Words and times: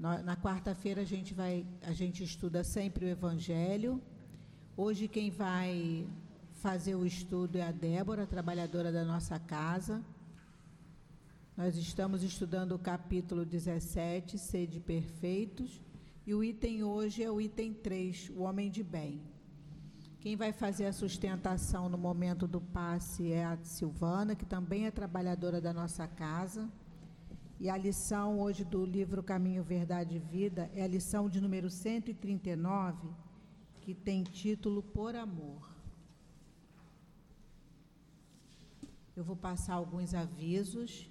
Na 0.00 0.34
quarta-feira 0.34 1.02
a 1.02 1.04
gente 1.04 1.34
vai, 1.34 1.66
a 1.82 1.92
gente 1.92 2.24
estuda 2.24 2.64
sempre 2.64 3.04
o 3.04 3.08
Evangelho. 3.08 4.00
Hoje 4.74 5.06
quem 5.06 5.28
vai 5.30 6.08
fazer 6.54 6.94
o 6.94 7.04
estudo 7.04 7.56
é 7.56 7.62
a 7.64 7.70
Débora, 7.70 8.26
trabalhadora 8.26 8.90
da 8.90 9.04
nossa 9.04 9.38
casa. 9.38 10.02
Nós 11.54 11.76
estamos 11.76 12.22
estudando 12.22 12.72
o 12.72 12.78
capítulo 12.78 13.44
17, 13.44 14.38
Sede 14.38 14.80
Perfeitos, 14.80 15.82
e 16.26 16.32
o 16.32 16.42
item 16.42 16.82
hoje 16.82 17.22
é 17.22 17.30
o 17.30 17.38
item 17.38 17.74
3, 17.74 18.30
o 18.30 18.44
homem 18.44 18.70
de 18.70 18.82
bem. 18.82 19.20
Quem 20.18 20.34
vai 20.34 20.50
fazer 20.50 20.86
a 20.86 20.94
sustentação 20.94 21.90
no 21.90 21.98
momento 21.98 22.48
do 22.48 22.62
passe 22.62 23.30
é 23.34 23.44
a 23.44 23.58
Silvana, 23.58 24.34
que 24.34 24.46
também 24.46 24.86
é 24.86 24.90
trabalhadora 24.90 25.60
da 25.60 25.74
nossa 25.74 26.08
casa. 26.08 26.70
E 27.62 27.68
a 27.68 27.76
lição 27.76 28.40
hoje 28.40 28.64
do 28.64 28.86
livro 28.86 29.22
Caminho, 29.22 29.62
Verdade 29.62 30.16
e 30.16 30.18
Vida 30.18 30.70
é 30.74 30.82
a 30.82 30.88
lição 30.88 31.28
de 31.28 31.42
número 31.42 31.68
139, 31.68 33.10
que 33.82 33.94
tem 33.94 34.24
título 34.24 34.82
Por 34.82 35.14
Amor. 35.14 35.68
Eu 39.14 39.22
vou 39.22 39.36
passar 39.36 39.74
alguns 39.74 40.14
avisos. 40.14 41.06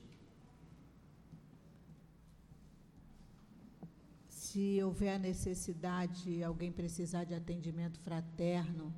Se 4.27 4.81
houver 4.81 5.19
necessidade, 5.19 6.43
alguém 6.43 6.71
precisar 6.71 7.25
de 7.25 7.35
atendimento 7.35 7.99
fraterno, 7.99 8.91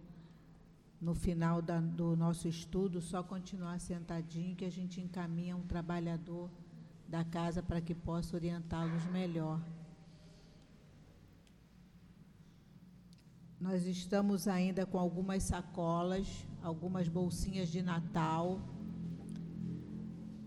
no 1.02 1.14
final 1.14 1.62
da, 1.62 1.82
do 1.82 2.16
nosso 2.16 2.48
estudo, 2.48 3.02
só 3.02 3.22
continuar 3.22 3.78
sentadinho 3.82 4.56
que 4.56 4.64
a 4.64 4.72
gente 4.72 5.02
encaminha 5.02 5.58
um 5.58 5.64
trabalhador 5.64 6.50
da 7.12 7.26
casa 7.26 7.62
para 7.62 7.82
que 7.82 7.94
possa 7.94 8.38
orientá-los 8.38 9.04
melhor. 9.08 9.60
Nós 13.60 13.86
estamos 13.86 14.48
ainda 14.48 14.86
com 14.86 14.98
algumas 14.98 15.44
sacolas, 15.44 16.26
algumas 16.64 17.10
bolsinhas 17.10 17.68
de 17.68 17.82
Natal 17.82 18.62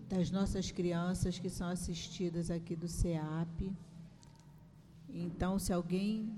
das 0.09 0.31
nossas 0.31 0.71
crianças 0.71 1.39
que 1.39 1.51
são 1.51 1.69
assistidas 1.69 2.51
aqui 2.51 2.75
do 2.75 2.89
SEAP. 2.89 3.71
Então, 5.11 5.59
se 5.59 5.71
alguém 5.71 6.33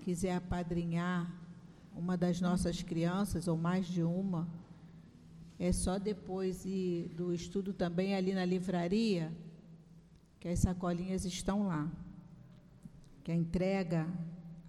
quiser 0.00 0.34
apadrinhar 0.34 1.32
uma 1.94 2.16
das 2.16 2.40
nossas 2.40 2.82
crianças, 2.82 3.46
ou 3.46 3.56
mais 3.56 3.86
de 3.86 4.02
uma, 4.02 4.48
é 5.60 5.70
só 5.70 5.96
depois 5.96 6.64
do 7.14 7.32
estudo 7.32 7.72
também 7.72 8.16
ali 8.16 8.34
na 8.34 8.44
livraria 8.44 9.32
que 10.40 10.48
as 10.48 10.58
sacolinhas 10.58 11.24
estão 11.24 11.68
lá. 11.68 11.88
Que 13.22 13.30
a 13.30 13.34
entrega, 13.34 14.08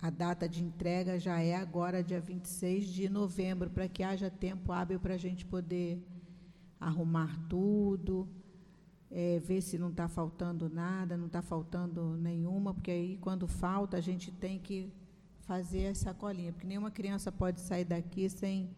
a 0.01 0.09
data 0.09 0.47
de 0.47 0.61
entrega 0.61 1.17
já 1.17 1.39
é 1.39 1.55
agora, 1.55 2.03
dia 2.03 2.19
26 2.19 2.85
de 2.85 3.09
novembro, 3.09 3.69
para 3.69 3.87
que 3.87 4.03
haja 4.03 4.29
tempo 4.29 4.73
hábil 4.73 4.99
para 4.99 5.13
a 5.13 5.17
gente 5.17 5.45
poder 5.45 6.05
arrumar 6.77 7.39
tudo, 7.47 8.27
é, 9.09 9.39
ver 9.39 9.61
se 9.61 9.77
não 9.77 9.89
está 9.89 10.09
faltando 10.09 10.69
nada, 10.69 11.15
não 11.15 11.27
está 11.27 11.41
faltando 11.41 12.17
nenhuma, 12.17 12.73
porque 12.73 12.91
aí 12.91 13.17
quando 13.17 13.47
falta 13.47 13.95
a 13.97 14.01
gente 14.01 14.31
tem 14.31 14.59
que 14.59 14.91
fazer 15.41 15.87
a 15.87 15.95
sacolinha, 15.95 16.51
porque 16.51 16.67
nenhuma 16.67 16.91
criança 16.91 17.31
pode 17.31 17.61
sair 17.61 17.85
daqui 17.85 18.29
sem 18.29 18.69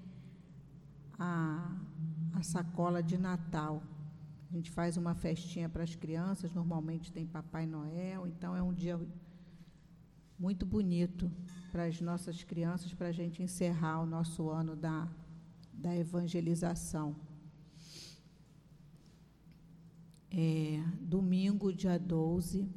a, 1.18 1.76
a 2.34 2.44
sacola 2.44 3.02
de 3.02 3.18
Natal. 3.18 3.82
A 4.54 4.56
gente 4.56 4.70
faz 4.70 4.98
uma 4.98 5.16
festinha 5.16 5.68
para 5.68 5.82
as 5.82 5.96
crianças, 5.96 6.54
normalmente 6.54 7.12
tem 7.12 7.26
Papai 7.26 7.66
Noel, 7.66 8.28
então 8.28 8.56
é 8.56 8.62
um 8.62 8.72
dia 8.72 9.02
muito 10.38 10.64
bonito 10.64 11.32
para 11.72 11.86
as 11.86 12.00
nossas 12.00 12.44
crianças, 12.44 12.94
para 12.94 13.08
a 13.08 13.12
gente 13.12 13.42
encerrar 13.42 14.00
o 14.02 14.06
nosso 14.06 14.52
ano 14.52 14.76
da, 14.76 15.10
da 15.74 15.96
evangelização. 15.96 17.16
É, 20.30 20.84
domingo, 21.02 21.74
dia 21.74 21.98
12, 21.98 22.70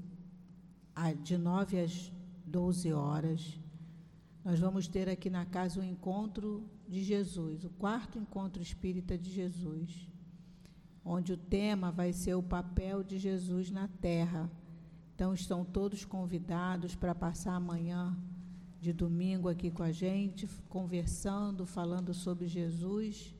de 1.22 1.36
9 1.36 1.78
às 1.78 2.10
12 2.46 2.90
horas, 2.94 3.60
nós 4.42 4.58
vamos 4.58 4.88
ter 4.88 5.10
aqui 5.10 5.28
na 5.28 5.44
casa 5.44 5.78
o 5.78 5.84
encontro 5.84 6.66
de 6.88 7.04
Jesus, 7.04 7.64
o 7.64 7.68
quarto 7.68 8.18
encontro 8.18 8.62
espírita 8.62 9.18
de 9.18 9.30
Jesus 9.30 10.15
onde 11.08 11.32
o 11.32 11.36
tema 11.36 11.92
vai 11.92 12.12
ser 12.12 12.34
o 12.34 12.42
papel 12.42 13.04
de 13.04 13.16
Jesus 13.16 13.70
na 13.70 13.86
terra. 13.86 14.50
Então, 15.14 15.32
estão 15.32 15.64
todos 15.64 16.04
convidados 16.04 16.96
para 16.96 17.14
passar 17.14 17.54
amanhã 17.54 18.14
de 18.80 18.92
domingo 18.92 19.48
aqui 19.48 19.70
com 19.70 19.84
a 19.84 19.92
gente, 19.92 20.48
conversando, 20.68 21.64
falando 21.64 22.12
sobre 22.12 22.48
Jesus. 22.48 23.32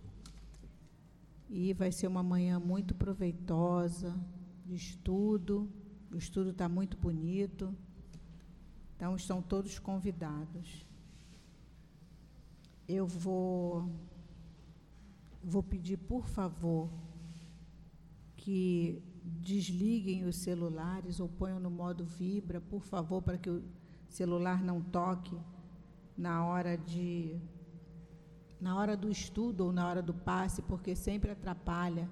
E 1.51 1.75
vai 1.75 1.91
ser 1.91 2.07
uma 2.07 2.23
manhã 2.23 2.61
muito 2.61 2.95
proveitosa 2.95 4.17
de 4.65 4.77
estudo. 4.77 5.69
O 6.13 6.17
estudo 6.17 6.51
está 6.51 6.69
muito 6.69 6.97
bonito. 6.97 7.75
Então, 8.95 9.17
estão 9.17 9.43
todos 9.43 9.77
convidados. 9.81 10.87
Eu 12.87 13.09
vou, 13.09 13.91
vou 15.43 15.65
pedir, 15.65 15.97
por 15.97 16.29
favor, 16.29 16.89
que 18.47 19.03
desliguem 19.25 20.25
os 20.25 20.37
celulares 20.37 21.19
ou 21.19 21.29
ponham 21.29 21.59
no 21.59 21.69
modo 21.69 22.05
vibra, 22.05 22.61
por 22.61 22.81
favor, 22.81 23.21
para 23.21 23.37
que 23.37 23.51
o 23.51 23.65
celular 24.09 24.63
não 24.63 24.81
toque 24.81 25.37
na 26.17 26.47
hora 26.47 26.79
de 26.79 27.37
na 28.61 28.79
hora 28.79 28.97
do 28.97 29.11
estudo 29.11 29.65
ou 29.65 29.73
na 29.73 29.89
hora 29.89 30.01
do 30.01 30.15
passe, 30.15 30.63
porque 30.63 30.95
sempre 30.95 31.33
atrapalha 31.33 32.09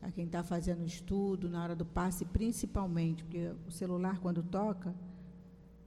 a 0.00 0.12
quem 0.12 0.26
está 0.26 0.44
fazendo 0.44 0.86
estudo, 0.86 1.48
na 1.48 1.60
hora 1.60 1.74
do 1.74 1.84
passe, 1.84 2.24
principalmente, 2.24 3.24
porque 3.24 3.52
o 3.66 3.70
celular, 3.72 4.20
quando 4.20 4.44
toca, 4.44 4.94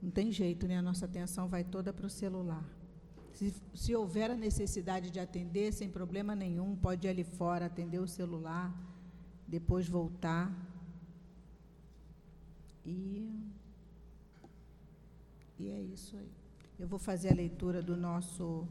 não 0.01 0.11
tem 0.11 0.33
jeito, 0.33 0.67
né? 0.67 0.77
A 0.77 0.81
nossa 0.81 1.05
atenção 1.05 1.47
vai 1.47 1.63
toda 1.63 1.93
para 1.93 2.05
o 2.05 2.09
celular. 2.09 2.65
Se, 3.31 3.53
se 3.73 3.95
houver 3.95 4.29
a 4.31 4.35
necessidade 4.35 5.09
de 5.09 5.19
atender, 5.19 5.71
sem 5.71 5.89
problema 5.89 6.35
nenhum, 6.35 6.75
pode 6.75 7.07
ir 7.07 7.09
ali 7.09 7.23
fora 7.23 7.67
atender 7.67 7.99
o 7.99 8.07
celular 8.07 8.88
depois 9.49 9.87
voltar 9.87 10.53
e 12.85 13.27
e 15.59 15.67
é 15.67 15.81
isso 15.81 16.15
aí. 16.15 16.31
Eu 16.79 16.87
vou 16.87 16.99
fazer 16.99 17.31
a 17.31 17.35
leitura 17.35 17.81
do 17.81 17.97
nosso 17.97 18.65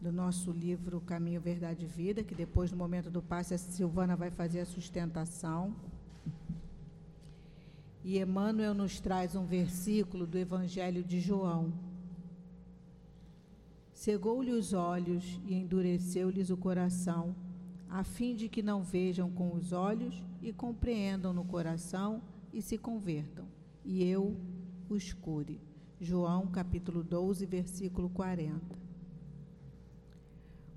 do 0.00 0.12
nosso 0.12 0.50
livro 0.50 1.00
Caminho, 1.00 1.40
Verdade 1.40 1.84
e 1.84 1.88
Vida, 1.88 2.22
que 2.22 2.34
depois 2.34 2.70
no 2.70 2.76
momento 2.76 3.08
do 3.08 3.22
passe 3.22 3.54
a 3.54 3.58
Silvana 3.58 4.16
vai 4.16 4.30
fazer 4.30 4.60
a 4.60 4.66
sustentação. 4.66 5.74
E 8.04 8.18
Emmanuel 8.18 8.74
nos 8.74 9.00
traz 9.00 9.36
um 9.36 9.46
versículo 9.46 10.26
do 10.26 10.36
Evangelho 10.36 11.04
de 11.04 11.20
João. 11.20 11.72
Cegou-lhe 13.94 14.50
os 14.50 14.72
olhos 14.72 15.40
e 15.46 15.54
endureceu-lhes 15.54 16.50
o 16.50 16.56
coração 16.56 17.34
a 17.92 18.02
fim 18.02 18.34
de 18.34 18.48
que 18.48 18.62
não 18.62 18.82
vejam 18.82 19.30
com 19.30 19.52
os 19.52 19.70
olhos 19.70 20.22
e 20.40 20.50
compreendam 20.50 21.30
no 21.34 21.44
coração 21.44 22.22
e 22.50 22.62
se 22.62 22.78
convertam, 22.78 23.44
e 23.84 24.02
eu 24.02 24.34
os 24.88 25.12
cure. 25.12 25.60
João 26.00 26.46
capítulo 26.46 27.04
12, 27.04 27.44
versículo 27.44 28.08
40. 28.08 28.78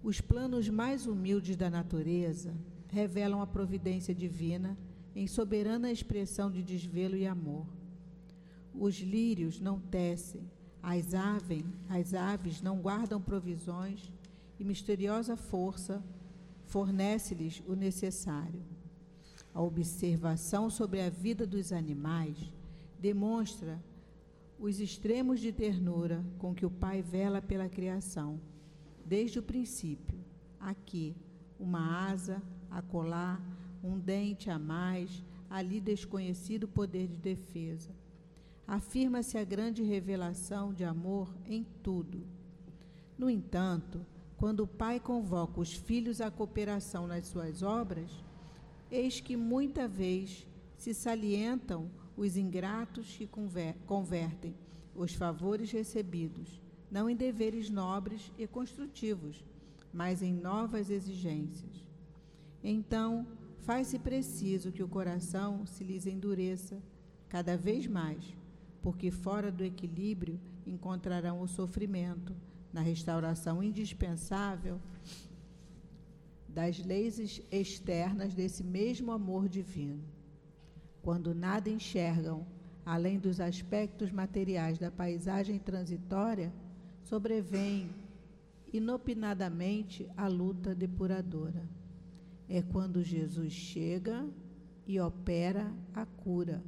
Os 0.03 0.19
planos 0.19 0.67
mais 0.67 1.07
humildes 1.07 1.55
da 1.55 1.69
natureza 1.69 2.53
revelam 2.89 3.41
a 3.41 3.47
providência 3.47 4.13
divina 4.13 4.77
em 5.15 5.25
soberana 5.25 5.89
expressão 5.89 6.51
de 6.51 6.61
desvelo 6.61 7.15
e 7.15 7.25
amor. 7.25 7.65
Os 8.73 8.99
lírios 8.99 9.61
não 9.61 9.79
tecem, 9.79 10.41
as 10.83 11.13
aves, 11.13 11.63
as 11.87 12.13
aves 12.13 12.61
não 12.61 12.77
guardam 12.81 13.21
provisões 13.21 14.11
e 14.59 14.65
misteriosa 14.65 15.37
força 15.37 16.03
fornece-lhes 16.65 17.63
o 17.67 17.75
necessário. 17.75 18.61
A 19.53 19.61
observação 19.61 20.69
sobre 20.69 21.01
a 21.01 21.09
vida 21.09 21.47
dos 21.47 21.71
animais 21.71 22.37
demonstra 22.99 23.81
os 24.59 24.79
extremos 24.79 25.39
de 25.39 25.51
ternura 25.51 26.23
com 26.37 26.53
que 26.53 26.65
o 26.65 26.69
Pai 26.69 27.01
vela 27.01 27.41
pela 27.41 27.69
criação, 27.69 28.39
desde 29.05 29.39
o 29.39 29.43
princípio. 29.43 30.17
Aqui, 30.59 31.15
uma 31.59 32.09
asa, 32.09 32.41
acolá, 32.69 33.39
um 33.83 33.99
dente 33.99 34.49
a 34.49 34.57
mais, 34.57 35.23
ali 35.49 35.79
desconhecido 35.79 36.67
poder 36.67 37.07
de 37.07 37.17
defesa. 37.17 37.91
Afirma-se 38.67 39.37
a 39.37 39.43
grande 39.43 39.83
revelação 39.83 40.73
de 40.73 40.83
amor 40.83 41.29
em 41.45 41.63
tudo. 41.83 42.25
No 43.17 43.29
entanto, 43.29 44.05
quando 44.37 44.61
o 44.61 44.67
pai 44.67 44.99
convoca 44.99 45.59
os 45.59 45.73
filhos 45.73 46.19
à 46.21 46.29
cooperação 46.29 47.07
nas 47.07 47.27
suas 47.27 47.63
obras, 47.63 48.11
eis 48.91 49.19
que 49.19 49.35
muita 49.35 49.87
vez 49.87 50.45
se 50.77 50.93
salientam 50.93 51.89
os 52.17 52.37
ingratos 52.37 53.15
que 53.15 53.29
convertem 53.85 54.55
os 54.93 55.13
favores 55.13 55.71
recebidos, 55.71 56.61
não 56.89 57.09
em 57.09 57.15
deveres 57.15 57.69
nobres 57.69 58.31
e 58.37 58.47
construtivos, 58.47 59.43
mas 59.91 60.21
em 60.21 60.33
novas 60.33 60.89
exigências. 60.89 61.85
Então, 62.63 63.27
faz-se 63.59 63.99
preciso 63.99 64.71
que 64.71 64.83
o 64.83 64.87
coração 64.87 65.65
se 65.65 65.83
lhes 65.83 66.05
endureça 66.05 66.81
cada 67.27 67.57
vez 67.57 67.87
mais, 67.87 68.23
porque 68.81 69.11
fora 69.11 69.51
do 69.51 69.63
equilíbrio 69.63 70.39
encontrarão 70.65 71.41
o 71.41 71.47
sofrimento, 71.47 72.35
na 72.75 72.81
restauração 72.81 73.63
indispensável 73.63 74.81
das 76.45 76.77
leis 76.83 77.41
externas 77.49 78.33
desse 78.33 78.65
mesmo 78.65 79.13
amor 79.13 79.47
divino. 79.47 80.03
Quando 81.01 81.33
nada 81.33 81.69
enxergam 81.69 82.45
além 82.85 83.17
dos 83.17 83.39
aspectos 83.39 84.11
materiais 84.11 84.77
da 84.77 84.91
paisagem 84.91 85.57
transitória, 85.57 86.51
sobrevém 87.01 87.89
inopinadamente 88.73 90.09
a 90.17 90.27
luta 90.27 90.75
depuradora. 90.75 91.63
É 92.49 92.61
quando 92.61 93.01
Jesus 93.01 93.53
chega 93.53 94.27
e 94.85 94.99
opera 94.99 95.73
a 95.93 96.05
cura. 96.05 96.61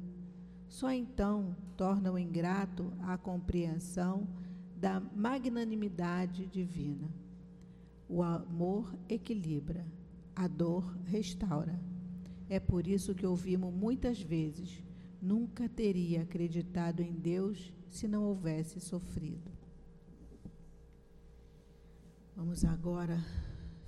Só 0.68 0.90
então 0.90 1.54
torna 1.76 2.10
o 2.10 2.18
ingrato 2.18 2.94
a 3.02 3.18
compreensão 3.18 4.26
da 4.80 5.00
magnanimidade 5.00 6.46
divina. 6.46 7.08
O 8.08 8.22
amor 8.22 8.94
equilibra, 9.08 9.84
a 10.34 10.46
dor 10.46 10.96
restaura. 11.04 11.78
É 12.48 12.60
por 12.60 12.86
isso 12.86 13.14
que 13.14 13.26
ouvimos 13.26 13.74
muitas 13.74 14.20
vezes: 14.22 14.82
nunca 15.20 15.68
teria 15.68 16.22
acreditado 16.22 17.00
em 17.00 17.12
Deus 17.12 17.72
se 17.90 18.06
não 18.06 18.24
houvesse 18.24 18.80
sofrido. 18.80 19.50
Vamos 22.36 22.64
agora 22.64 23.18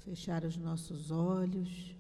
fechar 0.00 0.44
os 0.44 0.56
nossos 0.56 1.12
olhos, 1.12 1.96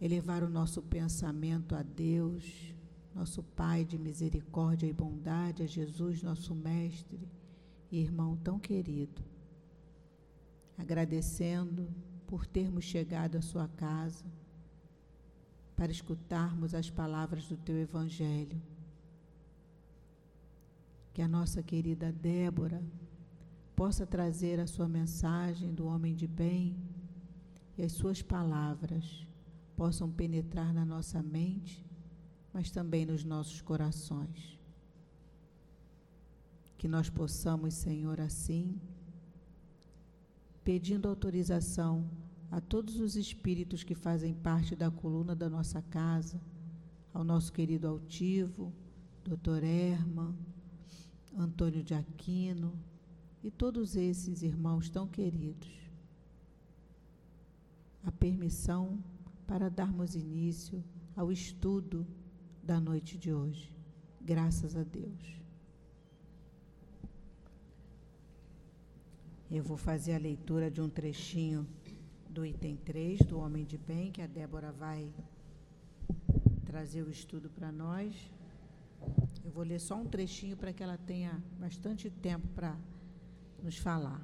elevar 0.00 0.42
o 0.42 0.48
nosso 0.48 0.82
pensamento 0.82 1.76
a 1.76 1.82
Deus, 1.82 2.74
nosso 3.18 3.42
Pai 3.42 3.84
de 3.84 3.98
misericórdia 3.98 4.86
e 4.86 4.92
bondade, 4.92 5.64
a 5.64 5.66
Jesus, 5.66 6.22
nosso 6.22 6.54
Mestre 6.54 7.28
e 7.90 7.98
irmão 7.98 8.36
tão 8.36 8.60
querido, 8.60 9.20
agradecendo 10.76 11.88
por 12.28 12.46
termos 12.46 12.84
chegado 12.84 13.36
à 13.36 13.42
Sua 13.42 13.66
casa 13.66 14.24
para 15.74 15.90
escutarmos 15.90 16.74
as 16.74 16.90
palavras 16.90 17.48
do 17.48 17.56
Teu 17.56 17.76
Evangelho. 17.76 18.62
Que 21.12 21.20
a 21.20 21.26
nossa 21.26 21.60
querida 21.60 22.12
Débora 22.12 22.80
possa 23.74 24.06
trazer 24.06 24.60
a 24.60 24.66
sua 24.66 24.88
mensagem 24.88 25.74
do 25.74 25.86
homem 25.86 26.14
de 26.14 26.28
bem 26.28 26.76
e 27.76 27.82
as 27.82 27.92
suas 27.92 28.22
palavras 28.22 29.26
possam 29.76 30.08
penetrar 30.08 30.72
na 30.72 30.84
nossa 30.84 31.20
mente, 31.20 31.87
mas 32.52 32.70
também 32.70 33.04
nos 33.04 33.24
nossos 33.24 33.60
corações. 33.60 34.58
Que 36.76 36.88
nós 36.88 37.10
possamos, 37.10 37.74
Senhor, 37.74 38.20
assim, 38.20 38.80
pedindo 40.62 41.08
autorização 41.08 42.08
a 42.50 42.60
todos 42.60 43.00
os 43.00 43.16
espíritos 43.16 43.82
que 43.82 43.94
fazem 43.94 44.34
parte 44.34 44.74
da 44.74 44.90
coluna 44.90 45.34
da 45.34 45.48
nossa 45.48 45.82
casa, 45.82 46.40
ao 47.12 47.24
nosso 47.24 47.52
querido 47.52 47.88
altivo, 47.88 48.72
Dr. 49.24 49.64
Erma, 49.64 50.34
Antônio 51.36 51.82
de 51.82 51.94
Aquino, 51.94 52.72
e 53.42 53.50
todos 53.50 53.96
esses 53.96 54.42
irmãos 54.42 54.88
tão 54.88 55.06
queridos 55.06 55.88
a 58.08 58.12
permissão 58.12 59.02
para 59.46 59.68
darmos 59.68 60.14
início 60.14 60.82
ao 61.14 61.30
estudo 61.30 62.06
da 62.68 62.78
noite 62.78 63.16
de 63.16 63.32
hoje. 63.32 63.74
Graças 64.20 64.76
a 64.76 64.82
Deus. 64.82 65.40
Eu 69.50 69.62
vou 69.62 69.78
fazer 69.78 70.12
a 70.12 70.18
leitura 70.18 70.70
de 70.70 70.78
um 70.78 70.88
trechinho 70.90 71.66
do 72.28 72.44
item 72.44 72.76
3 72.76 73.20
do 73.20 73.38
Homem 73.38 73.64
de 73.64 73.78
Bem, 73.78 74.12
que 74.12 74.20
a 74.20 74.26
Débora 74.26 74.70
vai 74.70 75.10
trazer 76.66 77.00
o 77.00 77.10
estudo 77.10 77.48
para 77.48 77.72
nós. 77.72 78.14
Eu 79.42 79.50
vou 79.50 79.64
ler 79.64 79.80
só 79.80 79.96
um 79.96 80.04
trechinho 80.04 80.54
para 80.54 80.70
que 80.70 80.82
ela 80.82 80.98
tenha 80.98 81.42
bastante 81.58 82.10
tempo 82.10 82.46
para 82.48 82.76
nos 83.62 83.78
falar. 83.78 84.20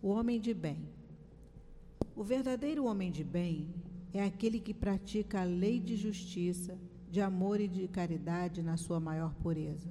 O 0.00 0.08
homem 0.08 0.40
de 0.40 0.54
bem. 0.54 0.88
O 2.16 2.24
verdadeiro 2.24 2.86
homem 2.86 3.12
de 3.12 3.22
bem 3.22 3.68
é 4.14 4.24
aquele 4.24 4.58
que 4.58 4.72
pratica 4.72 5.42
a 5.42 5.44
lei 5.44 5.78
de 5.78 5.96
justiça, 5.96 6.78
de 7.10 7.20
amor 7.20 7.60
e 7.60 7.68
de 7.68 7.88
caridade 7.88 8.62
na 8.62 8.76
sua 8.76 9.00
maior 9.00 9.34
pureza. 9.34 9.88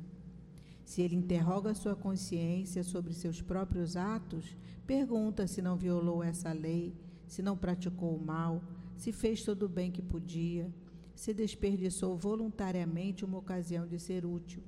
Se 0.85 1.01
ele 1.01 1.15
interroga 1.15 1.73
sua 1.73 1.95
consciência 1.95 2.83
sobre 2.83 3.13
seus 3.13 3.41
próprios 3.41 3.97
atos, 3.97 4.55
pergunta 4.85 5.47
se 5.47 5.61
não 5.61 5.75
violou 5.75 6.23
essa 6.23 6.51
lei, 6.53 6.95
se 7.25 7.41
não 7.41 7.57
praticou 7.57 8.15
o 8.15 8.23
mal, 8.23 8.63
se 8.95 9.11
fez 9.11 9.43
todo 9.43 9.63
o 9.63 9.69
bem 9.69 9.91
que 9.91 10.01
podia, 10.01 10.73
se 11.13 11.33
desperdiçou 11.33 12.15
voluntariamente 12.15 13.25
uma 13.25 13.37
ocasião 13.37 13.85
de 13.85 13.99
ser 13.99 14.25
útil, 14.25 14.63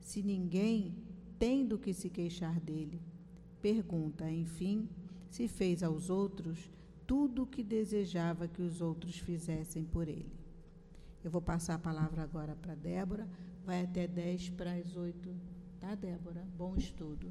se 0.00 0.22
ninguém 0.22 0.94
tem 1.38 1.66
do 1.66 1.78
que 1.78 1.92
se 1.92 2.08
queixar 2.08 2.58
dele 2.60 3.00
Pergunta, 3.60 4.30
enfim, 4.30 4.88
se 5.28 5.48
fez 5.48 5.82
aos 5.82 6.10
outros 6.10 6.70
tudo 7.06 7.42
o 7.42 7.46
que 7.46 7.62
desejava 7.62 8.46
que 8.46 8.62
os 8.62 8.80
outros 8.80 9.18
fizessem 9.18 9.84
por 9.84 10.06
ele. 10.06 10.37
Eu 11.24 11.30
vou 11.30 11.42
passar 11.42 11.74
a 11.74 11.78
palavra 11.78 12.22
agora 12.22 12.54
para 12.54 12.74
Débora, 12.74 13.28
vai 13.64 13.82
até 13.82 14.06
10 14.06 14.50
para 14.50 14.72
as 14.72 14.96
8. 14.96 15.34
Tá, 15.80 15.94
Débora? 15.94 16.44
Bom 16.56 16.76
estudo. 16.76 17.30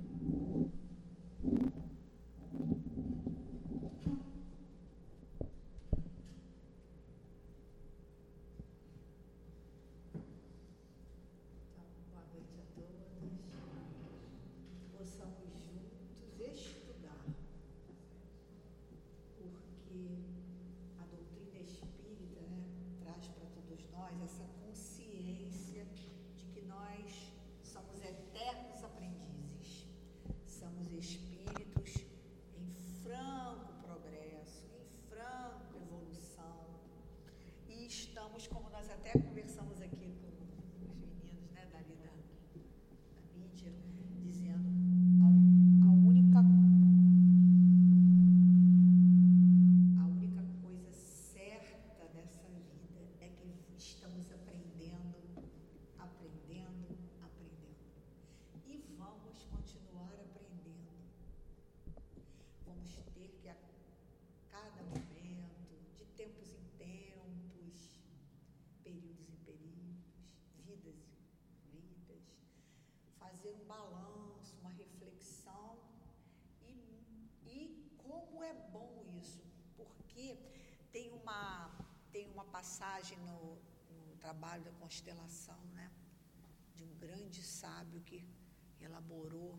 Passagem 82.58 83.18
no, 83.20 83.58
no 83.92 84.16
trabalho 84.18 84.64
da 84.64 84.72
constelação, 84.72 85.60
né? 85.74 85.92
De 86.76 86.84
um 86.84 86.94
grande 86.96 87.42
sábio 87.44 88.02
que 88.02 88.26
elaborou, 88.82 89.58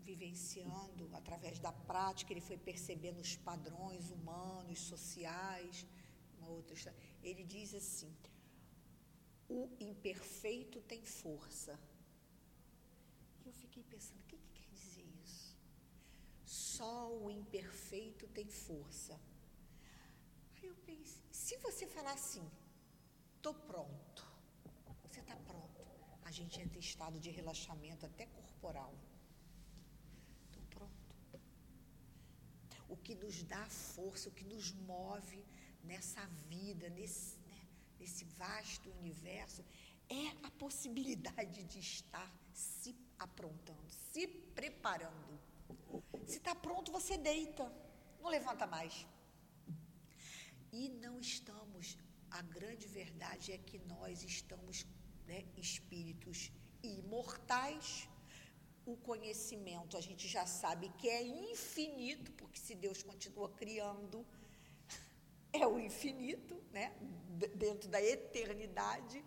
vivenciando 0.00 1.08
através 1.14 1.58
da 1.58 1.72
prática, 1.72 2.32
ele 2.32 2.40
foi 2.40 2.58
percebendo 2.58 3.20
os 3.20 3.34
padrões 3.36 4.10
humanos, 4.10 4.78
sociais, 4.78 5.86
uma 6.38 6.48
outra. 6.48 6.94
Ele 7.22 7.44
diz 7.44 7.74
assim: 7.74 8.14
o 9.48 9.68
imperfeito 9.78 10.80
tem 10.82 11.04
força. 11.04 11.78
E 13.44 13.48
eu 13.48 13.52
fiquei 13.52 13.82
pensando, 13.84 14.20
o 14.20 14.24
que, 14.24 14.36
que 14.36 14.50
quer 14.60 14.68
dizer 14.74 15.06
isso? 15.24 15.56
Só 16.44 17.12
o 17.16 17.30
imperfeito 17.30 18.26
tem 18.28 18.48
força. 18.48 19.20
Aí 20.56 20.66
eu 20.66 20.74
pensei, 20.76 21.22
se 21.30 21.56
você 21.58 21.86
falar 21.86 22.12
assim, 22.12 22.44
estou 23.36 23.54
pronto, 23.54 24.26
você 25.04 25.20
está 25.20 25.36
pronto, 25.36 25.86
a 26.24 26.30
gente 26.30 26.60
entra 26.60 26.76
em 26.76 26.80
estado 26.80 27.20
de 27.20 27.30
relaxamento 27.30 28.04
até 28.04 28.26
corporal. 28.26 28.92
Estou 30.46 30.62
pronto. 30.70 31.16
O 32.88 32.96
que 32.96 33.14
nos 33.14 33.42
dá 33.44 33.64
força, 33.66 34.28
o 34.28 34.32
que 34.32 34.44
nos 34.44 34.72
move 34.72 35.44
nessa 35.84 36.26
vida, 36.48 36.88
nesse, 36.90 37.38
nesse 37.98 38.24
vasto 38.24 38.90
universo, 39.00 39.64
é 40.08 40.28
a 40.46 40.50
possibilidade 40.52 41.64
de 41.64 41.78
estar 41.78 42.30
se 42.52 42.94
aprontando, 43.18 43.90
se 44.12 44.26
preparando. 44.28 45.40
Se 46.26 46.38
está 46.38 46.54
pronto, 46.54 46.92
você 46.92 47.16
deita, 47.16 47.64
não 48.20 48.30
levanta 48.30 48.66
mais. 48.66 49.06
E 50.72 50.88
não 50.88 51.18
estamos, 51.18 51.96
a 52.30 52.42
grande 52.42 52.86
verdade 52.86 53.52
é 53.52 53.58
que 53.58 53.78
nós 53.78 54.22
estamos 54.22 54.86
né, 55.26 55.44
espíritos 55.56 56.52
imortais. 56.82 58.08
O 58.84 58.96
conhecimento 58.96 59.96
a 59.96 60.00
gente 60.00 60.28
já 60.28 60.46
sabe 60.46 60.88
que 60.98 61.08
é 61.08 61.22
infinito, 61.22 62.30
porque 62.32 62.58
se 62.58 62.74
Deus 62.74 63.02
continua 63.02 63.48
criando, 63.50 64.24
é 65.62 65.66
o 65.66 65.78
infinito, 65.78 66.60
né? 66.72 66.92
dentro 67.54 67.88
da 67.88 68.00
eternidade, 68.02 69.22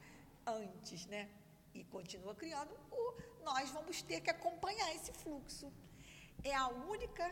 antes, 0.46 1.06
né? 1.06 1.30
E 1.74 1.84
continua 1.84 2.34
criando, 2.34 2.76
o, 2.92 3.14
nós 3.44 3.70
vamos 3.70 4.02
ter 4.02 4.22
que 4.22 4.30
acompanhar 4.30 4.96
esse 4.96 5.14
fluxo. 5.14 5.72
É 6.44 6.56
a 6.56 6.68
única 6.68 7.32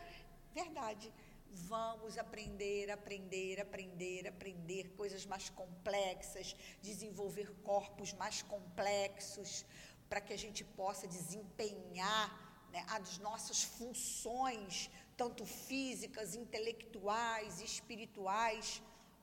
verdade. 0.54 1.12
Vamos 1.50 2.18
aprender, 2.18 2.90
aprender, 2.90 3.60
aprender, 3.60 4.28
aprender 4.28 4.90
coisas 4.96 5.24
mais 5.26 5.48
complexas, 5.48 6.54
desenvolver 6.82 7.50
corpos 7.62 8.12
mais 8.12 8.42
complexos, 8.42 9.64
para 10.08 10.20
que 10.20 10.32
a 10.32 10.38
gente 10.38 10.62
possa 10.62 11.08
desempenhar 11.08 12.26
né, 12.70 12.84
as 12.90 13.18
nossas 13.18 13.62
funções, 13.64 14.90
tanto 15.16 15.44
físicas, 15.44 16.34
intelectuais, 16.34 17.60
espirituais, 17.60 18.82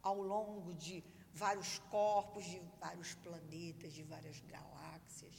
ao 0.09 0.17
longo 0.33 0.71
de 0.85 0.95
vários 1.43 1.71
corpos, 1.95 2.45
de 2.53 2.59
vários 2.79 3.11
planetas, 3.25 3.91
de 3.97 4.03
várias 4.13 4.39
galáxias. 4.53 5.37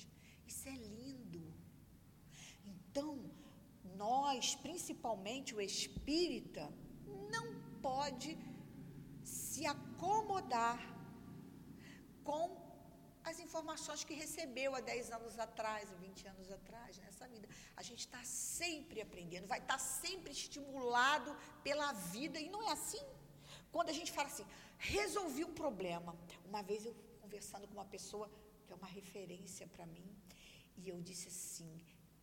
Isso 0.51 0.69
é 0.75 0.77
lindo. 0.99 1.43
Então, 2.73 3.11
nós, 4.05 4.55
principalmente 4.67 5.55
o 5.55 5.61
espírita, 5.61 6.65
não 7.35 7.47
pode 7.89 8.31
se 9.23 9.65
acomodar 9.75 10.79
com 12.29 12.45
as 13.31 13.39
informações 13.47 14.03
que 14.09 14.15
recebeu 14.15 14.71
há 14.75 14.81
10 14.81 15.13
anos 15.19 15.39
atrás, 15.47 15.93
há 15.93 15.97
20 15.97 16.29
anos 16.35 16.51
atrás, 16.59 16.99
nessa 17.05 17.27
vida. 17.35 17.49
A 17.77 17.83
gente 17.89 18.03
está 18.07 18.23
sempre 18.25 19.01
aprendendo, 19.07 19.47
vai 19.55 19.61
estar 19.61 19.79
tá 19.79 19.85
sempre 20.03 20.33
estimulado 20.41 21.31
pela 21.63 21.93
vida, 22.17 22.39
e 22.41 22.49
não 22.49 22.63
é 22.69 22.73
assim. 22.73 23.05
Quando 23.73 23.91
a 23.91 23.93
gente 23.93 24.13
fala 24.13 24.29
assim, 24.29 24.47
resolvi 24.79 25.45
um 25.45 25.55
problema. 25.55 26.17
Uma 26.45 26.63
vez 26.63 26.85
eu 26.87 26.95
conversando 27.21 27.67
com 27.67 27.75
uma 27.75 27.85
pessoa 27.85 28.31
que 28.65 28.73
é 28.73 28.77
uma 28.77 28.87
referência 28.87 29.67
para 29.69 29.87
mim, 29.87 30.09
e 30.77 30.89
eu 30.89 31.01
disse 31.01 31.29
assim, 31.29 31.71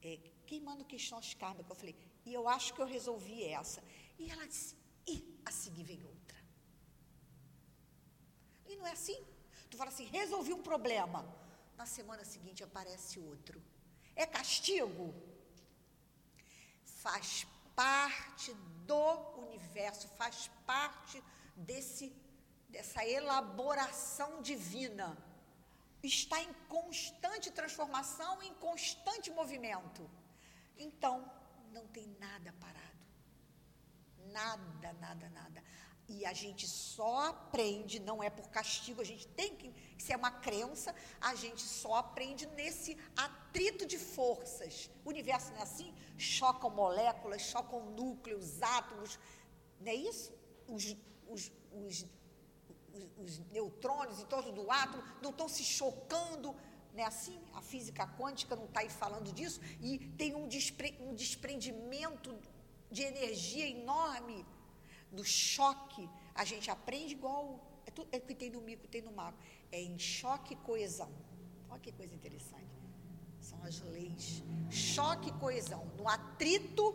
é, 0.02 0.20
queimando 0.46 0.84
questões 0.86 1.34
kármicas. 1.34 1.70
Eu 1.70 1.76
falei, 1.76 1.96
e 2.26 2.34
eu 2.34 2.48
acho 2.48 2.74
que 2.74 2.82
eu 2.82 2.86
resolvi 2.86 3.44
essa. 3.44 3.84
E 4.20 4.30
ela 4.30 4.46
disse, 4.46 4.76
e 5.08 5.16
a 5.46 5.52
seguir 5.52 5.84
vem 5.84 6.04
outra. 6.04 6.38
E 8.68 8.76
não 8.76 8.88
é 8.88 8.92
assim. 8.92 9.20
Tu 9.70 9.78
fala 9.78 9.90
assim, 9.90 10.06
resolvi 10.06 10.54
um 10.54 10.62
problema. 10.62 11.20
Na 11.76 11.86
semana 11.86 12.24
seguinte 12.24 12.64
aparece 12.64 13.20
outro. 13.20 13.62
É 14.16 14.26
castigo? 14.26 15.14
Faz 16.84 17.48
parte 17.76 18.54
do 18.86 19.40
universo, 19.40 20.08
faz 20.10 20.50
parte 20.66 21.24
desse, 21.56 22.14
dessa 22.70 23.06
elaboração 23.06 24.42
divina. 24.42 25.18
Está 26.02 26.42
em 26.42 26.54
constante 26.68 27.50
transformação, 27.52 28.42
em 28.44 28.54
constante 28.56 29.32
movimento. 29.32 30.10
Então, 30.78 31.32
não 31.72 31.88
tem 31.88 32.08
nada 32.20 32.54
parado. 32.60 32.94
Nada, 34.32 34.94
nada, 34.94 35.30
nada. 35.30 35.64
E 36.16 36.26
a 36.26 36.34
gente 36.34 36.66
só 36.68 37.30
aprende, 37.30 38.00
não 38.00 38.22
é 38.22 38.30
por 38.30 38.48
castigo, 38.58 39.02
a 39.02 39.10
gente 39.12 39.26
tem 39.40 39.56
que, 39.56 39.74
se 39.98 40.14
é 40.14 40.18
uma 40.18 40.32
crença, 40.32 40.94
a 41.20 41.34
gente 41.44 41.62
só 41.62 41.96
aprende 41.96 42.46
nesse 42.60 42.98
atrito 43.16 43.86
de 43.86 43.98
forças. 43.98 44.90
O 45.04 45.10
universo 45.10 45.52
não 45.52 45.60
é 45.60 45.64
assim? 45.64 45.94
Chocam 46.18 46.70
moléculas, 46.70 47.42
chocam 47.42 47.82
núcleos, 48.02 48.62
átomos, 48.62 49.20
não 49.80 49.92
é 49.92 49.96
isso? 49.96 50.32
Os, 50.68 50.96
os, 51.28 51.52
os, 51.72 52.06
os 53.18 53.40
neutrônios 53.52 54.20
em 54.20 54.26
torno 54.26 54.52
do 54.52 54.70
átomo 54.70 55.04
não 55.22 55.32
estão 55.32 55.50
se 55.50 55.64
chocando 55.64 56.56
não 56.94 57.04
é 57.04 57.08
assim? 57.08 57.42
A 57.54 57.62
física 57.62 58.08
quântica 58.20 58.56
não 58.56 58.66
está 58.66 58.82
aí 58.82 58.90
falando 58.90 59.34
disso, 59.34 59.60
e 59.82 59.98
tem 60.20 60.36
um, 60.36 60.48
despre, 60.48 60.96
um 61.00 61.16
desprendimento 61.16 62.38
de 62.92 63.02
energia 63.02 63.68
enorme 63.68 64.46
do 65.14 65.24
choque. 65.24 66.10
A 66.34 66.44
gente 66.44 66.70
aprende 66.70 67.14
igual. 67.14 67.44
É, 67.86 67.92
tudo, 67.92 68.08
é 68.12 68.18
o 68.18 68.22
que 68.22 68.36
tem 68.36 68.50
no 68.50 68.62
mico, 68.62 68.88
tem 68.88 69.02
no 69.02 69.12
mago. 69.12 69.38
É 69.72 69.80
em 69.82 69.98
choque 70.00 70.54
e 70.56 70.58
coesão. 70.58 71.12
Olha 71.70 71.80
que 71.80 71.92
coisa 71.92 72.14
interessante. 72.20 72.74
São 73.40 73.64
as 73.64 73.80
leis. 73.82 74.44
Choque 74.70 75.30
e 75.30 75.34
coesão. 75.34 75.86
No 75.98 76.08
atrito, 76.08 76.86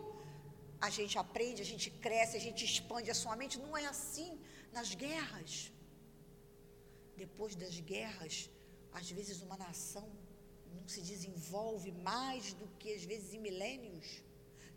a 0.81 0.89
gente 0.89 1.17
aprende, 1.17 1.61
a 1.61 1.69
gente 1.73 1.89
cresce, 2.05 2.35
a 2.37 2.39
gente 2.47 2.63
expande 2.65 3.09
a 3.11 3.15
sua 3.15 3.35
mente. 3.35 3.59
Não 3.59 3.75
é 3.77 3.85
assim 3.85 4.31
nas 4.71 4.93
guerras. 4.93 5.71
Depois 7.15 7.55
das 7.55 7.79
guerras, 7.79 8.49
às 8.99 9.09
vezes 9.17 9.41
uma 9.41 9.57
nação 9.57 10.07
não 10.73 10.87
se 10.87 11.01
desenvolve 11.01 11.91
mais 11.91 12.53
do 12.53 12.67
que 12.79 12.93
às 12.93 13.03
vezes 13.03 13.33
em 13.33 13.39
milênios. 13.39 14.23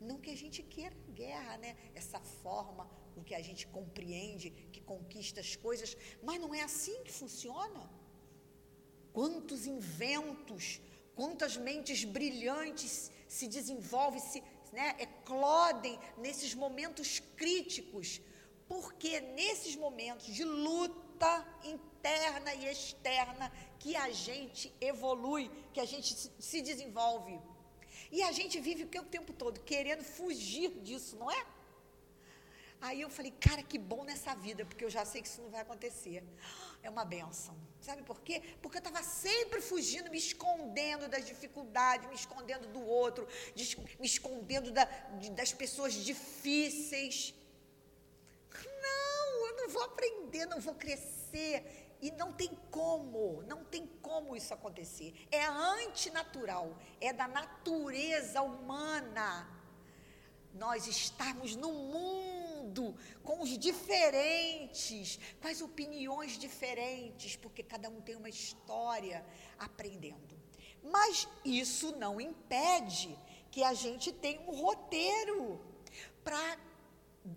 Não 0.01 0.19
que 0.19 0.31
a 0.31 0.37
gente 0.37 0.63
queira 0.63 0.97
guerra, 1.15 1.57
né? 1.59 1.77
Essa 1.95 2.21
forma 2.21 2.91
com 3.15 3.23
que 3.23 3.35
a 3.35 3.43
gente 3.43 3.67
compreende, 3.67 4.51
que 4.73 4.81
conquista 4.81 5.41
as 5.41 5.55
coisas, 5.57 5.97
mas 6.23 6.41
não 6.41 6.55
é 6.55 6.63
assim 6.63 7.03
que 7.05 7.13
funciona. 7.13 7.91
Quantos 9.13 9.67
inventos, 9.67 10.81
quantas 11.15 11.57
mentes 11.57 12.05
brilhantes 12.05 13.11
se 13.29 13.47
desenvolvem, 13.47 14.21
se 14.21 14.43
né, 14.73 14.97
eclodem 14.99 15.99
nesses 16.17 16.55
momentos 16.55 17.21
críticos, 17.37 18.21
porque 18.67 19.21
nesses 19.21 19.77
momentos 19.77 20.27
de 20.27 20.45
luta 20.45 21.47
interna 21.63 22.55
e 22.55 22.67
externa 22.67 23.53
que 23.79 23.95
a 23.95 24.11
gente 24.11 24.73
evolui, 24.81 25.51
que 25.73 25.81
a 25.81 25.85
gente 25.85 26.15
se 26.39 26.63
desenvolve. 26.63 27.39
E 28.11 28.23
a 28.23 28.33
gente 28.33 28.59
vive 28.61 28.85
o 28.85 28.89
que 28.89 28.99
o 28.99 29.05
tempo 29.05 29.33
todo 29.33 29.61
querendo 29.61 30.03
fugir 30.03 30.71
disso, 30.81 31.17
não 31.17 31.31
é? 31.31 31.47
Aí 32.87 33.01
eu 33.01 33.09
falei, 33.09 33.33
cara, 33.47 33.63
que 33.63 33.79
bom 33.79 34.03
nessa 34.03 34.35
vida, 34.35 34.65
porque 34.65 34.85
eu 34.85 34.91
já 34.91 35.05
sei 35.05 35.23
que 35.23 35.29
isso 35.29 35.41
não 35.41 35.51
vai 35.51 35.61
acontecer. 35.61 36.25
É 36.83 36.91
uma 36.91 37.05
benção. 37.05 37.57
Sabe 37.81 38.03
por 38.03 38.21
quê? 38.21 38.43
Porque 38.61 38.79
eu 38.79 38.85
estava 38.85 39.01
sempre 39.05 39.61
fugindo, 39.61 40.11
me 40.11 40.19
escondendo 40.19 41.07
das 41.09 41.25
dificuldades, 41.25 42.09
me 42.09 42.17
escondendo 42.17 42.67
do 42.67 42.85
outro, 42.85 43.29
me 44.01 44.07
escondendo 44.07 44.73
da, 44.73 44.85
das 45.31 45.53
pessoas 45.53 45.95
difíceis. 45.95 47.33
Não, 48.83 49.47
eu 49.47 49.57
não 49.59 49.69
vou 49.69 49.85
aprender, 49.85 50.47
não 50.47 50.61
vou 50.61 50.75
crescer. 50.75 51.97
E 52.01 52.11
não 52.11 52.33
tem 52.33 52.51
como, 52.69 53.45
não 53.45 53.65
tem 53.65 53.87
como 54.03 54.35
isso 54.35 54.53
acontecer. 54.53 55.15
É 55.31 55.45
antinatural, 55.45 56.77
é 57.01 57.13
da 57.13 57.29
natureza 57.29 58.43
humana. 58.43 59.49
Nós 60.53 60.89
estamos 60.89 61.55
no 61.55 61.73
mundo 61.73 62.42
com 63.23 63.43
os 63.43 63.59
diferentes, 63.59 65.19
com 65.41 65.49
as 65.49 65.61
opiniões 65.61 66.39
diferentes, 66.39 67.37
porque 67.37 67.63
cada 67.63 67.89
um 67.89 68.01
tem 68.01 68.17
uma 68.17 68.29
história 68.29 69.25
aprendendo. 69.59 70.41
Mas 70.83 71.29
isso 71.45 71.97
não 71.97 72.21
impede 72.21 73.17
que 73.51 73.63
a 73.63 73.75
gente 73.75 74.13
tenha 74.13 74.41
um 74.41 74.55
roteiro 74.67 75.61
para 76.25 76.59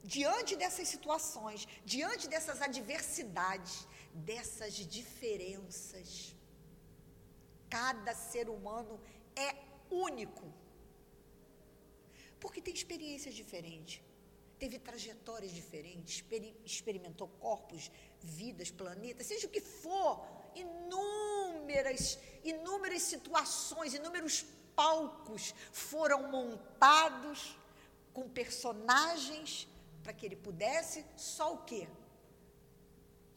diante 0.03 0.55
dessas 0.55 0.87
situações, 0.87 1.67
diante 1.83 2.27
dessas 2.27 2.61
adversidades, 2.61 3.87
dessas 4.13 4.73
diferenças. 4.73 6.33
cada 7.69 8.13
ser 8.15 8.47
humano 8.49 8.99
é 9.35 9.49
único. 9.89 10.45
Porque 12.39 12.61
tem 12.61 12.73
experiências 12.73 13.33
diferentes, 13.33 14.01
teve 14.59 14.79
trajetórias 14.79 15.51
diferentes, 15.51 16.23
experimentou 16.65 17.27
corpos, 17.39 17.91
vidas, 18.21 18.71
planetas, 18.71 19.27
seja 19.27 19.47
o 19.47 19.49
que 19.49 19.61
for, 19.61 20.25
inúmeras, 20.55 22.17
inúmeras 22.43 23.01
situações, 23.01 23.93
inúmeros 23.93 24.45
palcos 24.75 25.53
foram 25.71 26.29
montados 26.31 27.57
com 28.13 28.29
personagens 28.29 29.67
para 30.03 30.13
que 30.13 30.25
ele 30.25 30.35
pudesse 30.35 31.05
só 31.17 31.53
o 31.53 31.63
quê? 31.63 31.87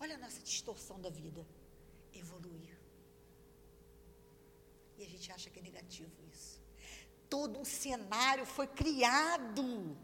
Olha 0.01 0.15
a 0.15 0.19
nossa 0.19 0.41
distorção 0.41 1.01
da 1.01 1.11
vida. 1.11 1.45
Evoluir. 2.13 2.77
E 4.97 5.05
a 5.05 5.09
gente 5.09 5.31
acha 5.33 5.51
que 5.51 5.59
é 5.59 5.63
negativo 5.63 6.13
isso. 6.33 6.61
Todo 7.29 7.59
um 7.59 7.65
cenário 7.65 8.45
foi 8.47 8.67
criado. 8.67 9.97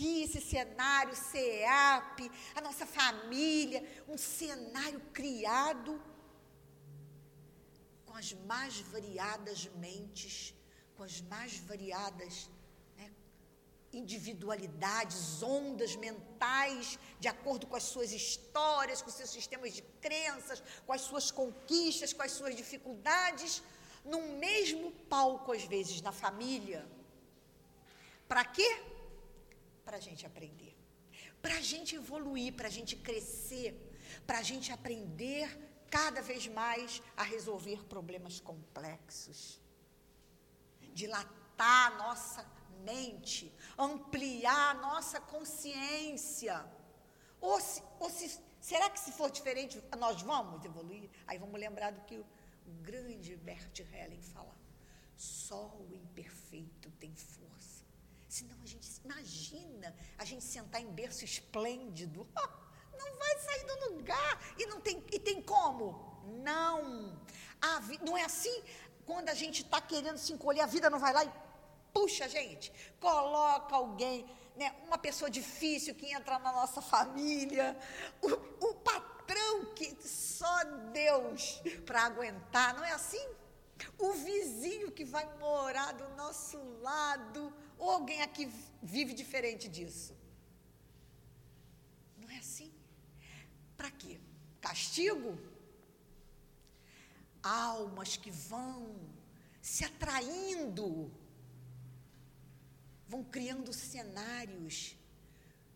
Aqui, 0.00 0.22
esse 0.22 0.40
cenário, 0.40 1.14
CEAP, 1.14 2.32
a 2.54 2.60
nossa 2.62 2.86
família, 2.86 3.84
um 4.08 4.16
cenário 4.16 4.98
criado 5.12 6.02
com 8.06 8.16
as 8.16 8.32
mais 8.46 8.80
variadas 8.80 9.66
mentes, 9.76 10.54
com 10.96 11.02
as 11.02 11.20
mais 11.20 11.58
variadas 11.58 12.48
individualidades, 13.92 15.42
ondas 15.42 15.94
mentais, 15.96 16.98
de 17.18 17.28
acordo 17.28 17.66
com 17.66 17.76
as 17.76 17.82
suas 17.82 18.10
histórias, 18.10 19.02
com 19.02 19.10
seus 19.10 19.28
sistemas 19.28 19.74
de 19.74 19.82
crenças, 20.00 20.62
com 20.86 20.94
as 20.94 21.02
suas 21.02 21.30
conquistas, 21.30 22.14
com 22.14 22.22
as 22.22 22.32
suas 22.32 22.56
dificuldades, 22.56 23.62
num 24.02 24.38
mesmo 24.38 24.92
palco, 25.10 25.52
às 25.52 25.64
vezes, 25.64 26.00
na 26.00 26.10
família. 26.10 26.88
Para 28.26 28.46
quê? 28.46 28.89
Para 29.90 29.98
a 29.98 30.06
gente 30.08 30.24
aprender, 30.24 30.76
para 31.42 31.56
a 31.56 31.60
gente 31.60 31.96
evoluir, 31.96 32.54
para 32.54 32.68
a 32.68 32.70
gente 32.70 32.94
crescer, 32.94 33.74
para 34.24 34.38
a 34.38 34.42
gente 34.50 34.70
aprender 34.70 35.48
cada 35.90 36.22
vez 36.22 36.46
mais 36.46 37.02
a 37.16 37.24
resolver 37.24 37.82
problemas 37.86 38.38
complexos, 38.38 39.60
dilatar 40.94 41.88
a 41.88 41.96
nossa 41.96 42.46
mente, 42.84 43.52
ampliar 43.76 44.70
a 44.70 44.74
nossa 44.74 45.20
consciência. 45.20 46.64
Ou, 47.40 47.60
se, 47.60 47.82
ou 47.98 48.08
se, 48.10 48.40
será 48.60 48.88
que 48.90 49.00
se 49.00 49.10
for 49.10 49.28
diferente, 49.28 49.82
nós 49.98 50.22
vamos 50.22 50.64
evoluir? 50.64 51.10
Aí 51.26 51.36
vamos 51.36 51.58
lembrar 51.58 51.90
do 51.90 52.02
que 52.02 52.16
o, 52.16 52.24
grande 52.80 53.34
Bert 53.34 53.80
Helling 53.80 54.22
fala. 54.22 54.54
Só 55.16 55.66
o 55.80 55.92
imperfeito 55.92 56.92
tem 56.92 57.12
força. 57.12 57.39
A 59.10 59.20
imagina 59.20 59.94
a 60.18 60.24
gente 60.24 60.44
sentar 60.44 60.80
em 60.80 60.90
berço 60.90 61.24
esplêndido. 61.24 62.26
não 62.98 63.18
vai 63.18 63.38
sair 63.38 63.64
do 63.64 63.94
lugar. 63.94 64.54
E 64.58 64.66
não 64.66 64.80
tem, 64.80 65.04
e 65.12 65.18
tem 65.18 65.42
como? 65.42 66.22
Não. 66.42 67.20
A, 67.60 67.80
não 68.04 68.16
é 68.16 68.24
assim? 68.24 68.62
Quando 69.04 69.28
a 69.28 69.34
gente 69.34 69.62
está 69.62 69.80
querendo 69.80 70.18
se 70.18 70.32
encolher, 70.32 70.60
a 70.60 70.66
vida 70.66 70.88
não 70.88 70.98
vai 70.98 71.12
lá 71.12 71.24
e 71.24 71.30
Puxa, 71.92 72.28
gente, 72.28 72.72
coloca 73.00 73.74
alguém, 73.74 74.24
né, 74.54 74.72
uma 74.86 74.96
pessoa 74.96 75.28
difícil 75.28 75.92
que 75.92 76.06
entra 76.06 76.38
na 76.38 76.52
nossa 76.52 76.80
família, 76.80 77.76
o, 78.22 78.28
o 78.68 78.74
patrão 78.74 79.74
que 79.74 79.96
só 80.00 80.62
Deus 80.92 81.60
para 81.84 82.04
aguentar, 82.04 82.76
não 82.76 82.84
é 82.84 82.92
assim? 82.92 83.28
O 83.98 84.12
vizinho 84.12 84.92
que 84.92 85.04
vai 85.04 85.28
morar 85.38 85.92
do 85.94 86.08
nosso 86.10 86.58
lado, 86.80 87.52
ou 87.76 87.90
alguém 87.90 88.22
aqui 88.22 88.48
vive 88.82 89.12
diferente 89.14 89.68
disso. 89.68 90.16
Não 92.18 92.30
é 92.30 92.38
assim? 92.38 92.72
Para 93.76 93.90
quê? 93.90 94.18
Castigo? 94.60 95.38
Almas 97.42 98.16
que 98.16 98.30
vão 98.30 98.94
se 99.60 99.84
atraindo 99.84 101.10
vão 103.10 103.24
criando 103.24 103.72
cenários 103.72 104.96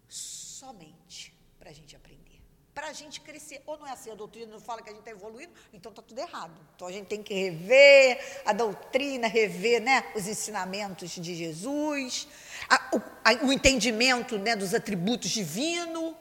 somente 0.09 1.35
para 1.59 1.71
a 1.71 1.73
gente 1.73 1.97
aprender, 1.97 2.41
para 2.73 2.89
a 2.89 2.93
gente 2.93 3.21
crescer. 3.21 3.61
Ou 3.67 3.77
não 3.77 3.87
é 3.87 3.91
assim, 3.91 4.13
a 4.13 4.15
doutrina 4.15 4.53
não 4.53 4.61
fala 4.61 4.81
que 4.81 4.89
a 4.89 4.93
gente 4.93 5.01
está 5.01 5.11
evoluindo, 5.11 5.53
então 5.73 5.91
está 5.91 6.01
tudo 6.01 6.21
errado. 6.21 6.55
Então 6.77 6.87
a 6.87 6.93
gente 6.93 7.09
tem 7.09 7.23
que 7.23 7.35
rever 7.35 8.43
a 8.47 8.53
doutrina, 8.53 9.27
rever 9.27 9.83
né, 9.83 10.13
os 10.15 10.29
ensinamentos 10.29 11.11
de 11.11 11.35
Jesus, 11.35 12.29
a, 12.69 12.97
o, 12.97 13.03
a, 13.25 13.47
o, 13.47 13.53
entendimento 13.53 14.39
né, 14.39 14.57
dos 14.57 14.75
atributos 14.75 15.31
divinos, 15.31 16.15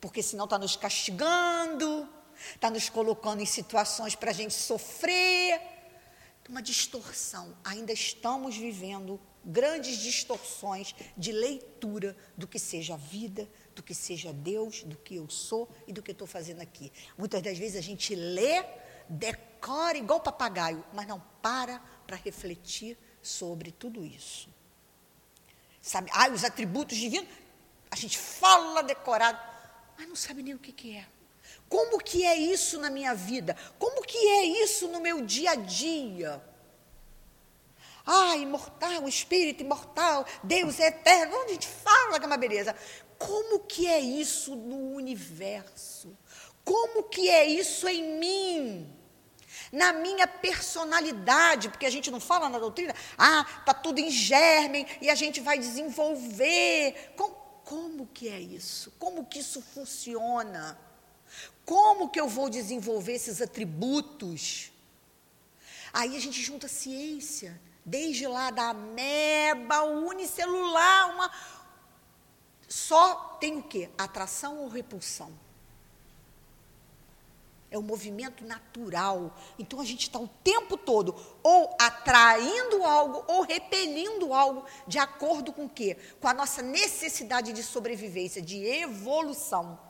porque 0.00 0.22
senão 0.22 0.44
está 0.44 0.58
nos 0.58 0.76
castigando, 0.76 2.08
está 2.54 2.70
nos 2.70 2.88
colocando 2.88 3.40
em 3.40 3.46
situações 3.46 4.14
para 4.14 4.30
a 4.30 4.34
gente 4.34 4.54
sofrer. 4.54 5.60
Uma 6.48 6.62
distorção. 6.62 7.54
Ainda 7.62 7.92
estamos 7.92 8.56
vivendo 8.56 9.20
grandes 9.44 9.98
distorções 9.98 10.94
de 11.14 11.30
leitura 11.30 12.16
do 12.38 12.48
que 12.48 12.58
seja 12.58 12.94
a 12.94 12.96
vida, 12.96 13.46
do 13.74 13.82
que 13.82 13.94
seja 13.94 14.32
Deus, 14.32 14.82
do 14.82 14.96
que 14.96 15.16
eu 15.16 15.28
sou 15.28 15.68
e 15.86 15.92
do 15.92 16.02
que 16.02 16.12
estou 16.12 16.26
fazendo 16.26 16.62
aqui. 16.62 16.90
Muitas 17.18 17.42
das 17.42 17.58
vezes 17.58 17.76
a 17.76 17.82
gente 17.82 18.14
lê, 18.14 18.64
decora 19.08 19.98
igual 19.98 20.20
papagaio, 20.20 20.82
mas 20.94 21.06
não 21.06 21.22
para 21.42 21.80
para 22.06 22.16
refletir 22.16 22.96
sobre 23.22 23.70
tudo 23.70 24.04
isso. 24.04 24.48
Sabe, 25.88 26.10
ah, 26.12 26.28
os 26.28 26.44
atributos 26.44 26.98
divinos, 26.98 27.26
a 27.90 27.96
gente 27.96 28.18
fala 28.18 28.82
decorado, 28.82 29.40
mas 29.96 30.06
não 30.06 30.14
sabe 30.14 30.42
nem 30.42 30.52
o 30.52 30.58
que, 30.58 30.70
que 30.70 30.94
é. 30.94 31.06
Como 31.66 31.98
que 31.98 32.26
é 32.26 32.36
isso 32.36 32.78
na 32.78 32.90
minha 32.90 33.14
vida? 33.14 33.56
Como 33.78 34.02
que 34.02 34.18
é 34.18 34.44
isso 34.62 34.86
no 34.88 35.00
meu 35.00 35.24
dia 35.24 35.52
a 35.52 35.54
dia? 35.54 36.44
Ah, 38.04 38.36
imortal, 38.36 39.04
o 39.04 39.08
espírito 39.08 39.62
imortal, 39.62 40.26
Deus 40.44 40.78
é 40.78 40.88
eterno. 40.88 41.34
Onde 41.38 41.52
a 41.52 41.54
gente 41.54 41.68
fala 41.68 42.18
que 42.18 42.24
é 42.24 42.26
uma 42.26 42.36
beleza. 42.36 42.76
Como 43.16 43.60
que 43.60 43.86
é 43.86 43.98
isso 43.98 44.54
no 44.54 44.94
universo? 44.94 46.14
Como 46.66 47.04
que 47.04 47.30
é 47.30 47.46
isso 47.46 47.88
em 47.88 48.18
mim? 48.18 48.97
Na 49.72 49.92
minha 49.92 50.26
personalidade, 50.26 51.68
porque 51.68 51.86
a 51.86 51.90
gente 51.90 52.10
não 52.10 52.20
fala 52.20 52.48
na 52.48 52.58
doutrina, 52.58 52.94
ah, 53.16 53.46
está 53.60 53.74
tudo 53.74 53.98
em 53.98 54.10
germe 54.10 54.86
e 55.00 55.10
a 55.10 55.14
gente 55.14 55.40
vai 55.40 55.58
desenvolver. 55.58 57.12
Como, 57.16 57.34
como 57.64 58.06
que 58.06 58.28
é 58.28 58.40
isso? 58.40 58.92
Como 58.98 59.26
que 59.26 59.40
isso 59.40 59.60
funciona? 59.60 60.78
Como 61.64 62.08
que 62.08 62.20
eu 62.20 62.28
vou 62.28 62.48
desenvolver 62.48 63.12
esses 63.12 63.42
atributos? 63.42 64.72
Aí 65.92 66.16
a 66.16 66.20
gente 66.20 66.40
junta 66.42 66.68
ciência, 66.68 67.60
desde 67.84 68.26
lá 68.26 68.50
da 68.50 68.70
ameba, 68.70 69.82
unicelular, 69.82 71.14
uma 71.14 71.30
só 72.68 73.36
tem 73.40 73.56
o 73.56 73.62
quê? 73.62 73.88
Atração 73.96 74.58
ou 74.58 74.68
repulsão? 74.68 75.32
É 77.70 77.78
um 77.78 77.82
movimento 77.82 78.44
natural. 78.44 79.34
Então 79.58 79.80
a 79.80 79.84
gente 79.84 80.02
está 80.02 80.18
o 80.18 80.28
tempo 80.42 80.76
todo 80.76 81.14
ou 81.42 81.76
atraindo 81.78 82.82
algo 82.84 83.24
ou 83.28 83.42
repelindo 83.42 84.32
algo 84.32 84.64
de 84.86 84.98
acordo 84.98 85.52
com 85.52 85.66
o 85.66 85.68
quê? 85.68 85.96
Com 86.20 86.28
a 86.28 86.34
nossa 86.34 86.62
necessidade 86.62 87.52
de 87.52 87.62
sobrevivência, 87.62 88.40
de 88.40 88.64
evolução. 88.64 89.87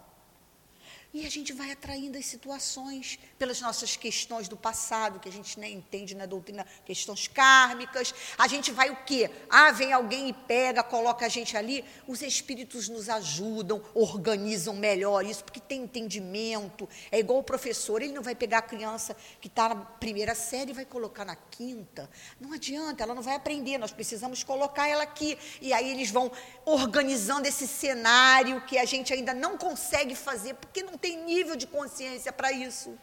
E 1.12 1.25
a 1.25 1.31
gente 1.31 1.55
vai 1.55 1.71
atraindo 1.71 2.18
as 2.18 2.27
situações 2.27 3.18
pelas 3.38 3.62
nossas 3.62 3.97
questões 3.97 4.47
do 4.47 4.59
passado, 4.59 5.18
que 5.18 5.29
a 5.29 5.33
gente 5.33 5.59
nem 5.59 5.77
entende 5.77 6.14
na 6.14 6.27
doutrina, 6.27 6.66
questões 6.85 7.27
kármicas. 7.27 8.14
A 8.37 8.47
gente 8.47 8.71
vai 8.71 8.90
o 8.90 8.97
quê? 9.07 9.31
Ah, 9.49 9.73
vem 9.73 9.90
alguém 9.90 10.29
e 10.29 10.33
pega, 10.35 10.83
coloca 10.83 11.25
a 11.25 11.29
gente 11.31 11.57
ali. 11.57 11.83
Os 12.07 12.21
espíritos 12.21 12.90
nos 12.90 13.09
ajudam, 13.09 13.83
organizam 13.94 14.75
melhor 14.75 15.25
isso, 15.25 15.42
porque 15.42 15.61
tem 15.61 15.85
entendimento. 15.85 16.87
É 17.11 17.18
igual 17.18 17.38
o 17.38 17.42
professor, 17.42 18.03
ele 18.03 18.12
não 18.12 18.23
vai 18.23 18.35
pegar 18.35 18.59
a 18.59 18.62
criança 18.62 19.16
que 19.40 19.49
está 19.49 19.71
na 19.71 19.77
primeira 19.77 20.35
série 20.35 20.73
e 20.73 20.75
vai 20.75 20.85
colocar 20.85 21.25
na 21.25 21.37
quinta. 21.37 22.11
Não 22.38 22.53
adianta, 22.53 23.03
ela 23.03 23.14
não 23.14 23.23
vai 23.23 23.35
aprender, 23.35 23.79
nós 23.79 23.92
precisamos 23.92 24.44
colocar 24.44 24.87
ela 24.87 25.05
aqui. 25.05 25.38
E 25.62 25.73
aí 25.73 25.90
eles 25.90 26.11
vão 26.11 26.31
organizando 26.66 27.49
esse 27.49 27.66
cenário 27.66 28.61
que 28.66 28.77
a 28.77 28.85
gente 28.85 29.11
ainda 29.11 29.33
não 29.33 29.57
consegue 29.57 30.14
fazer, 30.14 30.53
porque 30.53 30.83
não 30.83 30.98
tem 31.01 31.25
nível 31.25 31.57
de 31.57 31.67
consciência 31.67 32.33
para 32.33 32.53
isso. 32.53 32.99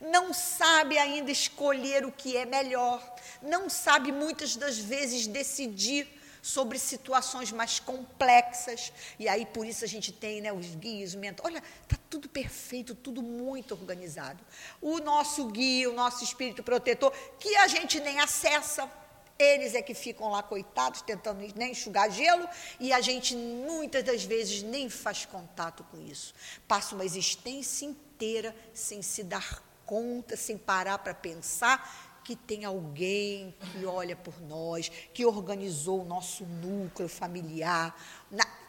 Não 0.00 0.32
sabe 0.32 0.98
ainda 0.98 1.30
escolher 1.30 2.04
o 2.04 2.12
que 2.12 2.36
é 2.36 2.44
melhor. 2.46 3.02
Não 3.42 3.68
sabe 3.68 4.10
muitas 4.10 4.56
das 4.56 4.78
vezes 4.78 5.26
decidir 5.26 6.08
sobre 6.46 6.78
situações 6.78 7.50
mais 7.50 7.80
complexas. 7.80 8.92
E 9.18 9.28
aí, 9.28 9.44
por 9.44 9.66
isso, 9.66 9.84
a 9.84 9.88
gente 9.88 10.12
tem 10.12 10.40
né, 10.40 10.52
os 10.52 10.76
guias, 10.76 11.14
o 11.14 11.18
mentor. 11.18 11.46
Olha, 11.46 11.62
está 11.82 11.98
tudo 12.08 12.28
perfeito, 12.28 12.94
tudo 12.94 13.20
muito 13.20 13.72
organizado. 13.72 14.38
O 14.80 15.00
nosso 15.00 15.46
guia, 15.48 15.90
o 15.90 15.92
nosso 15.92 16.22
espírito 16.22 16.62
protetor, 16.62 17.12
que 17.40 17.56
a 17.56 17.66
gente 17.66 17.98
nem 17.98 18.20
acessa, 18.20 18.88
eles 19.38 19.74
é 19.74 19.82
que 19.82 19.94
ficam 19.94 20.30
lá, 20.30 20.42
coitados, 20.42 21.02
tentando 21.02 21.40
nem 21.54 21.72
enxugar 21.72 22.10
gelo, 22.10 22.48
e 22.80 22.92
a 22.92 23.00
gente 23.00 23.36
muitas 23.36 24.02
das 24.02 24.24
vezes 24.24 24.62
nem 24.62 24.88
faz 24.88 25.24
contato 25.24 25.84
com 25.90 26.00
isso. 26.00 26.34
Passa 26.66 26.94
uma 26.94 27.04
existência 27.04 27.86
inteira 27.86 28.54
sem 28.72 29.02
se 29.02 29.22
dar 29.22 29.62
conta, 29.84 30.36
sem 30.36 30.56
parar 30.58 30.98
para 30.98 31.14
pensar 31.14 32.20
que 32.24 32.34
tem 32.34 32.64
alguém 32.64 33.54
que 33.70 33.86
olha 33.86 34.16
por 34.16 34.40
nós, 34.42 34.90
que 35.14 35.24
organizou 35.24 36.02
o 36.02 36.04
nosso 36.04 36.44
núcleo 36.44 37.08
familiar, 37.08 37.96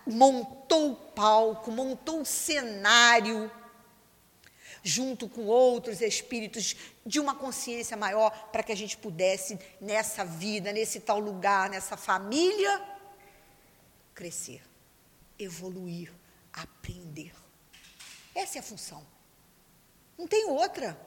montou 0.05 0.91
o 0.91 0.95
palco, 0.95 1.71
montou 1.71 2.21
o 2.21 2.25
cenário, 2.25 3.51
junto 4.83 5.27
com 5.27 5.45
outros 5.45 6.01
espíritos 6.01 6.75
de 7.05 7.19
uma 7.19 7.35
consciência 7.35 7.97
maior, 7.97 8.31
para 8.51 8.63
que 8.63 8.71
a 8.71 8.75
gente 8.75 8.97
pudesse, 8.97 9.59
nessa 9.79 10.23
vida, 10.23 10.71
nesse 10.71 10.99
tal 10.99 11.19
lugar, 11.19 11.69
nessa 11.69 11.97
família, 11.97 12.83
crescer, 14.13 14.61
evoluir, 15.37 16.11
aprender. 16.53 17.33
Essa 18.33 18.57
é 18.57 18.59
a 18.59 18.63
função. 18.63 19.05
Não 20.17 20.27
tem 20.27 20.45
outra. 20.49 20.99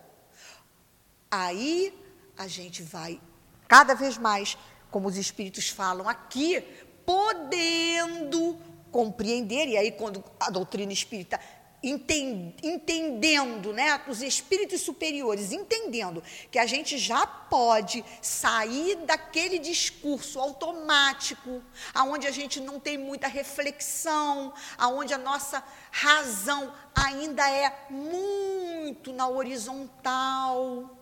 Aí 1.30 1.96
a 2.36 2.46
gente 2.46 2.82
vai 2.82 3.20
cada 3.68 3.94
vez 3.94 4.18
mais, 4.18 4.58
como 4.90 5.08
os 5.08 5.16
espíritos 5.16 5.68
falam 5.68 6.08
aqui, 6.08 6.60
podendo 7.06 8.58
compreender, 8.90 9.68
e 9.68 9.76
aí 9.76 9.92
quando 9.92 10.24
a 10.38 10.50
doutrina 10.50 10.92
espírita 10.92 11.40
entendendo, 11.82 13.72
né, 13.72 14.00
os 14.06 14.20
espíritos 14.22 14.82
superiores 14.82 15.50
entendendo 15.52 16.22
que 16.50 16.58
a 16.58 16.66
gente 16.66 16.98
já 16.98 17.26
pode 17.26 18.04
sair 18.20 18.96
daquele 18.96 19.58
discurso 19.58 20.38
automático, 20.38 21.62
aonde 21.94 22.26
a 22.26 22.30
gente 22.30 22.60
não 22.60 22.78
tem 22.78 22.98
muita 22.98 23.26
reflexão, 23.28 24.52
aonde 24.76 25.14
a 25.14 25.18
nossa 25.18 25.64
razão 25.90 26.72
ainda 26.94 27.48
é 27.48 27.86
muito 27.88 29.12
na 29.12 29.28
horizontal, 29.28 30.99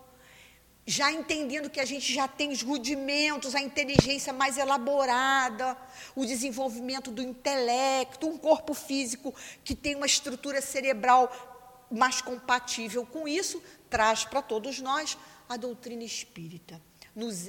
já 0.89 1.13
entendendo 1.13 1.69
que 1.69 1.81
a 1.81 1.85
gente 1.85 2.11
já 2.11 2.27
tem 2.27 2.51
os 2.51 2.63
rudimentos, 2.63 3.55
a 3.55 3.61
inteligência 3.61 4.33
mais 4.33 4.57
elaborada, 4.57 5.77
o 6.17 6.25
desenvolvimento 6.25 7.11
do 7.11 7.21
intelecto, 7.21 8.27
um 8.27 8.39
corpo 8.39 8.73
físico 8.73 9.35
que 9.63 9.75
tem 9.75 9.95
uma 9.95 10.07
estrutura 10.07 10.63
cerebral 10.63 11.31
mais 11.91 12.23
compatível 12.23 13.05
com 13.05 13.29
isso, 13.29 13.63
traz 13.91 14.25
para 14.25 14.41
todos 14.41 14.81
nós 14.81 15.19
a 15.47 15.59
doutrina 15.59 16.05
espírita, 16.05 16.81
nos, 17.15 17.45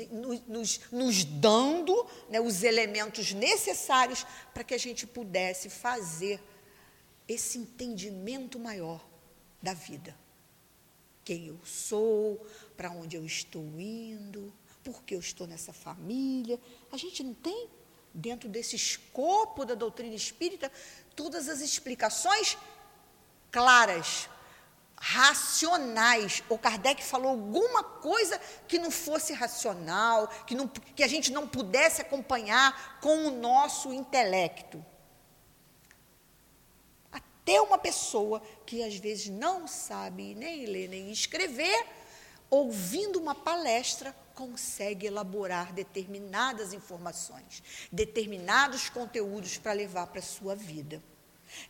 nos, 0.45 0.82
nos 0.91 1.23
dando 1.23 2.06
né, 2.30 2.41
os 2.41 2.62
elementos 2.62 3.32
necessários 3.32 4.25
para 4.54 4.65
que 4.65 4.73
a 4.73 4.78
gente 4.78 5.08
pudesse 5.08 5.69
fazer 5.69 6.43
esse 7.25 7.58
entendimento 7.58 8.60
maior 8.60 9.02
da 9.62 9.73
vida. 9.73 10.13
Quem 11.24 11.48
eu 11.48 11.60
sou, 11.64 12.46
para 12.76 12.92
onde 12.92 13.16
eu 13.16 13.26
estou 13.26 13.64
indo, 13.80 14.54
por 14.84 15.04
que 15.04 15.16
eu 15.16 15.20
estou 15.20 15.46
nessa 15.46 15.74
família. 15.74 16.60
A 16.92 16.98
gente 16.98 17.24
não 17.24 17.34
tem, 17.34 17.70
dentro 18.14 18.50
desse 18.50 18.76
escopo 18.76 19.66
da 19.66 19.76
doutrina 19.76 20.16
espírita, 20.16 20.72
todas 21.16 21.50
as 21.50 21.62
explicações 21.62 22.58
claras, 23.52 24.30
racionais. 24.96 26.44
O 26.50 26.58
Kardec 26.58 27.04
falou 27.04 27.32
alguma 27.32 27.84
coisa 27.84 28.40
que 28.68 28.80
não 28.80 28.92
fosse 28.92 29.34
racional, 29.34 30.28
que, 30.46 30.56
não, 30.56 30.68
que 30.68 31.04
a 31.04 31.08
gente 31.08 31.32
não 31.32 31.48
pudesse 31.48 32.02
acompanhar 32.02 33.00
com 33.00 33.28
o 33.28 33.32
nosso 33.32 33.94
intelecto. 33.94 34.84
Até 37.50 37.60
uma 37.60 37.80
pessoa 37.80 38.44
que 38.64 38.84
às 38.84 38.96
vezes 38.98 39.28
não 39.28 39.68
sabe 39.68 40.36
nem 40.36 40.68
ler 40.68 40.88
nem 40.88 41.12
escrever, 41.12 41.84
ouvindo 42.48 43.18
uma 43.18 43.34
palestra, 43.34 44.16
consegue 44.36 45.08
elaborar 45.08 45.74
determinadas 45.74 46.74
informações, 46.74 47.64
determinados 47.92 48.88
conteúdos 48.90 49.58
para 49.58 49.74
levar 49.74 50.06
para 50.06 50.20
a 50.20 50.22
sua 50.22 50.56
vida. 50.56 51.02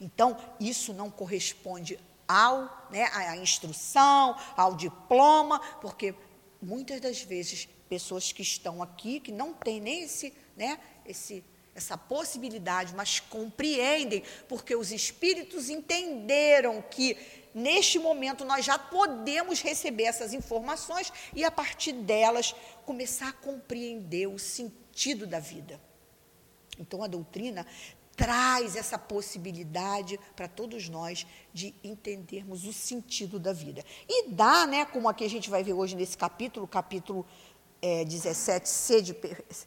Então, 0.01 0.37
isso 0.59 0.93
não 0.93 1.09
corresponde 1.09 1.97
ao, 2.27 2.89
né, 2.91 3.05
à 3.13 3.37
instrução, 3.37 4.35
ao 4.57 4.75
diploma, 4.75 5.61
porque 5.79 6.13
muitas 6.61 6.99
das 6.99 7.21
vezes 7.21 7.69
pessoas 7.87 8.33
que 8.33 8.41
estão 8.41 8.83
aqui, 8.83 9.21
que 9.21 9.31
não 9.31 9.53
têm 9.53 9.79
nem 9.79 10.03
esse, 10.03 10.33
né, 10.57 10.77
esse, 11.05 11.41
essa 11.79 11.97
possibilidade, 11.97 12.93
mas 12.95 13.19
compreendem, 13.19 14.23
porque 14.47 14.75
os 14.75 14.91
espíritos 14.91 15.69
entenderam 15.69 16.81
que 16.81 17.17
neste 17.53 17.97
momento 17.97 18.45
nós 18.45 18.63
já 18.63 18.77
podemos 18.77 19.61
receber 19.61 20.03
essas 20.03 20.33
informações 20.33 21.11
e, 21.33 21.43
a 21.43 21.49
partir 21.49 21.93
delas, 21.93 22.53
começar 22.85 23.29
a 23.29 23.33
compreender 23.33 24.27
o 24.27 24.37
sentido 24.37 25.25
da 25.25 25.39
vida. 25.39 25.81
Então, 26.77 27.03
a 27.03 27.07
doutrina 27.07 27.65
traz 28.19 28.75
essa 28.75 28.99
possibilidade 28.99 30.19
para 30.35 30.45
todos 30.45 30.89
nós 30.89 31.25
de 31.53 31.73
entendermos 31.81 32.65
o 32.65 32.73
sentido 32.73 33.39
da 33.39 33.53
vida. 33.53 33.81
E 34.09 34.29
dá, 34.29 34.67
né, 34.67 34.83
como 34.83 35.07
aqui 35.07 35.23
a 35.23 35.29
gente 35.29 35.49
vai 35.49 35.63
ver 35.63 35.71
hoje 35.71 35.95
nesse 35.95 36.17
capítulo, 36.17 36.67
capítulo 36.67 37.25
é, 37.81 38.03
17, 38.03 38.67
sede, 38.67 39.17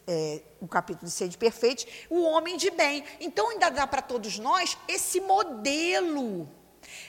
é, 0.07 0.41
o 0.61 0.67
capítulo 0.67 1.07
de 1.07 1.11
sede 1.11 1.37
perfeita, 1.37 1.85
o 2.09 2.23
homem 2.23 2.57
de 2.57 2.69
bem. 2.71 3.03
Então, 3.19 3.49
ainda 3.49 3.69
dá 3.69 3.87
para 3.87 4.01
todos 4.01 4.39
nós 4.39 4.77
esse 4.87 5.19
modelo 5.19 6.49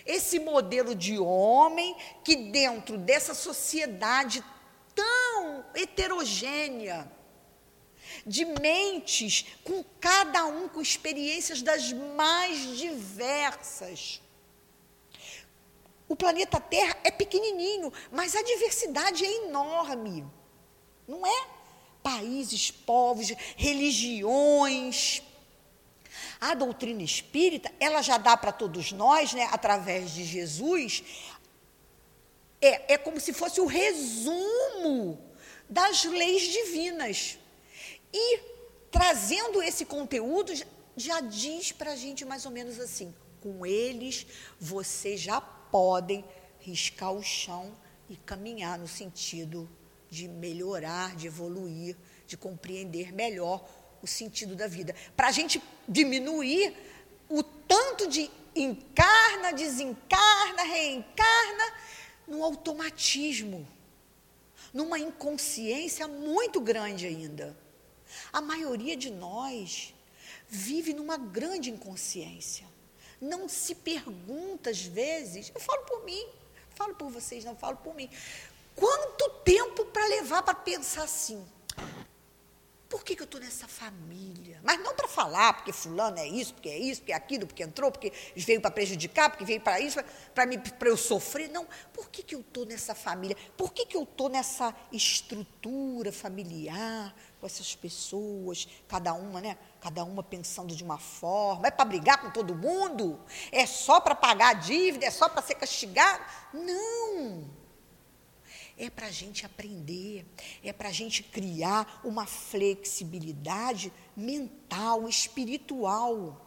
esse 0.07 0.39
modelo 0.39 0.95
de 0.95 1.19
homem 1.19 1.97
que, 2.23 2.37
dentro 2.37 2.97
dessa 2.97 3.35
sociedade 3.35 4.45
tão 4.95 5.65
heterogênea, 5.75 7.11
de 8.27 8.45
mentes, 8.45 9.47
com 9.65 9.85
cada 10.01 10.47
um 10.47 10.69
com 10.69 10.81
experiências 10.81 11.61
das 11.63 11.93
mais 11.93 12.77
diversas. 12.77 14.23
O 16.09 16.15
planeta 16.15 16.61
Terra 16.61 16.97
é 17.03 17.11
pequenininho, 17.11 17.93
mas 18.13 18.37
a 18.37 18.43
diversidade 18.43 19.25
é 19.25 19.47
enorme. 19.47 20.25
Não 21.07 21.27
é? 21.27 21.47
Países, 22.03 22.71
povos, 22.71 23.33
religiões, 23.57 25.23
a 26.41 26.55
doutrina 26.55 27.03
espírita, 27.03 27.73
ela 27.81 28.03
já 28.03 28.19
dá 28.19 28.37
para 28.37 28.53
todos 28.53 28.93
nós, 28.93 29.33
né, 29.33 29.49
através 29.51 30.13
de 30.13 30.25
Jesus, 30.25 31.03
é, 32.61 32.95
é 32.95 32.99
como 32.99 33.21
se 33.21 33.33
fosse 33.33 33.61
o 33.61 33.67
resumo 33.67 35.19
das 35.69 36.05
leis 36.05 36.43
divinas. 36.43 37.39
E 38.13 38.41
trazendo 38.91 39.63
esse 39.63 39.85
conteúdo, 39.85 40.53
já 40.97 41.21
diz 41.21 41.73
para 41.73 41.93
a 41.93 41.97
gente 41.97 42.25
mais 42.25 42.45
ou 42.45 42.53
menos 42.53 42.79
assim: 42.79 43.15
com 43.41 43.67
eles 43.67 44.27
vocês 44.61 45.21
já 45.21 45.41
podem 45.41 46.25
riscar 46.61 47.13
o 47.13 47.23
chão 47.23 47.77
e 48.09 48.17
caminhar 48.17 48.79
no 48.79 48.87
sentido 48.87 49.69
de 50.15 50.29
melhorar, 50.29 51.17
de 51.17 51.27
evoluir, 51.27 51.97
de 52.25 52.37
compreender 52.37 53.13
melhor 53.13 53.69
o 54.01 54.07
sentido 54.07 54.55
da 54.55 54.69
vida. 54.69 54.95
Para 55.17 55.29
a 55.29 55.33
gente 55.33 55.61
diminuir 55.89 56.73
o 57.29 57.43
tanto 57.43 58.07
de 58.09 58.31
encarna, 58.55 59.53
desencarna, 59.53 60.63
reencarna, 60.63 61.75
num 62.29 62.45
automatismo, 62.45 63.67
numa 64.73 64.99
inconsciência 64.99 66.07
muito 66.07 66.61
grande 66.61 67.07
ainda. 67.07 67.57
A 68.33 68.41
maioria 68.41 68.97
de 68.97 69.11
nós 69.11 69.93
vive 70.49 70.95
numa 70.95 71.17
grande 71.17 71.71
inconsciência. 71.71 72.67
Não 73.21 73.49
se 73.49 73.75
pergunta 73.75 74.71
às 74.71 74.81
vezes, 74.81 75.51
eu 75.53 75.61
falo 75.61 75.83
por 75.87 76.05
mim, 76.05 76.25
falo 76.71 76.95
por 76.95 77.11
vocês, 77.11 77.45
não 77.45 77.57
falo 77.57 77.79
por 77.79 77.95
mim. 77.95 78.09
Quanto 78.77 79.31
tempo 79.45 79.85
para 79.87 80.07
levar 80.07 80.43
para 80.43 80.55
pensar 80.55 81.05
assim? 81.05 81.45
por 82.95 83.03
que, 83.03 83.17
que 83.17 83.23
eu 83.23 83.25
estou 83.25 83.41
nessa 83.41 83.67
família? 83.67 84.61
Mas 84.63 84.79
não 84.79 84.95
para 84.95 85.09
falar, 85.09 85.53
porque 85.55 85.73
fulano 85.73 86.17
é 86.17 86.29
isso, 86.29 86.55
porque 86.55 86.69
é 86.69 86.79
isso, 86.79 87.01
porque 87.01 87.13
é 87.13 87.17
aquilo, 87.17 87.45
porque 87.45 87.65
entrou, 87.65 87.91
porque 87.91 88.13
veio 88.37 88.61
para 88.61 88.71
prejudicar, 88.71 89.29
porque 89.31 89.45
veio 89.45 89.61
para 89.61 89.81
isso, 89.81 89.99
para 90.33 90.89
eu 90.89 90.97
sofrer. 90.97 91.51
Não, 91.51 91.67
por 91.93 92.09
que, 92.09 92.23
que 92.23 92.37
eu 92.37 92.41
estou 92.41 92.65
nessa 92.65 92.95
família? 92.95 93.37
Por 93.57 93.73
que, 93.73 93.85
que 93.85 93.97
eu 93.97 94.05
estou 94.05 94.29
nessa 94.29 94.73
estrutura 94.93 96.13
familiar, 96.13 97.13
com 97.41 97.47
essas 97.47 97.75
pessoas, 97.75 98.69
cada 98.87 99.13
uma, 99.13 99.41
né? 99.41 99.59
Cada 99.81 100.05
uma 100.05 100.23
pensando 100.23 100.73
de 100.73 100.85
uma 100.85 100.97
forma. 100.97 101.67
É 101.67 101.73
para 101.73 101.85
brigar 101.85 102.21
com 102.21 102.31
todo 102.31 102.55
mundo? 102.55 103.21
É 103.51 103.67
só 103.67 103.99
para 103.99 104.15
pagar 104.15 104.51
a 104.51 104.55
dívida? 104.55 105.05
É 105.05 105.11
só 105.11 105.29
para 105.29 105.43
ser 105.43 105.57
castigado? 105.57 106.23
Não 106.53 107.64
é 108.77 108.91
para 108.91 109.07
a 109.07 109.11
gente 109.11 109.47
aprender, 109.47 110.27
é 110.63 110.73
para 110.73 110.89
a 110.89 110.93
gente 110.93 111.23
criar 111.23 112.01
uma 112.05 112.27
flexibilidade 112.27 113.93
mental, 114.17 115.09
espiritual. 115.09 116.41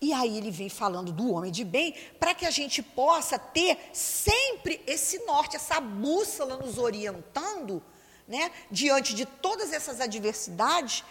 E 0.00 0.12
aí 0.12 0.36
ele 0.36 0.50
vem 0.50 0.68
falando 0.68 1.12
do 1.12 1.32
homem 1.32 1.50
de 1.50 1.64
bem, 1.64 1.94
para 2.18 2.34
que 2.34 2.46
a 2.46 2.50
gente 2.50 2.82
possa 2.82 3.38
ter 3.38 3.78
sempre 3.92 4.80
esse 4.86 5.18
norte, 5.24 5.56
essa 5.56 5.80
bússola 5.80 6.56
nos 6.56 6.78
orientando, 6.78 7.82
né, 8.26 8.50
diante 8.70 9.14
de 9.14 9.26
todas 9.26 9.72
essas 9.72 10.00
adversidades, 10.00 11.04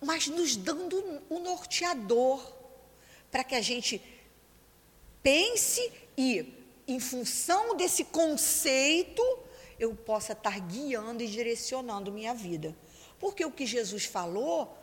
mas 0.00 0.26
nos 0.26 0.56
dando 0.56 1.22
o 1.28 1.38
norteador, 1.38 2.54
para 3.30 3.44
que 3.44 3.54
a 3.54 3.62
gente 3.62 4.02
pense 5.22 5.92
e 6.16 6.55
em 6.86 7.00
função 7.00 7.76
desse 7.76 8.04
conceito, 8.04 9.22
eu 9.78 9.94
possa 9.94 10.32
estar 10.32 10.58
guiando 10.60 11.22
e 11.22 11.26
direcionando 11.26 12.12
minha 12.12 12.34
vida. 12.34 12.76
Porque 13.18 13.44
o 13.44 13.50
que 13.50 13.66
Jesus 13.66 14.04
falou, 14.04 14.76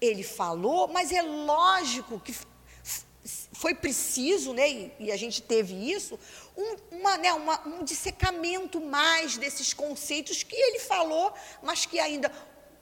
ele 0.00 0.22
falou, 0.22 0.88
mas 0.88 1.12
é 1.12 1.22
lógico 1.22 2.20
que 2.20 2.34
foi 3.52 3.74
preciso, 3.74 4.54
né, 4.54 4.90
e 4.98 5.12
a 5.12 5.16
gente 5.16 5.42
teve 5.42 5.74
isso, 5.74 6.18
um, 6.56 6.76
uma, 6.98 7.16
né, 7.18 7.32
uma, 7.32 7.60
um 7.66 7.84
dissecamento 7.84 8.80
mais 8.80 9.36
desses 9.36 9.74
conceitos 9.74 10.42
que 10.42 10.56
ele 10.56 10.78
falou, 10.78 11.32
mas 11.62 11.84
que 11.84 11.98
ainda, 11.98 12.32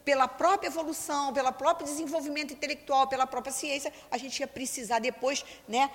pela 0.04 0.28
própria 0.28 0.68
evolução, 0.68 1.32
pelo 1.32 1.52
próprio 1.52 1.86
desenvolvimento 1.86 2.52
intelectual, 2.52 3.08
pela 3.08 3.26
própria 3.26 3.52
ciência, 3.52 3.92
a 4.10 4.18
gente 4.18 4.38
ia 4.38 4.46
precisar 4.46 5.00
depois 5.00 5.44
né, 5.66 5.90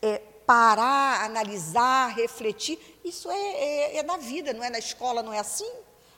é, 0.00 0.22
parar, 0.46 1.24
analisar, 1.24 2.14
refletir. 2.14 2.78
Isso 3.04 3.30
é, 3.30 3.36
é, 3.36 3.96
é, 3.98 4.02
na 4.02 4.16
vida, 4.16 4.52
não 4.52 4.62
é 4.62 4.70
na 4.70 4.78
escola, 4.78 5.22
não 5.22 5.32
é 5.32 5.38
assim? 5.38 5.70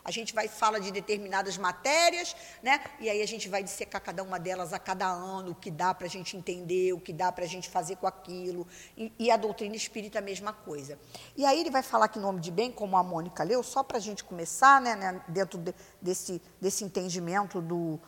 A 0.04 0.10
gente 0.10 0.34
vai 0.34 0.48
fala 0.48 0.80
de 0.80 0.90
determinadas 0.90 1.58
matérias, 1.58 2.34
né? 2.62 2.80
E 2.98 3.10
aí 3.10 3.20
a 3.20 3.26
gente 3.26 3.46
vai 3.46 3.62
dissecar 3.62 4.00
cada 4.00 4.22
uma 4.22 4.38
delas 4.38 4.72
a 4.72 4.78
cada 4.78 5.06
ano, 5.06 5.50
o 5.50 5.54
que 5.54 5.70
dá 5.70 5.92
para 5.92 6.06
a 6.06 6.10
gente 6.10 6.34
entender, 6.34 6.94
o 6.94 7.00
que 7.00 7.12
dá 7.12 7.30
para 7.30 7.44
a 7.44 7.46
gente 7.46 7.68
fazer 7.68 7.96
com 7.96 8.06
aquilo. 8.06 8.66
E, 8.96 9.12
e, 9.18 9.30
a 9.30 9.36
doutrina 9.36 9.76
espírita 9.76 10.18
a 10.18 10.22
mesma 10.22 10.50
coisa. 10.50 10.98
E 11.36 11.44
aí 11.44 11.60
ele 11.60 11.70
vai 11.70 11.82
falar 11.82 12.08
que 12.08 12.18
nome 12.18 12.40
de 12.40 12.50
bem, 12.50 12.72
como 12.72 12.96
a 12.96 13.02
Mônica 13.02 13.42
leu, 13.42 13.62
só 13.62 13.82
para 13.82 13.98
a 13.98 14.00
gente 14.00 14.24
começar, 14.24 14.80
né, 14.80 14.96
né 14.96 15.20
dentro 15.28 15.58
de, 15.58 15.74
desse, 16.00 16.40
desse 16.58 16.84
entendimento 16.84 17.60
do, 17.60 18.00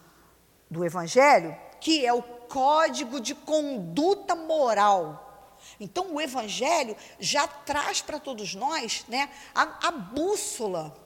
do 0.71 0.83
Evangelho, 0.83 1.55
que 1.83 2.07
é 2.07 2.15
o 2.15 2.23
código 2.23 3.21
de 3.21 3.35
conduta 3.35 4.35
moral 4.35 5.30
então, 5.79 6.15
o 6.15 6.21
Evangelho 6.21 6.97
já 7.19 7.47
traz 7.47 8.01
para 8.01 8.19
todos 8.19 8.55
nós 8.55 9.05
né, 9.09 9.31
a, 9.55 9.89
a 9.89 9.91
bússola. 9.91 10.97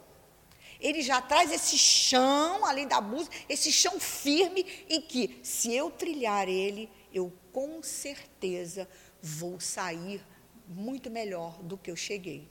Ele 0.81 1.03
já 1.03 1.21
traz 1.23 1.51
esse 1.53 1.79
chão, 1.79 2.65
além 2.65 2.87
da 2.87 3.01
bússola, 3.01 3.35
esse 3.49 3.73
chão 3.73 3.99
firme 3.99 4.67
em 4.89 5.01
que, 5.01 5.41
se 5.43 5.75
eu 5.75 5.91
trilhar 5.91 6.49
ele, 6.49 6.91
eu 7.13 7.33
com 7.53 7.83
certeza 7.83 8.89
vou 9.23 9.61
sair 9.61 10.21
muito 10.69 11.11
melhor 11.11 11.63
do 11.63 11.79
que 11.79 11.91
eu 11.91 11.97
cheguei. 11.97 12.51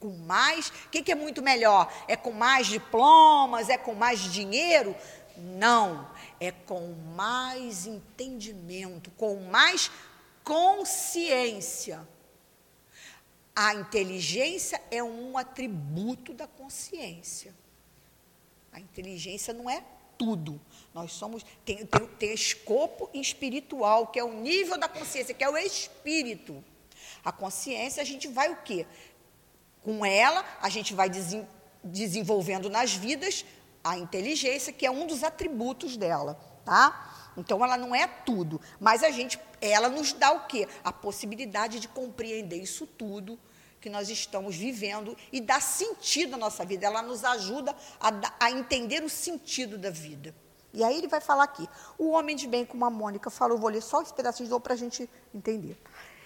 Com 0.00 0.16
mais, 0.16 0.68
o 0.68 0.90
que, 0.90 1.02
que, 1.02 1.12
é 1.12 1.14
muito 1.14 1.42
melhor? 1.42 1.92
É 2.08 2.16
com 2.16 2.32
mais 2.32 2.66
diplomas? 2.66 3.68
É 3.68 3.78
com 3.78 3.94
mais 3.94 4.20
dinheiro? 4.20 4.94
Não, 5.36 6.10
é 6.40 6.50
com 6.50 6.94
mais 7.14 7.86
entendimento, 7.86 9.10
com 9.12 9.36
mais 9.36 9.90
consciência. 10.46 12.06
A 13.54 13.74
inteligência 13.74 14.80
é 14.92 15.02
um 15.02 15.36
atributo 15.36 16.32
da 16.32 16.46
consciência. 16.46 17.52
A 18.72 18.78
inteligência 18.78 19.52
não 19.52 19.68
é 19.68 19.82
tudo. 20.16 20.60
Nós 20.94 21.10
somos 21.12 21.44
tem, 21.64 21.84
tem, 21.84 22.06
tem 22.06 22.32
escopo 22.32 23.10
espiritual, 23.12 24.06
que 24.06 24.20
é 24.20 24.24
o 24.24 24.40
nível 24.40 24.78
da 24.78 24.88
consciência, 24.88 25.34
que 25.34 25.42
é 25.42 25.50
o 25.50 25.58
espírito. 25.58 26.62
A 27.24 27.32
consciência, 27.32 28.00
a 28.00 28.06
gente 28.06 28.28
vai 28.28 28.52
o 28.52 28.56
quê? 28.62 28.86
Com 29.82 30.06
ela, 30.06 30.44
a 30.60 30.68
gente 30.68 30.94
vai 30.94 31.10
desen, 31.10 31.46
desenvolvendo 31.82 32.70
nas 32.70 32.94
vidas 32.94 33.44
a 33.82 33.98
inteligência, 33.98 34.72
que 34.72 34.86
é 34.86 34.90
um 34.90 35.06
dos 35.06 35.24
atributos 35.24 35.96
dela, 35.96 36.38
tá? 36.64 37.32
Então 37.36 37.62
ela 37.62 37.76
não 37.76 37.94
é 37.94 38.06
tudo, 38.06 38.60
mas 38.80 39.02
a 39.02 39.10
gente, 39.10 39.38
ela 39.60 39.88
nos 39.88 40.12
dá 40.12 40.32
o 40.32 40.46
quê? 40.46 40.68
A 40.84 40.92
possibilidade 40.92 41.80
de 41.80 41.88
compreender 41.88 42.56
isso 42.56 42.86
tudo 42.86 43.38
que 43.80 43.88
nós 43.88 44.08
estamos 44.08 44.56
vivendo 44.56 45.16
e 45.32 45.40
dar 45.40 45.62
sentido 45.62 46.34
à 46.34 46.38
nossa 46.38 46.64
vida. 46.64 46.86
Ela 46.86 47.02
nos 47.02 47.24
ajuda 47.24 47.74
a, 48.00 48.46
a 48.46 48.50
entender 48.50 49.02
o 49.04 49.08
sentido 49.08 49.78
da 49.78 49.90
vida. 49.90 50.34
E 50.72 50.84
aí 50.84 50.98
ele 50.98 51.08
vai 51.08 51.20
falar 51.20 51.44
aqui. 51.44 51.68
O 51.96 52.10
homem 52.10 52.36
de 52.36 52.46
bem, 52.46 52.64
como 52.64 52.84
a 52.84 52.90
Mônica 52.90 53.30
falou, 53.30 53.56
vou 53.56 53.70
ler 53.70 53.82
só 53.82 54.02
esse 54.02 54.12
pedacinho 54.12 54.46
de 54.46 54.50
novo 54.50 54.62
para 54.62 54.74
a 54.74 54.76
gente 54.76 55.08
entender. 55.34 55.76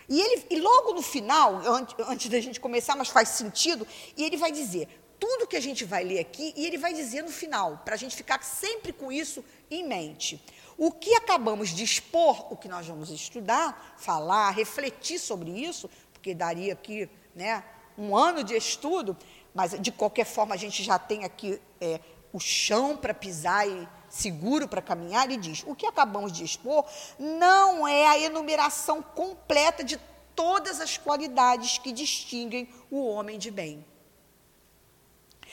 E, 0.09 0.21
ele, 0.21 0.47
e 0.51 0.61
logo 0.61 0.93
no 0.93 1.03
final, 1.03 1.63
antes, 1.67 1.95
antes 2.01 2.29
da 2.29 2.41
gente 2.41 2.59
começar, 2.59 2.97
mas 2.97 3.09
faz 3.09 3.29
sentido, 3.29 3.87
e 4.17 4.25
ele 4.25 4.37
vai 4.37 4.51
dizer 4.51 4.89
tudo 5.21 5.47
que 5.47 5.55
a 5.55 5.61
gente 5.61 5.85
vai 5.85 6.03
ler 6.03 6.19
aqui, 6.19 6.53
e 6.57 6.67
ele 6.67 6.79
vai 6.79 6.93
dizer 6.93 7.23
no 7.23 7.31
final, 7.31 7.81
para 7.85 7.95
a 7.95 7.97
gente 7.97 8.17
ficar 8.17 8.43
sempre 8.43 8.93
com 8.93 9.13
isso 9.13 9.45
em 9.71 9.87
mente. 9.87 10.43
O 10.81 10.91
que 10.91 11.15
acabamos 11.15 11.69
de 11.69 11.85
expor, 11.85 12.51
o 12.51 12.57
que 12.57 12.67
nós 12.67 12.87
vamos 12.87 13.11
estudar, 13.11 13.95
falar, 13.99 14.49
refletir 14.53 15.19
sobre 15.19 15.51
isso, 15.51 15.91
porque 16.11 16.35
daria 16.35 16.73
aqui 16.73 17.07
né, 17.35 17.63
um 17.99 18.17
ano 18.17 18.43
de 18.43 18.57
estudo, 18.57 19.15
mas 19.53 19.79
de 19.79 19.93
qualquer 19.93 20.25
forma 20.25 20.55
a 20.55 20.57
gente 20.57 20.83
já 20.83 20.99
tem 20.99 21.23
aqui 21.23 21.61
é, 21.83 22.01
o 22.33 22.41
chão 22.41 22.97
para 22.97 23.13
pisar 23.13 23.69
e 23.69 23.87
seguro 24.09 24.67
para 24.67 24.81
caminhar, 24.81 25.31
e 25.31 25.37
diz: 25.37 25.63
o 25.67 25.75
que 25.75 25.85
acabamos 25.85 26.33
de 26.33 26.45
expor 26.45 26.87
não 27.19 27.87
é 27.87 28.07
a 28.07 28.19
enumeração 28.19 29.03
completa 29.03 29.85
de 29.85 30.01
todas 30.35 30.81
as 30.81 30.97
qualidades 30.97 31.77
que 31.77 31.93
distinguem 31.93 32.67
o 32.91 33.05
homem 33.05 33.39
de 33.39 33.51
bem. 33.51 33.85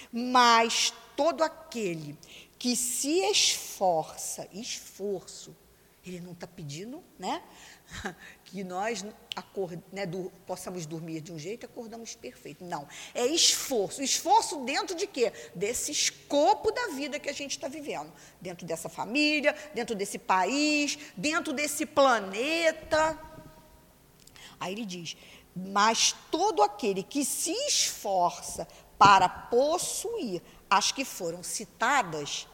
Mas 0.09 0.93
todo 1.17 1.43
aquele 1.43 2.17
que 2.57 2.75
se 2.75 3.19
esforça, 3.29 4.47
esforço, 4.51 5.55
ele 6.05 6.21
não 6.21 6.31
está 6.31 6.47
pedindo, 6.47 7.03
né? 7.19 7.43
Que 8.45 8.63
nós 8.63 9.05
acord, 9.35 9.77
né, 9.91 10.05
do, 10.05 10.31
possamos 10.45 10.85
dormir 10.85 11.19
de 11.19 11.33
um 11.33 11.37
jeito 11.37 11.63
e 11.63 11.65
acordamos 11.65 12.15
perfeito. 12.15 12.63
Não. 12.63 12.87
É 13.13 13.25
esforço. 13.25 14.01
Esforço 14.01 14.63
dentro 14.63 14.95
de 14.95 15.05
quê? 15.05 15.33
Desse 15.53 15.91
escopo 15.91 16.71
da 16.71 16.87
vida 16.87 17.19
que 17.19 17.29
a 17.29 17.33
gente 17.33 17.51
está 17.51 17.67
vivendo. 17.67 18.11
Dentro 18.39 18.65
dessa 18.65 18.87
família, 18.87 19.53
dentro 19.75 19.95
desse 19.95 20.17
país, 20.17 20.97
dentro 21.17 21.51
desse 21.51 21.85
planeta. 21.85 23.19
Aí 24.57 24.73
ele 24.73 24.85
diz: 24.85 25.17
Mas 25.53 26.15
todo 26.31 26.63
aquele 26.63 27.03
que 27.03 27.25
se 27.25 27.51
esforça 27.51 28.65
para 28.97 29.27
possuir 29.27 30.41
as 30.69 30.91
que 30.91 31.05
foram 31.05 31.43
citadas, 31.43 32.47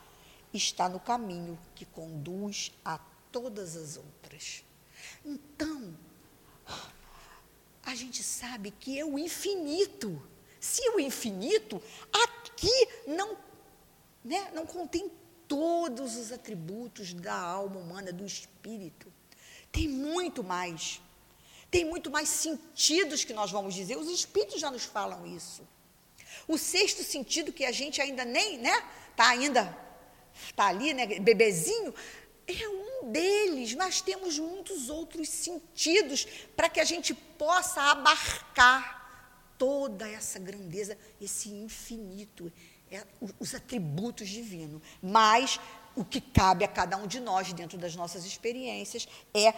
está 0.54 0.88
no 0.88 1.00
caminho 1.00 1.58
que 1.74 1.86
conduz 1.86 2.72
a 2.86 3.00
todas 3.32 3.76
as 3.76 3.98
outras. 3.98 4.64
Então, 5.26 5.96
a 7.84 7.96
gente 7.96 8.24
sabe 8.24 8.72
que 8.72 9.00
é 9.00 9.06
o 9.06 9.18
infinito. 9.18 10.22
Se 10.60 10.88
o 10.92 11.00
infinito, 11.00 11.82
aqui 12.12 12.88
não, 13.08 13.38
né, 14.24 14.52
não 14.54 14.66
contém 14.66 15.12
todos 15.48 16.16
os 16.16 16.32
atributos 16.32 17.14
da 17.14 17.36
alma 17.36 17.80
humana, 17.80 18.14
do 18.14 18.26
espírito. 18.26 19.12
Tem 19.72 19.88
muito 19.88 20.44
mais. 20.44 21.02
Tem 21.70 21.84
muito 21.84 22.12
mais 22.12 22.30
sentidos 22.30 23.24
que 23.24 23.34
nós 23.34 23.52
vamos 23.52 23.74
dizer. 23.74 23.98
Os 23.98 24.08
espíritos 24.08 24.62
já 24.62 24.70
nos 24.70 24.84
falam 24.84 25.26
isso. 25.26 25.68
O 26.48 26.58
sexto 26.58 27.04
sentido 27.04 27.54
que 27.54 27.66
a 27.66 27.72
gente 27.72 28.02
ainda 28.02 28.26
nem, 28.26 28.58
né, 28.58 28.84
está 29.12 29.30
ainda, 29.30 29.78
está 30.46 30.68
ali, 30.68 30.94
né, 30.94 31.20
bebezinho, 31.20 31.94
é 32.48 32.68
um 32.68 33.12
deles, 33.12 33.74
mas 33.74 34.02
temos 34.02 34.38
muitos 34.38 34.90
outros 34.90 35.30
sentidos 35.30 36.28
para 36.56 36.70
que 36.70 36.80
a 36.80 36.84
gente 36.84 37.14
possa 37.14 37.82
abarcar 37.82 39.04
toda 39.58 40.10
essa 40.10 40.40
grandeza, 40.40 40.98
esse 41.22 41.50
infinito, 41.50 42.52
é 42.92 43.06
os 43.40 43.56
atributos 43.56 44.28
divinos. 44.28 44.82
Mas 45.02 45.60
o 45.96 46.04
que 46.04 46.20
cabe 46.20 46.66
a 46.66 46.68
cada 46.68 46.98
um 46.98 47.08
de 47.08 47.20
nós 47.20 47.54
dentro 47.54 47.78
das 47.78 47.96
nossas 47.96 48.26
experiências 48.26 49.08
é 49.34 49.54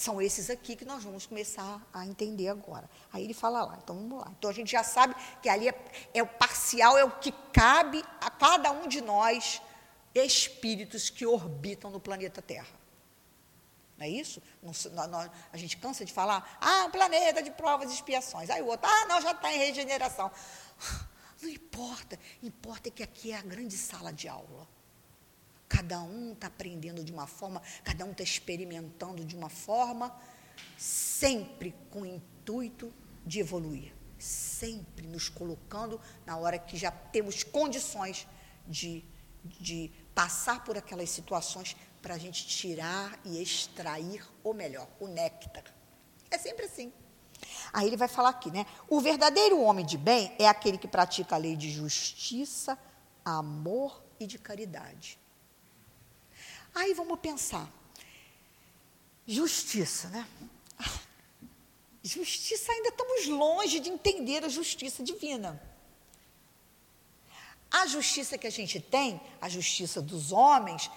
são 0.00 0.20
esses 0.20 0.48
aqui 0.48 0.74
que 0.74 0.84
nós 0.84 1.04
vamos 1.04 1.26
começar 1.26 1.86
a 1.92 2.06
entender 2.06 2.48
agora. 2.48 2.88
Aí 3.12 3.22
ele 3.22 3.34
fala 3.34 3.62
lá, 3.62 3.78
então 3.82 3.94
vamos 3.94 4.18
lá. 4.18 4.32
Então 4.38 4.48
a 4.48 4.52
gente 4.52 4.72
já 4.72 4.82
sabe 4.82 5.14
que 5.42 5.48
ali 5.48 5.68
é, 5.68 5.74
é 6.14 6.22
o 6.22 6.26
parcial, 6.26 6.96
é 6.96 7.04
o 7.04 7.10
que 7.10 7.30
cabe 7.52 8.02
a 8.18 8.30
cada 8.30 8.70
um 8.72 8.88
de 8.88 9.02
nós, 9.02 9.60
espíritos 10.14 11.10
que 11.10 11.26
orbitam 11.26 11.90
no 11.90 12.00
planeta 12.00 12.40
Terra. 12.40 12.80
Não 13.98 14.06
é 14.06 14.08
isso? 14.08 14.42
Não, 14.62 15.06
não, 15.06 15.30
a 15.52 15.56
gente 15.58 15.76
cansa 15.76 16.02
de 16.02 16.12
falar, 16.14 16.58
ah, 16.58 16.86
um 16.86 16.90
planeta 16.90 17.42
de 17.42 17.50
provas 17.50 17.90
e 17.90 17.94
expiações. 17.94 18.48
Aí 18.48 18.62
o 18.62 18.68
outro, 18.68 18.88
ah, 18.88 19.06
não, 19.06 19.20
já 19.20 19.32
está 19.32 19.52
em 19.52 19.58
regeneração. 19.58 20.30
Não 21.42 21.48
importa, 21.48 22.18
importa 22.42 22.88
é 22.88 22.90
que 22.90 23.02
aqui 23.02 23.32
é 23.32 23.36
a 23.38 23.40
grande 23.40 23.74
sala 23.74 24.12
de 24.12 24.28
aula. 24.28 24.68
Cada 25.70 26.02
um 26.02 26.32
está 26.32 26.48
aprendendo 26.48 27.04
de 27.04 27.12
uma 27.12 27.28
forma, 27.28 27.62
cada 27.84 28.04
um 28.04 28.10
está 28.10 28.24
experimentando 28.24 29.24
de 29.24 29.36
uma 29.36 29.48
forma, 29.48 30.12
sempre 30.76 31.72
com 31.90 32.02
o 32.02 32.06
intuito 32.06 32.92
de 33.24 33.38
evoluir, 33.38 33.94
sempre 34.18 35.06
nos 35.06 35.28
colocando 35.28 36.00
na 36.26 36.36
hora 36.36 36.58
que 36.58 36.76
já 36.76 36.90
temos 36.90 37.44
condições 37.44 38.26
de, 38.66 39.04
de 39.44 39.92
passar 40.12 40.64
por 40.64 40.76
aquelas 40.76 41.08
situações 41.08 41.76
para 42.02 42.14
a 42.14 42.18
gente 42.18 42.48
tirar 42.48 43.20
e 43.24 43.40
extrair 43.40 44.28
o 44.42 44.52
melhor, 44.52 44.88
o 44.98 45.06
néctar. 45.06 45.64
É 46.28 46.36
sempre 46.36 46.66
assim. 46.66 46.92
Aí 47.72 47.86
ele 47.86 47.96
vai 47.96 48.08
falar 48.08 48.30
aqui, 48.30 48.50
né? 48.50 48.66
O 48.88 49.00
verdadeiro 49.00 49.60
homem 49.60 49.86
de 49.86 49.96
bem 49.96 50.34
é 50.36 50.48
aquele 50.48 50.76
que 50.76 50.88
pratica 50.88 51.36
a 51.36 51.38
lei 51.38 51.54
de 51.54 51.70
justiça, 51.70 52.76
amor 53.24 54.02
e 54.18 54.26
de 54.26 54.36
caridade. 54.36 55.20
Aí 56.74 56.94
vamos 56.94 57.18
pensar. 57.20 57.68
Justiça, 59.26 60.08
né? 60.08 60.26
Justiça, 62.02 62.72
ainda 62.72 62.88
estamos 62.88 63.26
longe 63.26 63.78
de 63.78 63.90
entender 63.90 64.44
a 64.44 64.48
justiça 64.48 65.02
divina. 65.02 65.60
A 67.70 67.86
justiça 67.86 68.38
que 68.38 68.46
a 68.46 68.50
gente 68.50 68.80
tem, 68.80 69.20
a 69.40 69.48
justiça 69.48 70.00
dos 70.00 70.32
homens, 70.32 70.90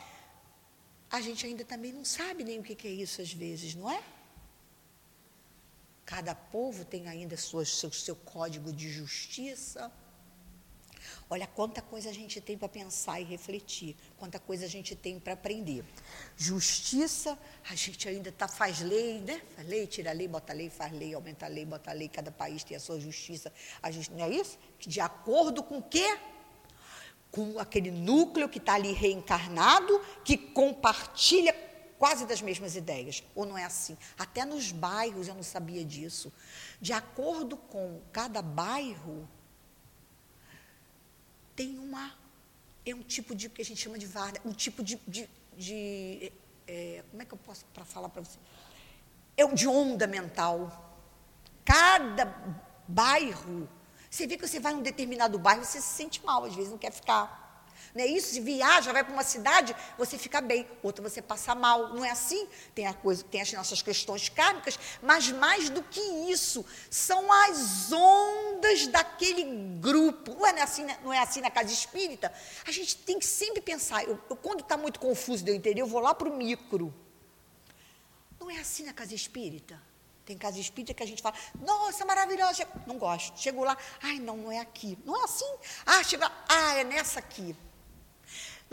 a 1.10 1.22
gente 1.22 1.46
ainda 1.46 1.64
também 1.64 1.92
não 1.92 2.04
sabe 2.04 2.44
nem 2.44 2.60
o 2.60 2.64
que 2.64 2.88
é 2.88 2.92
isso 2.92 3.22
às 3.22 3.32
vezes, 3.32 3.76
não 3.76 3.92
é? 3.92 4.02
Cada 6.06 6.34
povo 6.34 6.84
tem 6.84 7.08
ainda 7.08 7.38
sua, 7.38 7.66
seu, 7.66 7.92
seu 7.92 8.16
código 8.16 8.74
de 8.74 8.92
justiça. 8.92 9.92
Olha 11.30 11.48
quanta 11.48 11.82
coisa 11.82 12.10
a 12.10 12.14
gente 12.14 12.40
tem 12.42 12.58
para 12.58 12.70
pensar 12.70 13.20
e 13.20 13.24
refletir, 13.24 13.96
quanta 14.18 14.40
coisa 14.40 14.66
a 14.66 14.70
gente 14.70 14.96
tem 14.96 15.20
para 15.20 15.34
aprender. 15.34 15.84
Justiça, 16.38 17.38
a 17.70 17.76
gente 17.76 18.08
ainda 18.08 18.32
tá, 18.32 18.48
faz 18.48 18.82
lei, 18.82 19.20
né? 19.22 19.42
Faz 19.56 19.68
lei, 19.68 19.88
tira 19.88 20.12
lei, 20.12 20.28
bota 20.28 20.54
lei, 20.54 20.70
faz 20.70 20.92
lei, 20.92 21.14
aumenta 21.14 21.48
lei, 21.48 21.66
bota 21.66 21.92
lei, 21.92 22.08
cada 22.08 22.32
país 22.32 22.64
tem 22.64 22.78
a 22.78 22.80
sua 22.80 23.00
justiça. 23.00 23.52
A 23.82 23.92
gente, 23.92 24.12
não 24.12 24.24
é 24.24 24.30
isso? 24.30 24.58
De 24.80 25.00
acordo 25.00 25.64
com 25.64 25.78
o 25.78 25.84
quê? 25.84 26.18
Com 27.32 27.60
aquele 27.60 27.90
núcleo 27.90 28.48
que 28.48 28.60
está 28.60 28.76
ali 28.76 28.94
reencarnado, 28.94 30.00
que 30.24 30.38
compartilha 30.38 31.54
quase 32.04 32.26
das 32.26 32.42
mesmas 32.42 32.76
ideias. 32.76 33.24
Ou 33.34 33.46
não 33.46 33.58
é 33.58 33.64
assim? 33.64 33.98
Até 34.18 34.44
nos 34.44 34.74
bairros 34.74 35.30
eu 35.30 35.36
não 35.36 35.42
sabia 35.42 35.86
disso. 35.86 36.34
De 36.82 36.92
acordo 36.92 37.56
com 37.56 38.02
cada 38.12 38.42
bairro, 38.42 39.26
tem 41.56 41.78
uma. 41.80 42.14
É 42.86 42.94
um 42.94 43.02
tipo 43.02 43.34
de 43.34 43.50
que 43.50 43.62
a 43.62 43.66
gente 43.66 43.80
chama 43.82 43.98
de 43.98 44.06
vara, 44.06 44.40
um 44.46 44.52
tipo 44.52 44.84
de. 44.84 45.00
de, 45.08 45.30
de 45.58 46.32
é, 46.68 47.04
como 47.10 47.22
é 47.22 47.26
que 47.26 47.34
eu 47.34 47.38
posso 47.38 47.66
para 47.74 47.86
falar 47.86 48.10
para 48.10 48.24
você? 48.24 48.38
É 49.38 49.46
um 49.46 49.54
de 49.54 49.68
onda 49.68 50.06
mental. 50.08 50.92
Cada 51.66 52.26
bairro, 52.88 53.70
você 54.10 54.28
vê 54.28 54.38
que 54.38 54.48
você 54.48 54.60
vai 54.60 54.74
em 54.74 54.78
um 54.78 54.82
determinado 54.82 55.40
bairro, 55.40 55.64
você 55.64 55.80
se 55.80 55.88
sente 55.88 56.24
mal, 56.26 56.44
às 56.44 56.56
vezes 56.56 56.70
não 56.70 56.78
quer 56.78 56.92
ficar. 56.92 57.43
Não 57.94 58.04
é 58.04 58.08
isso? 58.08 58.34
Se 58.34 58.40
viaja, 58.40 58.92
vai 58.92 59.04
para 59.04 59.14
uma 59.14 59.24
cidade, 59.24 59.76
você 59.98 60.18
fica 60.18 60.42
bem, 60.42 60.68
outra 60.82 61.08
você 61.08 61.22
passa 61.22 61.54
mal. 61.54 61.94
Não 61.94 62.04
é 62.04 62.10
assim? 62.10 62.48
Tem 62.74 62.88
a 62.88 62.94
coisa, 62.94 63.24
tem 63.24 63.42
as 63.42 63.52
nossas 63.54 63.82
questões 63.82 64.30
kármicas, 64.30 64.80
mas 65.02 65.30
mais 65.30 65.70
do 65.70 65.84
que 65.84 66.02
isso, 66.02 66.66
são 66.90 67.32
as 67.32 67.92
ondas 67.92 68.88
daquele 68.88 69.44
grupo. 69.80 70.34
Não 70.34 70.48
é 70.48 70.62
assim, 70.62 70.88
não 71.04 71.14
é 71.14 71.20
assim 71.20 71.42
na 71.42 71.52
casa 71.52 71.72
espírita? 71.72 72.34
A 72.66 72.72
gente 72.72 72.98
tem 72.98 73.20
que 73.20 73.26
sempre 73.26 73.62
pensar. 73.62 74.04
Eu, 74.04 74.20
eu 74.30 74.36
quando 74.36 74.62
está 74.62 74.76
muito 74.76 75.00
confuso 75.00 75.48
eu 75.48 75.54
entender, 75.54 75.82
eu 75.82 75.88
vou 75.88 76.02
lá 76.02 76.16
para 76.16 76.28
o 76.28 76.36
micro. 76.36 76.94
Não 78.40 78.50
é 78.50 78.60
assim 78.60 78.84
na 78.84 78.94
casa 78.94 79.14
espírita? 79.14 79.80
Tem 80.26 80.38
casa 80.38 80.58
espírita 80.58 80.94
que 80.94 81.04
a 81.04 81.06
gente 81.06 81.22
fala, 81.22 81.36
nossa, 81.60 82.06
maravilhosa. 82.06 82.68
Não 82.88 82.98
gosto. 82.98 83.40
Chego 83.40 83.64
lá, 83.64 83.78
ai, 84.02 84.20
não, 84.20 84.38
não 84.38 84.52
é 84.52 84.60
aqui. 84.60 84.98
Não 85.06 85.20
é 85.22 85.26
assim. 85.26 85.54
Ah, 85.86 86.04
chega, 86.04 86.32
ah, 86.48 86.76
é 86.76 86.84
nessa 86.84 87.20
aqui. 87.20 87.56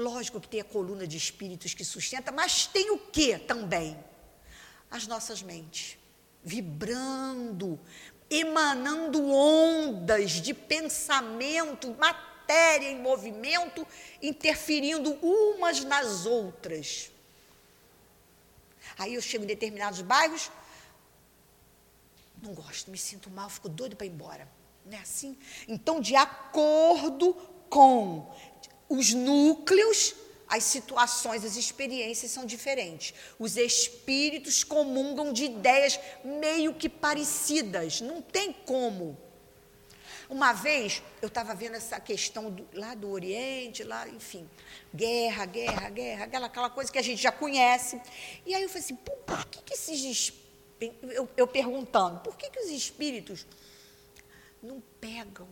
Lógico 0.01 0.41
que 0.41 0.49
tem 0.49 0.61
a 0.61 0.65
coluna 0.65 1.07
de 1.07 1.17
espíritos 1.17 1.75
que 1.75 1.85
sustenta, 1.85 2.33
mas 2.33 2.67
tem 2.67 2.91
o 2.91 2.99
que 2.99 3.39
também? 3.39 4.03
As 4.91 5.07
nossas 5.07 5.43
mentes 5.43 5.99
vibrando, 6.43 7.79
emanando 8.31 9.31
ondas 9.31 10.33
de 10.41 10.55
pensamento, 10.55 11.95
matéria 11.99 12.91
em 12.91 12.99
movimento, 12.99 13.87
interferindo 14.23 15.13
umas 15.23 15.85
nas 15.85 16.25
outras. 16.25 17.11
Aí 18.99 19.15
eu 19.15 19.23
chego 19.23 19.45
em 19.45 19.47
determinados 19.47 20.01
bairros, 20.01 20.51
não 22.43 22.55
gosto, 22.55 22.91
me 22.91 22.97
sinto 22.97 23.29
mal, 23.29 23.51
fico 23.51 23.69
doido 23.69 23.97
para 23.97 24.07
ir 24.07 24.11
embora. 24.11 24.49
Não 24.87 24.97
é 24.97 25.01
assim? 25.01 25.39
Então, 25.69 26.01
de 26.01 26.17
acordo 26.17 27.35
com 27.69 28.35
os 28.91 29.15
núcleos, 29.15 30.17
as 30.49 30.65
situações, 30.65 31.45
as 31.45 31.57
experiências 31.57 32.33
são 32.33 32.45
diferentes. 32.45 33.15
Os 33.39 33.57
espíritos 33.57 34.65
comungam 34.65 35.33
de 35.33 35.45
ideias 35.45 35.99
meio 36.25 36.75
que 36.75 36.89
parecidas, 36.89 38.01
não 38.01 38.21
tem 38.21 38.53
como. 38.53 39.17
Uma 40.29 40.53
vez 40.53 41.03
eu 41.23 41.29
estava 41.29 41.55
vendo 41.55 41.77
essa 41.77 42.01
questão 42.01 42.51
do, 42.51 42.67
lá 42.73 42.95
do 42.95 43.09
Oriente, 43.11 43.85
lá, 43.85 44.09
enfim, 44.09 44.49
guerra, 44.93 45.45
guerra, 45.47 45.89
guerra, 45.89 46.25
aquela, 46.25 46.47
aquela 46.47 46.71
coisa 46.71 46.91
que 46.91 46.99
a 46.99 47.03
gente 47.03 47.23
já 47.23 47.33
conhece. 47.33 48.01
E 48.45 48.55
aí 48.55 48.63
eu 48.63 48.69
falei 48.69 48.83
assim, 48.83 48.97
por, 48.97 49.17
por 49.19 49.47
que, 49.47 49.63
que 49.63 49.75
esses 49.75 50.33
eu, 50.81 51.29
eu, 51.37 51.47
perguntando, 51.47 52.21
por 52.21 52.37
que, 52.37 52.49
que 52.49 52.59
os 52.59 52.71
espíritos 52.71 53.47
não 54.63 54.83
pegam 55.01 55.49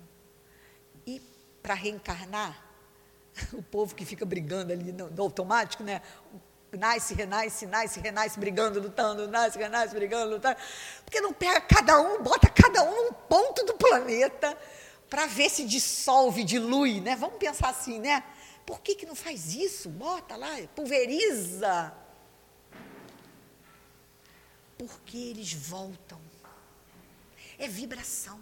e 1.07 1.21
para 1.63 1.75
reencarnar 1.75 2.68
o 3.53 3.63
povo 3.63 3.95
que 3.95 4.05
fica 4.05 4.25
brigando 4.25 4.73
ali 4.73 4.93
no, 4.93 5.11
no 5.11 5.23
automático, 5.23 5.83
né? 5.83 6.03
Nasce, 6.73 7.15
renasce, 7.15 7.67
nasce, 7.67 8.01
renasce, 8.01 8.39
brigando, 8.39 8.79
lutando, 8.79 9.27
nasce, 9.27 9.59
renasce, 9.59 9.95
brigando, 9.95 10.35
lutando. 10.35 10.57
Porque 11.05 11.21
não 11.21 11.33
pega 11.33 11.61
cada 11.63 12.01
um, 12.01 12.23
bota 12.23 12.49
cada 12.51 12.83
um 12.83 13.05
num 13.05 13.13
ponto 13.13 13.65
do 13.65 13.75
planeta 13.75 14.57
para 15.09 15.27
ver 15.27 15.49
se 15.49 15.65
dissolve, 15.65 16.45
dilui, 16.45 17.01
né? 17.01 17.17
Vamos 17.17 17.39
pensar 17.39 17.71
assim, 17.71 17.99
né? 17.99 18.23
Por 18.67 18.81
que, 18.81 18.95
que 18.95 19.07
não 19.07 19.15
faz 19.15 19.55
isso? 19.55 19.89
Bota 19.89 20.37
lá, 20.37 20.55
pulveriza. 20.75 21.93
Porque 24.77 25.17
eles 25.17 25.53
voltam. 25.55 26.21
É 27.59 27.67
vibração. 27.67 28.39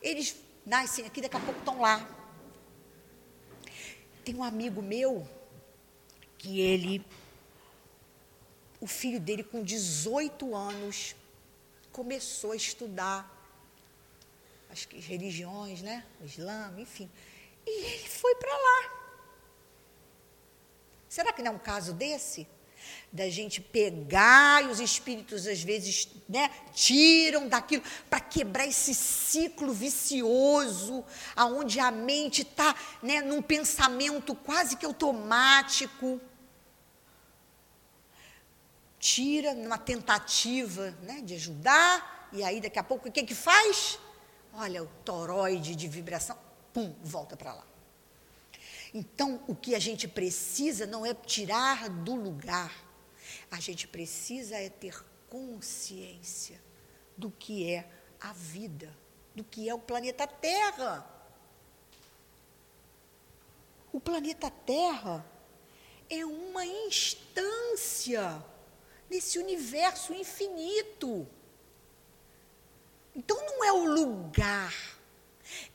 Eles 0.00 0.34
nascem 0.64 1.04
aqui, 1.04 1.20
daqui 1.20 1.36
a 1.36 1.40
pouco 1.40 1.60
estão 1.60 1.80
lá. 1.80 2.21
Tem 4.24 4.34
um 4.34 4.44
amigo 4.44 4.80
meu 4.80 5.28
que 6.38 6.60
ele, 6.60 7.04
o 8.80 8.86
filho 8.86 9.18
dele 9.18 9.42
com 9.42 9.62
18 9.62 10.54
anos, 10.54 11.14
começou 11.90 12.52
a 12.52 12.56
estudar 12.56 13.30
as 14.70 14.84
religiões, 14.84 15.82
né? 15.82 16.04
O 16.20 16.24
Islã, 16.24 16.72
enfim. 16.78 17.10
E 17.66 17.84
ele 17.84 18.08
foi 18.08 18.34
para 18.36 18.52
lá. 18.52 19.02
Será 21.08 21.32
que 21.32 21.42
não 21.42 21.52
é 21.52 21.54
um 21.54 21.58
caso 21.58 21.92
desse? 21.92 22.46
Da 23.12 23.28
gente 23.28 23.60
pegar 23.60 24.64
e 24.64 24.68
os 24.68 24.80
espíritos 24.80 25.46
às 25.46 25.62
vezes 25.62 26.08
né, 26.28 26.50
tiram 26.72 27.46
daquilo 27.48 27.82
para 28.08 28.20
quebrar 28.20 28.66
esse 28.66 28.94
ciclo 28.94 29.72
vicioso, 29.72 31.04
aonde 31.36 31.78
a 31.78 31.90
mente 31.90 32.42
está 32.42 32.74
né, 33.02 33.20
num 33.20 33.42
pensamento 33.42 34.34
quase 34.34 34.76
que 34.76 34.86
automático. 34.86 36.20
Tira 38.98 39.52
numa 39.52 39.78
tentativa 39.78 40.94
né, 41.02 41.20
de 41.22 41.34
ajudar, 41.34 42.28
e 42.32 42.42
aí 42.42 42.60
daqui 42.60 42.78
a 42.78 42.84
pouco 42.84 43.08
o 43.08 43.12
que, 43.12 43.24
que 43.24 43.34
faz? 43.34 43.98
Olha, 44.54 44.82
o 44.82 44.86
toroide 45.04 45.74
de 45.74 45.88
vibração 45.88 46.36
pum, 46.72 46.94
volta 47.02 47.36
para 47.36 47.52
lá. 47.52 47.71
Então, 48.94 49.42
o 49.46 49.54
que 49.54 49.74
a 49.74 49.78
gente 49.78 50.06
precisa 50.06 50.86
não 50.86 51.04
é 51.04 51.14
tirar 51.14 51.88
do 51.88 52.14
lugar, 52.14 52.72
a 53.50 53.58
gente 53.58 53.88
precisa 53.88 54.56
é 54.56 54.68
ter 54.68 55.02
consciência 55.28 56.60
do 57.16 57.30
que 57.30 57.70
é 57.70 57.88
a 58.20 58.32
vida, 58.32 58.94
do 59.34 59.42
que 59.42 59.68
é 59.68 59.74
o 59.74 59.78
planeta 59.78 60.26
Terra. 60.26 61.08
O 63.92 63.98
planeta 63.98 64.50
Terra 64.50 65.24
é 66.10 66.24
uma 66.24 66.66
instância 66.66 68.44
nesse 69.08 69.38
universo 69.38 70.12
infinito. 70.12 71.26
Então 73.14 73.36
não 73.36 73.64
é 73.64 73.72
o 73.72 73.84
lugar, 73.84 74.74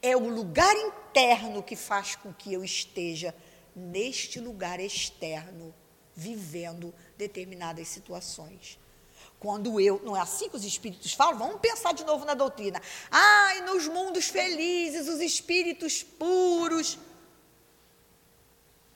é 0.01 0.15
o 0.15 0.29
lugar 0.29 0.75
interno 0.75 1.63
que 1.63 1.75
faz 1.75 2.15
com 2.15 2.33
que 2.33 2.53
eu 2.53 2.63
esteja 2.63 3.35
neste 3.75 4.39
lugar 4.39 4.79
externo, 4.79 5.73
vivendo 6.15 6.93
determinadas 7.17 7.87
situações. 7.87 8.79
Quando 9.39 9.79
eu, 9.79 10.01
não 10.03 10.17
é 10.17 10.21
assim 10.21 10.49
que 10.49 10.55
os 10.55 10.65
espíritos 10.65 11.13
falam? 11.13 11.37
Vamos 11.37 11.59
pensar 11.61 11.93
de 11.93 12.03
novo 12.03 12.25
na 12.25 12.33
doutrina. 12.33 12.81
Ai, 13.11 13.61
nos 13.61 13.87
mundos 13.87 14.27
felizes, 14.27 15.07
os 15.07 15.21
espíritos 15.21 16.01
puros. 16.01 16.97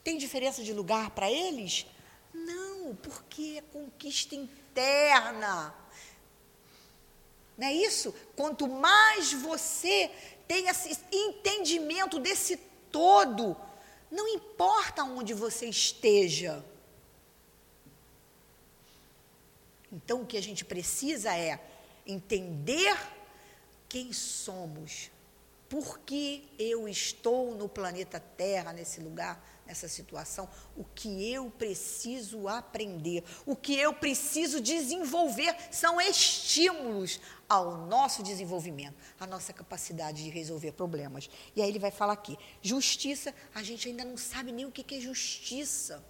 Tem 0.02 0.18
diferença 0.18 0.64
de 0.64 0.72
lugar 0.72 1.10
para 1.10 1.30
eles? 1.30 1.86
Não, 2.34 2.94
porque 2.96 3.58
é 3.58 3.62
conquista 3.72 4.34
interna. 4.34 5.72
Não 7.56 7.66
é 7.68 7.72
isso? 7.72 8.12
Quanto 8.34 8.66
mais 8.66 9.32
você 9.32 10.10
tem 10.52 10.68
esse 10.68 10.98
entendimento 11.10 12.18
desse 12.18 12.58
todo, 12.90 13.56
não 14.10 14.28
importa 14.28 15.02
onde 15.02 15.32
você 15.32 15.64
esteja. 15.64 16.62
Então, 19.90 20.20
o 20.20 20.26
que 20.26 20.36
a 20.36 20.42
gente 20.42 20.62
precisa 20.62 21.34
é 21.34 21.58
entender 22.06 22.94
quem 23.88 24.12
somos, 24.12 25.10
por 25.72 26.00
que 26.00 26.52
eu 26.58 26.86
estou 26.86 27.54
no 27.54 27.66
planeta 27.66 28.20
Terra, 28.20 28.74
nesse 28.74 29.00
lugar, 29.00 29.42
nessa 29.66 29.88
situação, 29.88 30.46
o 30.76 30.84
que 30.84 31.32
eu 31.32 31.50
preciso 31.50 32.46
aprender, 32.46 33.24
o 33.46 33.56
que 33.56 33.74
eu 33.74 33.94
preciso 33.94 34.60
desenvolver 34.60 35.56
são 35.70 35.98
estímulos 35.98 37.18
ao 37.48 37.86
nosso 37.86 38.22
desenvolvimento, 38.22 38.96
à 39.18 39.26
nossa 39.26 39.50
capacidade 39.50 40.22
de 40.22 40.28
resolver 40.28 40.72
problemas. 40.72 41.30
E 41.56 41.62
aí 41.62 41.70
ele 41.70 41.78
vai 41.78 41.90
falar 41.90 42.12
aqui: 42.12 42.36
justiça, 42.60 43.34
a 43.54 43.62
gente 43.62 43.88
ainda 43.88 44.04
não 44.04 44.18
sabe 44.18 44.52
nem 44.52 44.66
o 44.66 44.70
que 44.70 44.94
é 44.94 45.00
justiça. 45.00 46.04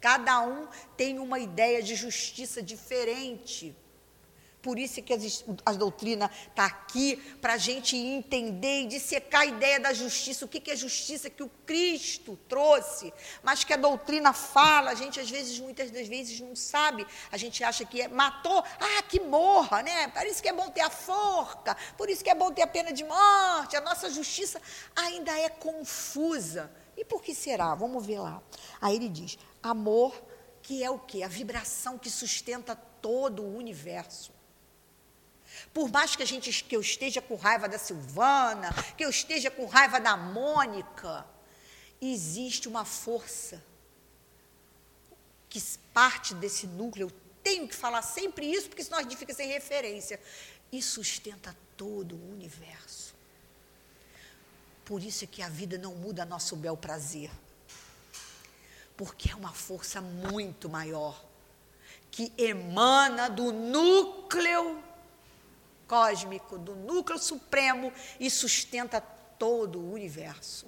Cada 0.00 0.40
um 0.40 0.66
tem 0.96 1.18
uma 1.18 1.38
ideia 1.38 1.82
de 1.82 1.94
justiça 1.94 2.62
diferente. 2.62 3.76
Por 4.66 4.80
isso 4.80 5.00
que 5.00 5.14
a, 5.64 5.72
doutrina 5.74 6.28
está 6.48 6.66
aqui, 6.66 7.14
para 7.40 7.52
a 7.52 7.56
gente 7.56 7.96
entender 7.96 8.80
e 8.80 8.86
dissecar 8.88 9.42
a 9.42 9.46
ideia 9.46 9.78
da 9.78 9.92
justiça, 9.92 10.44
o 10.44 10.48
que, 10.48 10.58
que 10.58 10.72
é 10.72 10.74
justiça 10.74 11.30
que 11.30 11.40
o 11.40 11.48
Cristo 11.64 12.36
trouxe, 12.48 13.14
mas 13.44 13.62
que 13.62 13.72
a 13.72 13.76
doutrina 13.76 14.32
fala, 14.32 14.90
a 14.90 14.94
gente 14.96 15.20
às 15.20 15.30
vezes, 15.30 15.60
muitas 15.60 15.92
das 15.92 16.08
vezes, 16.08 16.40
não 16.40 16.56
sabe, 16.56 17.06
a 17.30 17.36
gente 17.36 17.62
acha 17.62 17.84
que 17.84 18.02
é, 18.02 18.08
matou, 18.08 18.58
ah, 18.58 19.02
que 19.04 19.20
morra, 19.20 19.84
né? 19.84 20.08
Por 20.08 20.26
isso 20.26 20.42
que 20.42 20.48
é 20.48 20.52
bom 20.52 20.68
ter 20.68 20.80
a 20.80 20.90
forca, 20.90 21.76
por 21.96 22.10
isso 22.10 22.24
que 22.24 22.30
é 22.30 22.34
bom 22.34 22.50
ter 22.50 22.62
a 22.62 22.66
pena 22.66 22.92
de 22.92 23.04
morte, 23.04 23.76
a 23.76 23.80
nossa 23.80 24.10
justiça 24.10 24.60
ainda 24.96 25.30
é 25.38 25.48
confusa. 25.48 26.72
E 26.96 27.04
por 27.04 27.22
que 27.22 27.36
será? 27.36 27.72
Vamos 27.76 28.04
ver 28.04 28.18
lá. 28.18 28.42
Aí 28.80 28.96
ele 28.96 29.08
diz: 29.08 29.38
amor, 29.62 30.20
que 30.60 30.82
é 30.82 30.90
o 30.90 30.98
que? 30.98 31.22
A 31.22 31.28
vibração 31.28 31.96
que 31.96 32.10
sustenta 32.10 32.74
todo 32.74 33.44
o 33.44 33.56
universo. 33.56 34.34
Por 35.76 35.90
mais 35.90 36.16
que 36.16 36.22
a 36.22 36.26
gente 36.26 36.64
que 36.64 36.74
eu 36.74 36.80
esteja 36.80 37.20
com 37.20 37.36
raiva 37.36 37.68
da 37.68 37.76
Silvana, 37.76 38.72
que 38.96 39.04
eu 39.04 39.10
esteja 39.10 39.50
com 39.50 39.66
raiva 39.66 40.00
da 40.00 40.16
Mônica, 40.16 41.22
existe 42.00 42.66
uma 42.66 42.86
força 42.86 43.62
que 45.50 45.62
parte 45.92 46.34
desse 46.34 46.66
núcleo. 46.66 47.08
Eu 47.08 47.12
tenho 47.42 47.68
que 47.68 47.74
falar 47.74 48.00
sempre 48.00 48.50
isso, 48.50 48.70
porque 48.70 48.82
senão 48.82 48.96
a 48.96 49.02
gente 49.02 49.18
fica 49.18 49.34
sem 49.34 49.48
referência. 49.48 50.18
E 50.72 50.80
sustenta 50.80 51.54
todo 51.76 52.16
o 52.16 52.32
universo. 52.32 53.14
Por 54.82 55.02
isso 55.02 55.24
é 55.24 55.26
que 55.26 55.42
a 55.42 55.48
vida 55.50 55.76
não 55.76 55.94
muda 55.94 56.24
nosso 56.24 56.56
bel 56.56 56.78
prazer. 56.78 57.30
Porque 58.96 59.30
é 59.30 59.34
uma 59.34 59.52
força 59.52 60.00
muito 60.00 60.70
maior 60.70 61.22
que 62.10 62.32
emana 62.38 63.28
do 63.28 63.52
núcleo 63.52 64.86
cósmico, 65.86 66.58
do 66.58 66.74
núcleo 66.74 67.18
supremo 67.18 67.92
e 68.18 68.30
sustenta 68.30 69.00
todo 69.00 69.78
o 69.78 69.92
universo. 69.92 70.66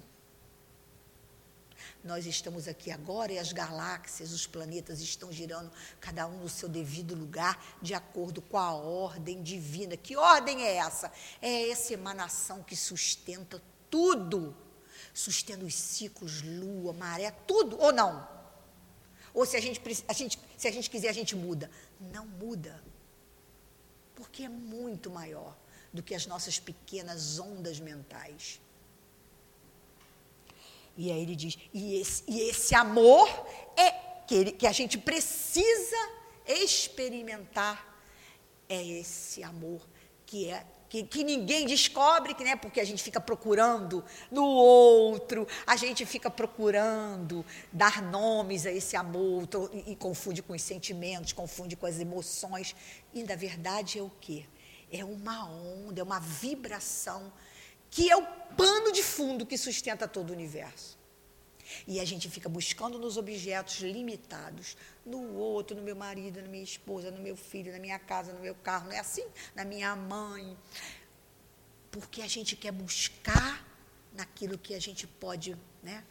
Nós 2.03 2.25
estamos 2.25 2.67
aqui 2.67 2.91
agora 2.91 3.33
e 3.33 3.37
as 3.39 3.51
galáxias, 3.51 4.31
os 4.31 4.47
planetas 4.47 5.01
estão 5.01 5.31
girando, 5.31 5.69
cada 5.99 6.27
um 6.27 6.39
no 6.39 6.49
seu 6.49 6.69
devido 6.69 7.13
lugar, 7.13 7.61
de 7.81 7.93
acordo 7.93 8.41
com 8.41 8.57
a 8.57 8.73
ordem 8.73 9.43
divina. 9.43 9.97
Que 9.97 10.15
ordem 10.15 10.63
é 10.63 10.75
essa? 10.75 11.11
É 11.41 11.69
essa 11.69 11.93
emanação 11.93 12.63
que 12.63 12.75
sustenta 12.75 13.61
tudo. 13.89 14.55
Sustenta 15.13 15.65
os 15.65 15.75
ciclos, 15.75 16.41
lua, 16.41 16.93
maré, 16.93 17.31
tudo, 17.45 17.77
ou 17.77 17.91
não? 17.91 18.27
Ou 19.33 19.45
se 19.45 19.57
a 19.57 19.61
gente, 19.61 19.81
a 20.07 20.13
gente, 20.13 20.39
se 20.57 20.67
a 20.67 20.71
gente 20.71 20.89
quiser, 20.89 21.09
a 21.09 21.13
gente 21.13 21.35
muda. 21.35 21.69
Não 21.99 22.25
muda 22.25 22.81
porque 24.19 24.43
é 24.43 24.49
muito 24.49 25.09
maior 25.09 25.55
do 25.93 26.03
que 26.03 26.13
as 26.13 26.25
nossas 26.25 26.59
pequenas 26.59 27.39
ondas 27.39 27.79
mentais. 27.79 28.59
E 30.97 31.09
aí 31.09 31.21
ele 31.21 31.37
diz: 31.37 31.57
e 31.73 31.95
esse, 31.95 32.23
e 32.27 32.41
esse 32.41 32.75
amor 32.75 33.27
é 33.77 33.91
que, 34.27 34.35
ele, 34.35 34.51
que 34.51 34.67
a 34.67 34.73
gente 34.73 34.97
precisa 34.97 35.95
experimentar, 36.45 38.03
é 38.67 38.85
esse 38.85 39.41
amor 39.41 39.87
que 40.25 40.49
é 40.49 40.65
que, 40.89 41.03
que, 41.03 41.23
ninguém 41.23 41.65
descobre, 41.65 42.35
né, 42.43 42.55
porque 42.55 42.81
a 42.81 42.83
gente 42.83 43.01
fica 43.01 43.21
procurando 43.21 44.03
no 44.29 44.43
outro, 44.43 45.47
a 45.65 45.75
gente 45.75 46.05
fica 46.05 46.29
procurando 46.29 47.45
dar 47.71 48.01
nomes 48.01 48.65
a 48.65 48.71
esse 48.71 48.95
amor 48.95 49.47
e, 49.71 49.91
e 49.91 49.95
confunde 49.95 50.41
com 50.41 50.53
os 50.53 50.61
sentimentos, 50.61 51.31
confunde 51.31 51.75
com 51.75 51.85
as 51.85 51.99
emoções. 51.99 52.75
E 53.13 53.23
na 53.23 53.35
verdade 53.35 53.99
é 53.99 54.01
o 54.01 54.11
quê? 54.19 54.45
É 54.91 55.05
uma 55.05 55.47
onda, 55.47 56.01
é 56.01 56.03
uma 56.03 56.19
vibração 56.19 57.31
que 57.91 58.11
é 58.11 58.17
o 58.17 58.23
pano 58.57 58.91
de 58.91 59.01
fundo 59.01 59.45
que 59.45 59.57
sustenta 59.57 60.07
todo 60.07 60.31
o 60.31 60.33
universo. 60.33 60.98
E 61.87 61.99
a 61.99 62.05
gente 62.05 62.29
fica 62.29 62.49
buscando 62.49 62.97
nos 62.97 63.17
objetos 63.17 63.79
limitados, 63.79 64.75
no 65.05 65.35
outro, 65.35 65.75
no 65.75 65.83
meu 65.83 65.95
marido, 65.95 66.41
na 66.41 66.47
minha 66.47 66.63
esposa, 66.63 67.11
no 67.11 67.21
meu 67.21 67.35
filho, 67.35 67.71
na 67.71 67.79
minha 67.79 67.99
casa, 67.99 68.33
no 68.33 68.39
meu 68.39 68.55
carro, 68.55 68.87
não 68.87 68.93
é 68.93 68.99
assim? 68.99 69.25
Na 69.55 69.65
minha 69.65 69.95
mãe. 69.95 70.57
Porque 71.91 72.21
a 72.21 72.27
gente 72.27 72.55
quer 72.55 72.71
buscar 72.71 73.65
naquilo 74.13 74.57
que 74.57 74.73
a 74.73 74.79
gente 74.79 75.07
pode, 75.07 75.57
né? 75.81 76.03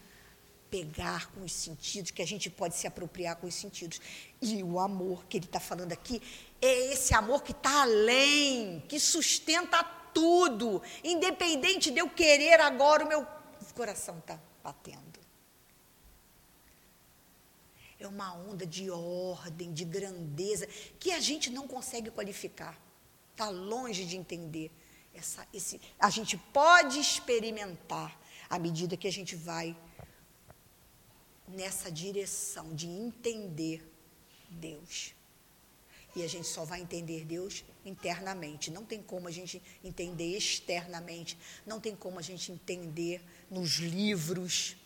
pegar 0.71 1.31
com 1.33 1.43
os 1.45 1.53
sentidos, 1.53 2.11
que 2.11 2.23
a 2.23 2.27
gente 2.27 2.51
pode 2.51 2.77
se 2.77 2.87
apropriar 2.87 3.37
com 3.37 3.47
os 3.47 3.55
sentidos. 3.55 4.01
E 4.41 4.63
o 4.63 4.79
amor 4.79 5.25
que 5.27 5.39
ele 5.39 5.47
está 5.47 5.61
falando 5.61 5.93
aqui 5.93 6.21
é 6.61 6.93
esse 6.93 7.15
amor 7.15 7.43
que 7.43 7.53
está 7.53 7.83
além, 7.83 8.83
que 8.89 9.01
sustenta 9.01 9.83
tudo, 10.13 10.83
independente 11.03 11.91
de 11.91 12.01
eu 12.01 12.09
querer 12.09 12.61
agora, 12.61 13.05
o 13.05 13.09
meu 13.09 13.27
coração 13.75 14.19
está 14.19 14.39
batendo. 14.63 15.18
É 17.99 18.07
uma 18.07 18.33
onda 18.35 18.65
de 18.65 18.91
ordem, 18.91 19.73
de 19.73 19.85
grandeza, 19.85 20.67
que 20.99 21.11
a 21.11 21.21
gente 21.21 21.51
não 21.51 21.67
consegue 21.67 22.11
qualificar. 22.11 22.81
Está 23.33 23.49
longe 23.49 24.05
de 24.05 24.17
entender. 24.17 24.71
Essa, 25.13 25.47
esse, 25.53 25.81
a 25.99 26.11
gente 26.11 26.37
pode 26.37 27.01
experimentar 27.01 28.21
à 28.49 28.59
medida 28.59 28.97
que 28.97 29.09
a 29.09 29.13
gente 29.13 29.35
vai 29.35 29.77
nessa 31.49 31.91
direção 31.91 32.75
de 32.75 32.87
entender 32.87 33.83
Deus. 34.49 35.15
E 36.15 36.23
a 36.23 36.27
gente 36.27 36.47
só 36.47 36.65
vai 36.65 36.81
entender 36.81 37.25
Deus 37.25 37.65
internamente. 37.85 38.71
Não 38.71 38.85
tem 38.85 39.03
como 39.03 39.29
a 39.29 39.31
gente 39.31 39.63
entender 39.85 40.37
externamente. 40.37 41.39
Não 41.67 41.81
tem 41.81 41.95
como 41.95 42.19
a 42.19 42.23
gente 42.23 42.51
entender 42.51 43.23
nos 43.51 43.77
livros. 43.77 44.77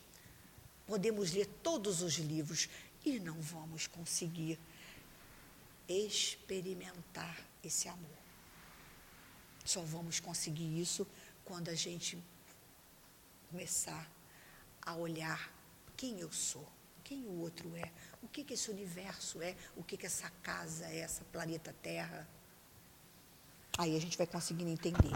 Podemos 0.87 1.33
ler 1.33 1.47
todos 1.63 2.03
os 2.03 2.15
livros 2.15 2.69
e 3.05 3.19
não 3.19 3.41
vamos 3.41 3.87
conseguir 3.87 4.59
experimentar 5.89 7.37
esse 7.63 7.89
amor. 7.89 8.23
Só 9.65 9.83
vamos 9.83 10.21
conseguir 10.21 10.81
isso 10.81 11.07
quando 11.45 11.69
a 11.69 11.75
gente 11.75 12.23
começar 13.51 14.11
a 14.81 14.95
olhar 14.95 15.53
quem 15.97 16.19
eu 16.19 16.33
sou, 16.33 16.67
quem 17.05 17.25
o 17.27 17.41
outro 17.41 17.77
é, 17.77 17.91
o 18.23 18.29
que, 18.29 18.43
que 18.43 18.55
esse 18.55 18.71
universo 18.71 19.41
é, 19.43 19.55
o 19.77 19.83
que, 19.83 19.97
que 19.97 20.07
essa 20.07 20.31
casa 20.43 20.87
é, 20.87 20.99
essa 20.99 21.25
planeta 21.25 21.75
Terra. 21.83 22.29
Aí 23.79 23.97
a 23.97 24.01
gente 24.01 24.19
vai 24.19 24.27
conseguindo 24.27 24.71
entender. 24.71 25.11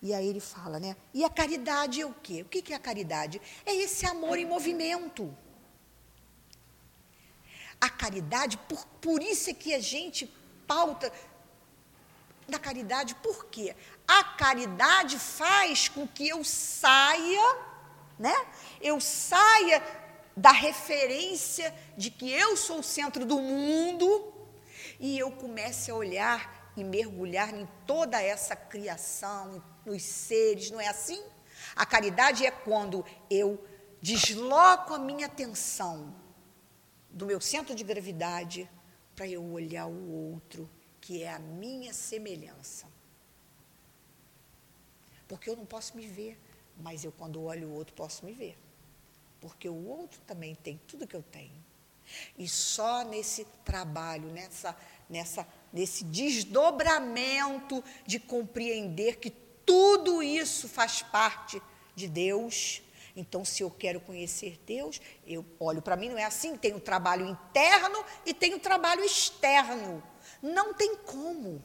E 0.00 0.12
aí 0.12 0.26
ele 0.26 0.40
fala, 0.40 0.80
né? 0.80 0.96
E 1.14 1.24
a 1.24 1.30
caridade 1.30 2.00
é 2.00 2.06
o 2.06 2.12
quê? 2.12 2.42
O 2.42 2.46
que, 2.46 2.60
que 2.60 2.72
é 2.72 2.76
a 2.76 2.80
caridade? 2.80 3.40
É 3.64 3.74
esse 3.74 4.04
amor 4.04 4.38
em 4.38 4.44
movimento. 4.44 5.32
A 7.82 7.90
caridade, 7.90 8.56
por, 8.68 8.86
por 9.00 9.20
isso 9.20 9.50
é 9.50 9.52
que 9.52 9.74
a 9.74 9.80
gente 9.80 10.32
pauta 10.68 11.12
da 12.48 12.56
caridade, 12.56 13.16
por 13.16 13.46
quê? 13.46 13.74
A 14.06 14.22
caridade 14.22 15.18
faz 15.18 15.88
com 15.88 16.06
que 16.06 16.28
eu 16.28 16.44
saia, 16.44 17.56
né? 18.16 18.46
Eu 18.80 19.00
saia 19.00 19.82
da 20.36 20.52
referência 20.52 21.74
de 21.96 22.08
que 22.08 22.30
eu 22.30 22.56
sou 22.56 22.78
o 22.78 22.84
centro 22.84 23.24
do 23.24 23.40
mundo 23.40 24.32
e 25.00 25.18
eu 25.18 25.32
comece 25.32 25.90
a 25.90 25.96
olhar 25.96 26.72
e 26.76 26.84
mergulhar 26.84 27.52
em 27.52 27.68
toda 27.84 28.22
essa 28.22 28.54
criação, 28.54 29.60
nos 29.84 30.04
seres, 30.04 30.70
não 30.70 30.80
é 30.80 30.86
assim? 30.86 31.20
A 31.74 31.84
caridade 31.84 32.46
é 32.46 32.50
quando 32.52 33.04
eu 33.28 33.60
desloco 34.00 34.94
a 34.94 35.00
minha 35.00 35.26
atenção 35.26 36.21
do 37.12 37.26
meu 37.26 37.40
centro 37.40 37.74
de 37.74 37.84
gravidade 37.84 38.68
para 39.14 39.26
eu 39.28 39.44
olhar 39.44 39.86
o 39.86 40.32
outro, 40.32 40.68
que 41.00 41.22
é 41.22 41.32
a 41.32 41.38
minha 41.38 41.92
semelhança. 41.92 42.86
Porque 45.28 45.48
eu 45.48 45.56
não 45.56 45.66
posso 45.66 45.96
me 45.96 46.06
ver, 46.06 46.38
mas 46.78 47.04
eu, 47.04 47.12
quando 47.12 47.42
olho 47.42 47.68
o 47.68 47.74
outro, 47.74 47.94
posso 47.94 48.24
me 48.24 48.32
ver. 48.32 48.58
Porque 49.40 49.68
o 49.68 49.86
outro 49.86 50.20
também 50.26 50.54
tem 50.54 50.80
tudo 50.86 51.06
que 51.06 51.16
eu 51.16 51.22
tenho. 51.22 51.62
E 52.38 52.48
só 52.48 53.04
nesse 53.04 53.44
trabalho, 53.64 54.28
nessa, 54.28 54.76
nessa, 55.08 55.46
nesse 55.72 56.04
desdobramento 56.04 57.82
de 58.06 58.18
compreender 58.18 59.18
que 59.18 59.30
tudo 59.64 60.22
isso 60.22 60.68
faz 60.68 61.02
parte 61.02 61.62
de 61.94 62.08
Deus. 62.08 62.82
Então, 63.14 63.44
se 63.44 63.62
eu 63.62 63.70
quero 63.70 64.00
conhecer 64.00 64.58
Deus, 64.66 65.00
eu 65.26 65.44
olho 65.60 65.82
para 65.82 65.96
mim, 65.96 66.08
não 66.08 66.18
é 66.18 66.24
assim? 66.24 66.56
Tem 66.56 66.74
o 66.74 66.80
trabalho 66.80 67.26
interno 67.26 68.02
e 68.24 68.32
tem 68.32 68.54
o 68.54 68.58
trabalho 68.58 69.04
externo. 69.04 70.02
Não 70.42 70.72
tem 70.72 70.96
como. 70.96 71.62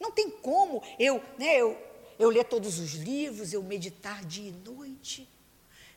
Não 0.00 0.10
tem 0.10 0.30
como 0.30 0.82
eu, 0.98 1.22
né, 1.38 1.56
eu, 1.56 1.78
eu 2.18 2.28
ler 2.28 2.44
todos 2.44 2.78
os 2.78 2.94
livros, 2.94 3.52
eu 3.52 3.62
meditar 3.62 4.24
dia 4.24 4.50
e 4.50 4.52
noite, 4.52 5.28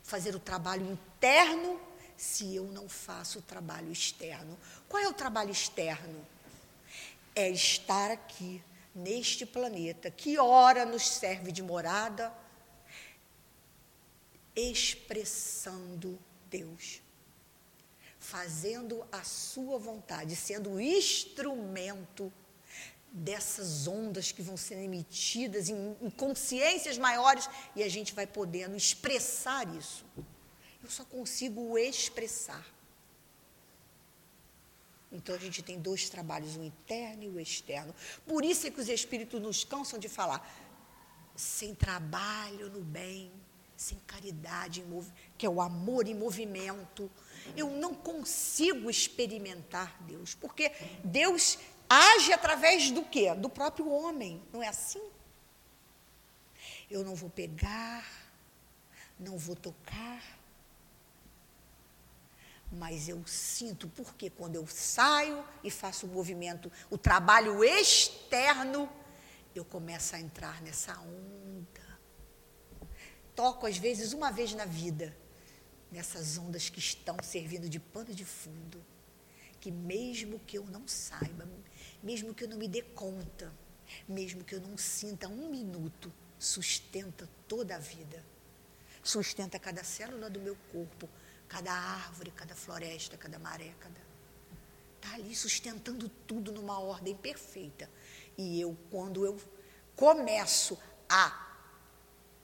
fazer 0.02 0.34
o 0.34 0.40
trabalho 0.40 0.90
interno, 0.90 1.80
se 2.16 2.54
eu 2.54 2.64
não 2.64 2.88
faço 2.88 3.38
o 3.38 3.42
trabalho 3.42 3.90
externo. 3.92 4.58
Qual 4.88 5.02
é 5.02 5.08
o 5.08 5.12
trabalho 5.12 5.50
externo? 5.50 6.24
É 7.34 7.48
estar 7.48 8.10
aqui 8.10 8.62
neste 8.94 9.46
planeta, 9.46 10.10
que 10.10 10.38
ora 10.38 10.84
nos 10.84 11.06
serve 11.06 11.52
de 11.52 11.62
morada, 11.62 12.32
expressando 14.58 16.18
Deus, 16.50 17.00
fazendo 18.18 19.06
a 19.12 19.22
sua 19.22 19.78
vontade, 19.78 20.34
sendo 20.34 20.70
o 20.70 20.80
instrumento 20.80 22.32
dessas 23.10 23.86
ondas 23.86 24.32
que 24.32 24.42
vão 24.42 24.56
sendo 24.56 24.82
emitidas 24.82 25.68
em, 25.68 25.96
em, 26.00 26.10
consciências 26.10 26.98
maiores 26.98 27.48
e 27.74 27.82
a 27.82 27.88
gente 27.88 28.14
vai 28.14 28.26
podendo 28.26 28.76
expressar 28.76 29.66
isso. 29.74 30.04
Eu 30.82 30.90
só 30.90 31.04
consigo 31.04 31.78
expressar. 31.78 32.64
Então 35.10 35.34
a 35.34 35.38
gente 35.38 35.62
tem 35.62 35.80
dois 35.80 36.10
trabalhos, 36.10 36.56
o 36.56 36.62
interno 36.62 37.24
e 37.24 37.28
o 37.28 37.40
externo. 37.40 37.94
Por 38.26 38.44
isso 38.44 38.66
é 38.66 38.70
que 38.70 38.80
os 38.80 38.88
espíritos 38.88 39.40
nos 39.40 39.64
cansam 39.64 39.98
de 39.98 40.08
falar: 40.08 40.46
sem 41.34 41.74
trabalho 41.74 42.68
no 42.70 42.82
bem, 42.82 43.32
sem 43.78 43.96
caridade, 44.00 44.84
que 45.38 45.46
é 45.46 45.48
o 45.48 45.60
amor 45.60 46.08
em 46.08 46.14
movimento, 46.14 47.08
eu 47.56 47.70
não 47.70 47.94
consigo 47.94 48.90
experimentar 48.90 50.02
Deus, 50.02 50.34
porque 50.34 50.72
Deus 51.04 51.56
age 51.88 52.32
através 52.32 52.90
do 52.90 53.04
quê? 53.04 53.32
Do 53.36 53.48
próprio 53.48 53.88
homem, 53.88 54.42
não 54.52 54.60
é 54.60 54.66
assim? 54.66 55.00
Eu 56.90 57.04
não 57.04 57.14
vou 57.14 57.30
pegar, 57.30 58.04
não 59.16 59.38
vou 59.38 59.54
tocar, 59.54 60.24
mas 62.72 63.08
eu 63.08 63.24
sinto, 63.28 63.86
porque 63.90 64.28
quando 64.28 64.56
eu 64.56 64.66
saio 64.66 65.44
e 65.62 65.70
faço 65.70 66.04
o 66.04 66.08
movimento, 66.08 66.70
o 66.90 66.98
trabalho 66.98 67.62
externo, 67.62 68.90
eu 69.54 69.64
começo 69.64 70.16
a 70.16 70.20
entrar 70.20 70.60
nessa 70.62 70.98
onda. 70.98 71.47
Toco, 73.38 73.68
às 73.68 73.78
vezes, 73.78 74.12
uma 74.12 74.32
vez 74.32 74.52
na 74.52 74.64
vida, 74.64 75.16
nessas 75.92 76.36
ondas 76.38 76.68
que 76.68 76.80
estão 76.80 77.16
servindo 77.22 77.68
de 77.68 77.78
pano 77.78 78.12
de 78.12 78.24
fundo, 78.24 78.84
que 79.60 79.70
mesmo 79.70 80.40
que 80.40 80.58
eu 80.58 80.64
não 80.64 80.88
saiba, 80.88 81.48
mesmo 82.02 82.34
que 82.34 82.42
eu 82.42 82.48
não 82.48 82.56
me 82.56 82.66
dê 82.66 82.82
conta, 82.82 83.54
mesmo 84.08 84.42
que 84.42 84.56
eu 84.56 84.60
não 84.60 84.76
sinta 84.76 85.28
um 85.28 85.48
minuto, 85.48 86.12
sustenta 86.36 87.28
toda 87.46 87.76
a 87.76 87.78
vida, 87.78 88.24
sustenta 89.04 89.56
cada 89.56 89.84
célula 89.84 90.28
do 90.28 90.40
meu 90.40 90.56
corpo, 90.72 91.08
cada 91.48 91.72
árvore, 91.72 92.32
cada 92.32 92.56
floresta, 92.56 93.16
cada 93.16 93.38
maré, 93.38 93.72
cada. 93.78 94.00
Está 94.96 95.14
ali 95.14 95.36
sustentando 95.36 96.08
tudo 96.26 96.50
numa 96.50 96.80
ordem 96.80 97.16
perfeita. 97.16 97.88
E 98.36 98.60
eu, 98.60 98.76
quando 98.90 99.24
eu 99.24 99.40
começo 99.94 100.76
a 101.08 101.47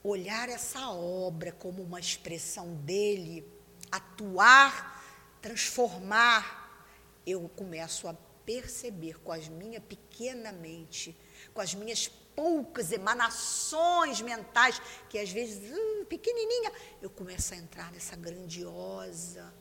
olhar 0.07 0.49
essa 0.49 0.89
obra 0.89 1.51
como 1.51 1.81
uma 1.81 1.99
expressão 1.99 2.75
dele, 2.75 3.45
atuar, 3.91 5.03
transformar, 5.41 6.87
eu 7.25 7.49
começo 7.49 8.07
a 8.07 8.13
perceber 8.45 9.19
com 9.21 9.31
a 9.31 9.37
minha 9.37 9.81
pequena 9.81 10.51
mente, 10.51 11.17
com 11.53 11.61
as 11.61 11.73
minhas 11.73 12.07
poucas 12.07 12.91
emanações 12.91 14.21
mentais, 14.21 14.79
que 15.09 15.17
às 15.17 15.31
vezes, 15.31 15.71
hum, 15.71 16.05
pequenininha, 16.05 16.71
eu 17.01 17.09
começo 17.09 17.53
a 17.53 17.57
entrar 17.57 17.91
nessa 17.91 18.15
grandiosa, 18.15 19.51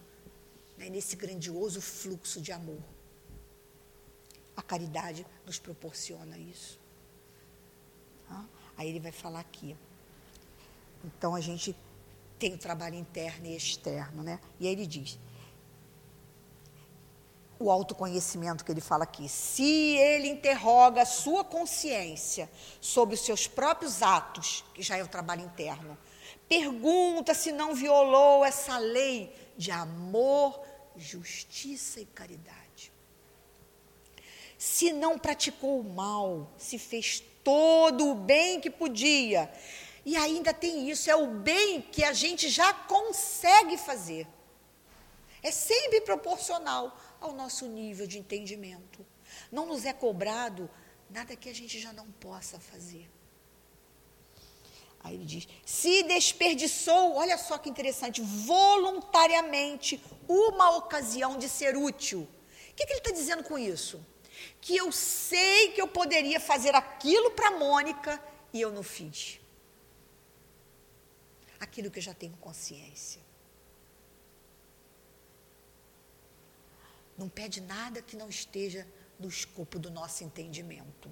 né, 0.77 0.91
nesse 0.91 1.17
grandioso 1.17 1.81
fluxo 1.81 2.41
de 2.41 2.53
amor. 2.53 2.83
A 4.57 4.63
caridade 4.63 5.27
nos 5.47 5.59
proporciona 5.59 6.37
isso. 6.37 6.79
Aí 8.77 8.89
ele 8.89 9.01
vai 9.01 9.13
falar 9.13 9.41
aqui. 9.41 9.77
Então 11.05 11.35
a 11.35 11.41
gente 11.41 11.77
tem 12.39 12.55
o 12.55 12.59
trabalho 12.59 12.95
interno 12.95 13.47
e 13.47 13.57
externo, 13.57 14.23
né? 14.23 14.41
E 14.59 14.67
aí 14.67 14.73
ele 14.73 14.87
diz: 14.87 15.19
o 17.59 17.71
autoconhecimento 17.71 18.65
que 18.65 18.73
ele 18.73 18.81
fala 18.81 19.05
aqui. 19.05 19.29
Se 19.29 19.97
ele 19.97 20.29
interroga 20.29 21.03
a 21.03 21.07
sua 21.07 21.45
consciência 21.45 22.51
sobre 22.81 23.15
os 23.15 23.21
seus 23.21 23.47
próprios 23.47 24.03
atos, 24.03 24.65
que 24.75 24.83
já 24.83 24.97
é 24.97 25.03
o 25.03 25.09
trabalho 25.09 25.43
interno, 25.43 25.97
pergunta 26.49 27.35
se 27.35 27.53
não 27.53 27.75
violou 27.75 28.45
essa 28.45 28.79
lei 28.79 29.35
de 29.57 29.71
amor, 29.71 30.61
justiça 30.97 32.01
e 32.01 32.07
caridade. 32.07 32.93
Se 34.59 34.93
não 34.93 35.19
praticou 35.19 35.81
o 35.81 35.85
mal, 35.85 36.51
se 36.57 36.79
fez 36.79 37.23
todo 37.43 38.11
o 38.11 38.15
bem 38.15 38.61
que 38.61 38.71
podia. 38.71 39.53
E 40.05 40.17
ainda 40.17 40.53
tem 40.53 40.91
isso, 40.91 41.11
é 41.11 41.17
o 41.17 41.27
bem 41.27 41.81
que 41.81 42.05
a 42.05 42.13
gente 42.13 42.49
já 42.49 42.73
consegue 42.75 43.79
fazer. 43.79 44.27
É 45.43 45.51
sempre 45.51 46.01
proporcional 46.03 46.99
ao 47.21 47.33
nosso 47.33 47.67
nível 47.67 48.07
de 48.07 48.19
entendimento. 48.19 49.05
Não 49.51 49.67
nos 49.67 49.85
é 49.85 49.93
cobrado 49.93 50.71
nada 51.09 51.37
que 51.37 51.49
a 51.49 51.55
gente 51.55 51.79
já 51.79 51.93
não 51.93 52.11
possa 52.13 52.59
fazer. 52.61 53.11
Aí 55.01 55.15
ele 55.15 55.25
diz: 55.25 55.47
se 55.65 56.03
desperdiçou, 56.05 57.15
olha 57.15 57.37
só 57.37 57.59
que 57.59 57.69
interessante, 57.69 58.23
voluntariamente 58.23 60.03
uma 60.27 60.77
ocasião 60.77 61.39
de 61.39 61.49
ser 61.49 61.77
útil. 61.77 62.27
O 62.71 62.75
que, 62.75 62.87
que 62.87 62.93
ele 62.93 63.01
está 63.01 63.11
dizendo 63.11 63.45
com 63.45 63.59
isso? 63.59 64.05
Que 64.61 64.77
eu 64.77 64.91
sei 64.91 65.73
que 65.73 65.81
eu 65.81 65.87
poderia 65.87 66.41
fazer 66.41 66.75
aquilo 66.75 67.31
para 67.33 67.53
Mônica 67.53 68.21
e 68.53 68.61
eu 68.61 68.73
não 68.73 68.83
fiz. 68.83 69.39
Aquilo 71.65 71.91
que 71.91 71.99
eu 71.99 72.03
já 72.03 72.13
tenho 72.13 72.37
consciência. 72.37 73.23
Não 77.17 77.29
pede 77.29 77.63
nada 77.63 78.03
que 78.03 78.17
não 78.17 78.29
esteja 78.29 78.87
no 79.19 79.29
escopo 79.29 79.79
do 79.79 79.91
nosso 79.91 80.23
entendimento. 80.25 81.09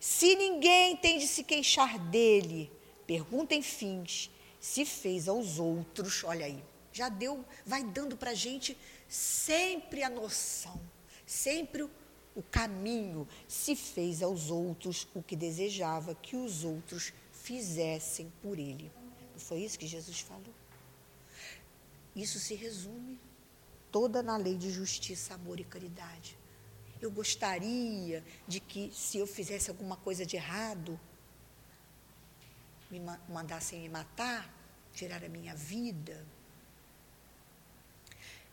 Se 0.00 0.34
ninguém 0.34 0.96
tem 0.96 1.18
de 1.18 1.26
se 1.26 1.44
queixar 1.44 1.98
dele, 1.98 2.72
pergunta 3.06 3.54
em 3.54 3.60
fins, 3.60 4.30
se 4.58 4.86
fez 4.86 5.28
aos 5.28 5.58
outros, 5.58 6.24
olha 6.24 6.46
aí, 6.46 6.64
já 6.90 7.10
deu, 7.10 7.44
vai 7.66 7.84
dando 7.84 8.16
para 8.16 8.30
a 8.30 8.34
gente 8.34 8.78
sempre 9.08 10.02
a 10.02 10.08
noção, 10.08 10.80
sempre 11.26 11.82
o 11.82 12.42
caminho, 12.50 13.28
se 13.46 13.76
fez 13.76 14.22
aos 14.22 14.50
outros 14.50 15.06
o 15.14 15.22
que 15.22 15.36
desejava 15.36 16.14
que 16.14 16.34
os 16.34 16.64
outros 16.64 17.12
fizessem 17.32 18.32
por 18.42 18.58
ele. 18.58 18.90
Foi 19.38 19.60
isso 19.60 19.78
que 19.78 19.86
Jesus 19.86 20.20
falou? 20.20 20.54
Isso 22.14 22.38
se 22.38 22.54
resume 22.54 23.18
toda 23.90 24.22
na 24.22 24.36
lei 24.36 24.56
de 24.56 24.70
justiça, 24.70 25.34
amor 25.34 25.60
e 25.60 25.64
caridade. 25.64 26.36
Eu 27.00 27.10
gostaria 27.10 28.24
de 28.46 28.58
que, 28.60 28.90
se 28.92 29.18
eu 29.18 29.26
fizesse 29.26 29.70
alguma 29.70 29.96
coisa 29.96 30.26
de 30.26 30.36
errado, 30.36 30.98
me 32.90 33.00
mandassem 33.28 33.80
me 33.80 33.88
matar, 33.88 34.52
tirar 34.92 35.22
a 35.22 35.28
minha 35.28 35.54
vida. 35.54 36.26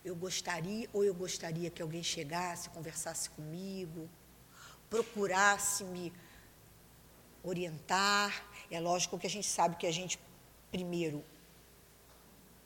Eu 0.04 0.16
gostaria, 0.16 0.88
ou 0.94 1.04
eu 1.04 1.16
gostaria 1.16 1.72
que 1.72 1.82
alguém 1.82 2.04
chegasse, 2.04 2.70
conversasse 2.70 3.30
comigo, 3.32 4.08
procurasse 4.90 5.84
me 5.84 6.14
orientar. 7.44 8.46
É 8.70 8.80
lógico 8.80 9.18
que 9.18 9.26
a 9.26 9.30
gente 9.30 9.48
sabe 9.48 9.76
que 9.78 9.88
a 9.88 9.92
gente 9.92 10.20
primeiro 10.76 11.23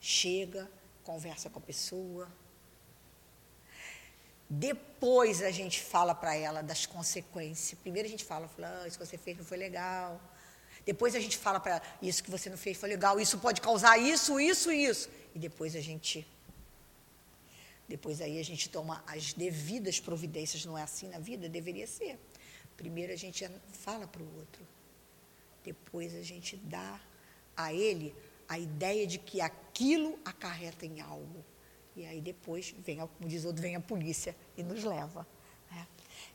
chega, 0.01 0.67
conversa 1.03 1.47
com 1.47 1.59
a 1.59 1.61
pessoa, 1.61 2.27
depois 4.49 5.43
a 5.43 5.51
gente 5.51 5.79
fala 5.79 6.15
para 6.15 6.33
ela 6.35 6.63
das 6.63 6.87
consequências. 6.87 7.79
Primeiro 7.79 8.07
a 8.07 8.11
gente 8.13 8.25
fala, 8.25 8.47
fala 8.47 8.81
ah, 8.81 8.87
isso 8.87 8.97
que 8.97 9.05
você 9.05 9.17
fez 9.25 9.37
não 9.37 9.45
foi 9.45 9.57
legal. 9.57 10.19
Depois 10.83 11.13
a 11.13 11.19
gente 11.19 11.37
fala 11.37 11.59
para 11.59 11.79
isso 12.01 12.23
que 12.23 12.31
você 12.31 12.49
não 12.49 12.57
fez 12.57 12.77
foi 12.77 12.89
legal, 12.89 13.19
isso 13.19 13.37
pode 13.37 13.61
causar 13.61 13.95
isso, 13.99 14.39
isso 14.39 14.71
isso. 14.71 15.07
E 15.35 15.37
depois 15.37 15.75
a 15.75 15.81
gente. 15.81 16.25
Depois 17.87 18.21
aí 18.21 18.39
a 18.39 18.43
gente 18.43 18.69
toma 18.69 19.03
as 19.05 19.33
devidas 19.33 19.99
providências, 19.99 20.65
não 20.65 20.75
é 20.75 20.81
assim 20.81 21.07
na 21.09 21.19
vida? 21.19 21.47
Deveria 21.47 21.85
ser. 21.85 22.17
Primeiro 22.75 23.13
a 23.13 23.15
gente 23.15 23.47
fala 23.71 24.07
para 24.07 24.23
o 24.23 24.35
outro. 24.37 24.63
Depois 25.63 26.15
a 26.15 26.23
gente 26.23 26.55
dá 26.57 26.99
a 27.59 27.73
ele 27.73 28.15
a 28.47 28.57
ideia 28.57 29.05
de 29.05 29.19
que 29.19 29.41
aquilo 29.41 30.17
acarreta 30.25 30.85
em 30.85 31.01
algo. 31.01 31.45
E 31.95 32.05
aí 32.05 32.21
depois, 32.21 32.73
vem, 32.79 32.97
como 32.97 33.29
diz 33.29 33.43
outro, 33.45 33.61
vem 33.61 33.75
a 33.75 33.79
polícia 33.79 34.35
e 34.57 34.63
nos 34.63 34.83
leva. 34.83 35.27
Né? 35.69 35.87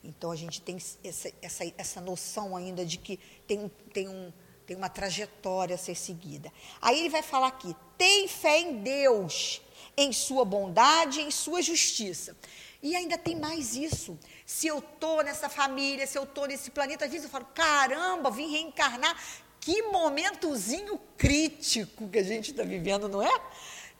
Então 0.04 0.30
a 0.30 0.36
gente 0.36 0.60
tem 0.60 0.76
essa, 1.02 1.32
essa, 1.40 1.64
essa 1.78 2.00
noção 2.00 2.54
ainda 2.54 2.84
de 2.84 2.98
que 2.98 3.18
tem, 3.46 3.70
tem, 3.92 4.08
um, 4.08 4.32
tem 4.66 4.76
uma 4.76 4.88
trajetória 4.88 5.74
a 5.74 5.78
ser 5.78 5.96
seguida. 5.96 6.52
Aí 6.80 7.00
ele 7.00 7.08
vai 7.08 7.22
falar 7.22 7.48
aqui: 7.48 7.74
tem 7.96 8.28
fé 8.28 8.60
em 8.60 8.82
Deus, 8.82 9.62
em 9.96 10.12
sua 10.12 10.44
bondade, 10.44 11.22
em 11.22 11.30
sua 11.30 11.62
justiça. 11.62 12.36
E 12.84 12.94
ainda 12.94 13.16
tem 13.16 13.34
mais 13.34 13.74
isso. 13.74 14.18
Se 14.44 14.66
eu 14.66 14.78
estou 14.78 15.24
nessa 15.24 15.48
família, 15.48 16.06
se 16.06 16.18
eu 16.18 16.24
estou 16.24 16.46
nesse 16.46 16.70
planeta, 16.70 17.06
às 17.06 17.10
vezes 17.10 17.24
eu 17.24 17.30
falo, 17.30 17.46
caramba, 17.46 18.30
vim 18.30 18.50
reencarnar. 18.50 19.18
Que 19.64 19.80
momentozinho 19.84 21.00
crítico 21.16 22.06
que 22.10 22.18
a 22.18 22.22
gente 22.22 22.50
está 22.50 22.62
vivendo, 22.62 23.08
não 23.08 23.22
é? 23.22 23.50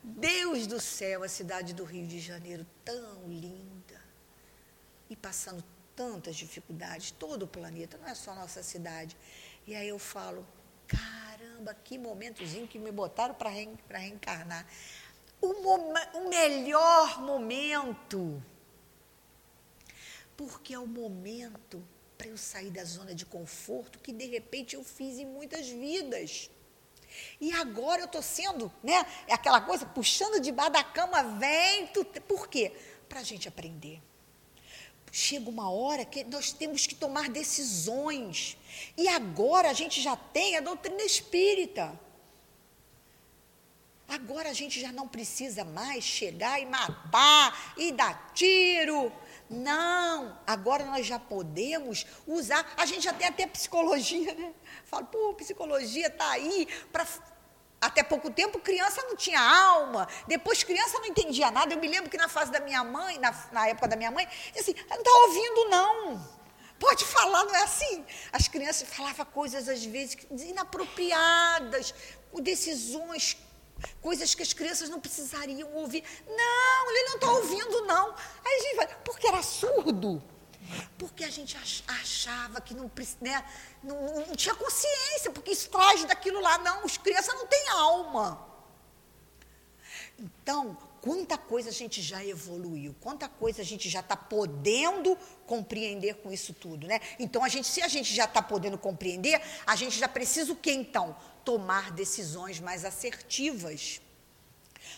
Deus 0.03 0.67
do 0.67 0.79
céu, 0.79 1.23
a 1.23 1.29
cidade 1.29 1.73
do 1.73 1.85
Rio 1.85 2.07
de 2.07 2.21
Janeiro, 2.21 2.67
tão 2.85 3.27
linda, 3.27 3.99
e 5.09 5.17
passando 5.17 5.65
tantas 5.97 6.37
dificuldades, 6.37 7.13
todo 7.13 7.45
o 7.45 7.49
planeta, 7.49 7.97
não 7.97 8.07
é 8.07 8.15
só 8.15 8.35
nossa 8.35 8.63
cidade. 8.63 9.17
E 9.67 9.75
aí 9.75 9.89
eu 9.89 9.99
falo, 9.99 10.47
caramba, 10.87 11.73
que 11.73 11.97
momentozinho 11.97 12.69
que 12.69 12.79
me 12.79 12.93
botaram 12.93 13.35
para 13.35 13.49
reen, 13.49 13.75
reencarnar. 13.89 14.67
O, 15.41 15.47
o 15.47 16.29
melhor 16.29 17.23
momento, 17.23 18.43
porque 20.37 20.75
é 20.75 20.79
o 20.79 20.87
momento 20.87 21.83
para 22.25 22.31
eu 22.31 22.39
sair 22.39 22.71
da 22.71 22.83
zona 22.85 23.15
de 23.15 23.27
conforto 23.27 23.99
que 23.99 24.11
de 24.11 24.25
repente 24.25 24.75
eu 24.75 24.83
fiz 24.83 25.19
em 25.19 25.27
muitas 25.27 25.69
vidas. 25.69 26.49
E 27.39 27.53
agora 27.53 28.01
eu 28.01 28.07
estou 28.07 28.23
sendo, 28.23 28.73
né? 28.83 29.05
É 29.29 29.35
aquela 29.35 29.61
coisa, 29.61 29.85
puxando 29.85 30.41
debaixo 30.41 30.73
da 30.73 30.83
cama, 30.83 31.23
vem. 31.39 31.87
Por 32.27 32.49
quê? 32.49 32.73
Para 33.11 33.21
a 33.21 33.23
gente 33.23 33.47
aprender. 33.47 34.01
Chega 35.13 35.51
uma 35.51 35.71
hora 35.71 36.03
que 36.07 36.25
nós 36.25 36.51
temos 36.51 36.87
que 36.87 36.95
tomar 36.95 37.29
decisões. 37.29 38.57
E 38.97 39.07
agora 39.07 39.69
a 39.69 39.75
gente 39.75 40.01
já 40.01 40.17
tem 40.17 40.57
a 40.57 40.63
doutrina 40.63 41.03
espírita. 41.03 42.01
Agora 44.09 44.49
a 44.49 44.55
gente 44.55 44.81
já 44.81 44.91
não 44.91 45.07
precisa 45.07 45.63
mais 45.63 46.03
chegar 46.03 46.59
e 46.59 46.65
matar 46.65 47.75
e 47.77 47.93
dar 47.93 48.33
tiro. 48.33 49.13
Não, 49.49 50.39
agora 50.47 50.85
nós 50.85 51.07
já 51.07 51.19
podemos 51.19 52.07
usar, 52.27 52.67
a 52.77 52.87
gente 52.87 53.03
já 53.03 53.13
tem 53.13 53.29
até 53.29 53.47
psicologia, 53.47 54.35
né? 54.35 54.53
Fala, 54.85 55.05
pô, 55.05 55.35
psicologia 55.35 56.07
está 56.07 56.31
aí 56.31 56.67
para. 56.91 57.07
Até 57.81 58.03
pouco 58.03 58.31
tempo, 58.31 58.59
criança 58.61 59.03
não 59.03 59.15
tinha 59.15 59.39
alma, 59.39 60.09
depois 60.27 60.63
criança 60.63 60.99
não 61.01 61.07
entendia 61.07 61.51
nada. 61.51 61.75
Eu 61.75 61.79
me 61.79 61.87
lembro 61.87 62.09
que 62.09 62.17
na 62.17 62.29
fase 62.29 62.51
da 62.51 62.59
minha 62.59 62.83
mãe, 62.83 63.19
na, 63.19 63.31
na 63.53 63.69
época 63.69 63.87
da 63.87 63.95
minha 63.95 64.11
mãe, 64.11 64.27
assim, 64.59 64.75
não 64.89 64.97
está 64.97 65.11
ouvindo, 65.27 65.69
não. 65.69 66.35
Pode 66.79 67.05
falar, 67.05 67.45
não 67.45 67.55
é 67.55 67.63
assim? 67.63 68.05
As 68.33 68.49
crianças 68.49 68.89
falavam 68.89 69.27
coisas, 69.27 69.69
às 69.69 69.85
vezes, 69.85 70.17
inapropriadas, 70.31 71.95
com 72.33 72.41
decisões 72.41 73.37
coisas 74.01 74.35
que 74.35 74.43
as 74.43 74.53
crianças 74.53 74.89
não 74.89 75.01
precisariam 75.01 75.73
ouvir. 75.75 76.05
Não, 76.27 76.91
ele 76.91 77.09
não 77.09 77.15
está 77.17 77.31
ouvindo, 77.31 77.87
não. 77.87 78.15
Aí 78.45 78.55
a 78.55 78.63
gente 78.63 78.77
vai, 78.77 78.87
porque 79.05 79.27
era 79.27 79.43
surdo. 79.43 80.23
Porque 80.99 81.25
a 81.25 81.31
gente 81.31 81.57
achava 81.87 82.61
que 82.61 82.75
não, 82.75 82.91
né, 83.21 83.45
não, 83.83 84.27
não 84.27 84.35
tinha 84.35 84.55
consciência, 84.55 85.31
porque 85.31 85.51
isso 85.51 85.69
traz 85.69 86.05
daquilo 86.05 86.41
lá. 86.41 86.59
Não, 86.59 86.85
as 86.85 86.97
crianças 86.97 87.35
não 87.35 87.47
têm 87.47 87.69
alma. 87.69 88.47
Então, 90.19 90.77
quanta 91.05 91.37
coisa 91.37 91.69
a 91.69 91.73
gente 91.73 92.01
já 92.01 92.25
evoluiu, 92.25 92.97
quanta 92.99 93.29
coisa 93.29 93.61
a 93.61 93.65
gente 93.65 93.91
já 93.91 94.01
está 94.01 94.17
podendo 94.17 95.15
compreender 95.47 96.15
com 96.15 96.33
isso 96.33 96.55
tudo, 96.55 96.87
né? 96.87 96.99
Então, 97.19 97.45
a 97.45 97.49
gente, 97.51 97.69
se 97.69 97.83
a 97.83 97.89
gente 97.89 98.15
já 98.15 98.25
está 98.25 98.41
podendo 98.41 98.79
compreender, 98.79 99.39
a 99.67 99.77
gente 99.77 99.99
já 99.99 100.09
precisa 100.09 100.55
o 100.55 100.57
que 100.57 100.73
então? 100.73 101.15
tomar 101.45 101.91
decisões 101.93 102.59
mais 102.59 102.87
assertivas. 102.87 104.01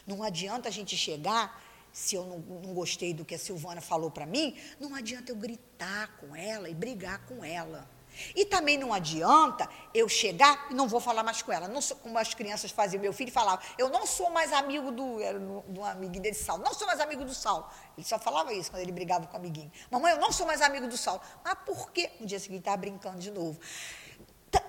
Não 0.06 0.22
adianta 0.22 0.68
a 0.68 0.72
gente 0.72 0.96
chegar, 0.96 1.60
se 1.92 2.14
eu 2.14 2.24
não, 2.24 2.38
não 2.38 2.72
gostei 2.72 3.12
do 3.12 3.24
que 3.24 3.34
a 3.34 3.38
Silvana 3.38 3.80
falou 3.80 4.12
para 4.12 4.24
mim, 4.24 4.56
não 4.78 4.94
adianta 4.94 5.32
eu 5.32 5.36
gritar 5.36 6.16
com 6.18 6.36
ela 6.36 6.70
e 6.70 6.74
brigar 6.74 7.26
com 7.26 7.44
ela. 7.44 7.90
E 8.34 8.44
também 8.44 8.78
não 8.78 8.92
adianta 8.92 9.68
eu 9.92 10.08
chegar 10.08 10.68
e 10.70 10.74
não 10.74 10.88
vou 10.88 11.00
falar 11.00 11.22
mais 11.22 11.42
com 11.42 11.52
ela. 11.52 11.68
Não 11.68 11.80
sou, 11.80 11.96
como 11.96 12.18
as 12.18 12.34
crianças 12.34 12.70
faziam, 12.70 13.00
meu 13.00 13.12
filho 13.12 13.32
falava, 13.32 13.62
eu 13.78 13.88
não 13.88 14.06
sou 14.06 14.30
mais 14.30 14.52
amigo 14.52 14.90
do, 14.90 15.20
era 15.20 15.38
do 15.38 15.84
amiguinho 15.84 16.22
dele, 16.22 16.34
Sal, 16.34 16.58
não 16.58 16.74
sou 16.74 16.86
mais 16.86 17.00
amigo 17.00 17.24
do 17.24 17.34
Sal. 17.34 17.72
Ele 17.96 18.06
só 18.06 18.18
falava 18.18 18.52
isso 18.52 18.70
quando 18.70 18.82
ele 18.82 18.92
brigava 18.92 19.26
com 19.26 19.34
o 19.34 19.36
amiguinho. 19.36 19.70
Mamãe, 19.90 20.12
eu 20.12 20.20
não 20.20 20.32
sou 20.32 20.46
mais 20.46 20.60
amigo 20.60 20.86
do 20.86 20.96
Sal. 20.96 21.22
Mas 21.44 21.54
por 21.64 21.90
quê? 21.90 22.10
No 22.20 22.26
dia 22.26 22.38
seguinte 22.38 22.60
estava 22.60 22.76
brincando 22.76 23.18
de 23.18 23.30
novo. 23.30 23.58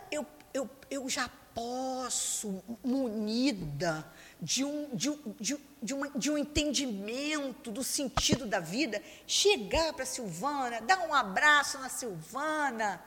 Eu, 0.10 0.26
eu, 0.54 0.70
eu 0.90 1.10
já 1.10 1.30
posso, 1.58 2.64
munida 2.84 4.06
de 4.40 4.64
um, 4.64 4.96
de, 4.96 5.10
de, 5.40 5.58
de, 5.82 5.94
uma, 5.94 6.10
de 6.12 6.30
um 6.30 6.38
entendimento 6.38 7.72
do 7.72 7.84
sentido 7.84 8.46
da 8.46 8.60
vida, 8.60 9.02
chegar 9.26 9.92
para 9.94 10.04
a 10.04 10.06
Silvana, 10.06 10.82
dar 10.82 11.00
um 11.08 11.14
abraço 11.14 11.80
na 11.80 11.90
Silvana 11.90 13.04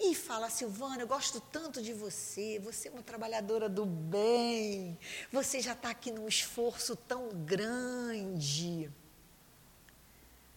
e 0.00 0.14
falar: 0.14 0.50
Silvana, 0.50 1.02
eu 1.02 1.06
gosto 1.06 1.40
tanto 1.40 1.82
de 1.82 1.92
você, 1.92 2.58
você 2.58 2.88
é 2.88 2.90
uma 2.90 3.02
trabalhadora 3.02 3.68
do 3.68 3.84
bem, 3.84 4.98
você 5.30 5.60
já 5.60 5.72
está 5.72 5.90
aqui 5.90 6.10
num 6.10 6.26
esforço 6.26 6.96
tão 6.96 7.28
grande. 7.44 8.90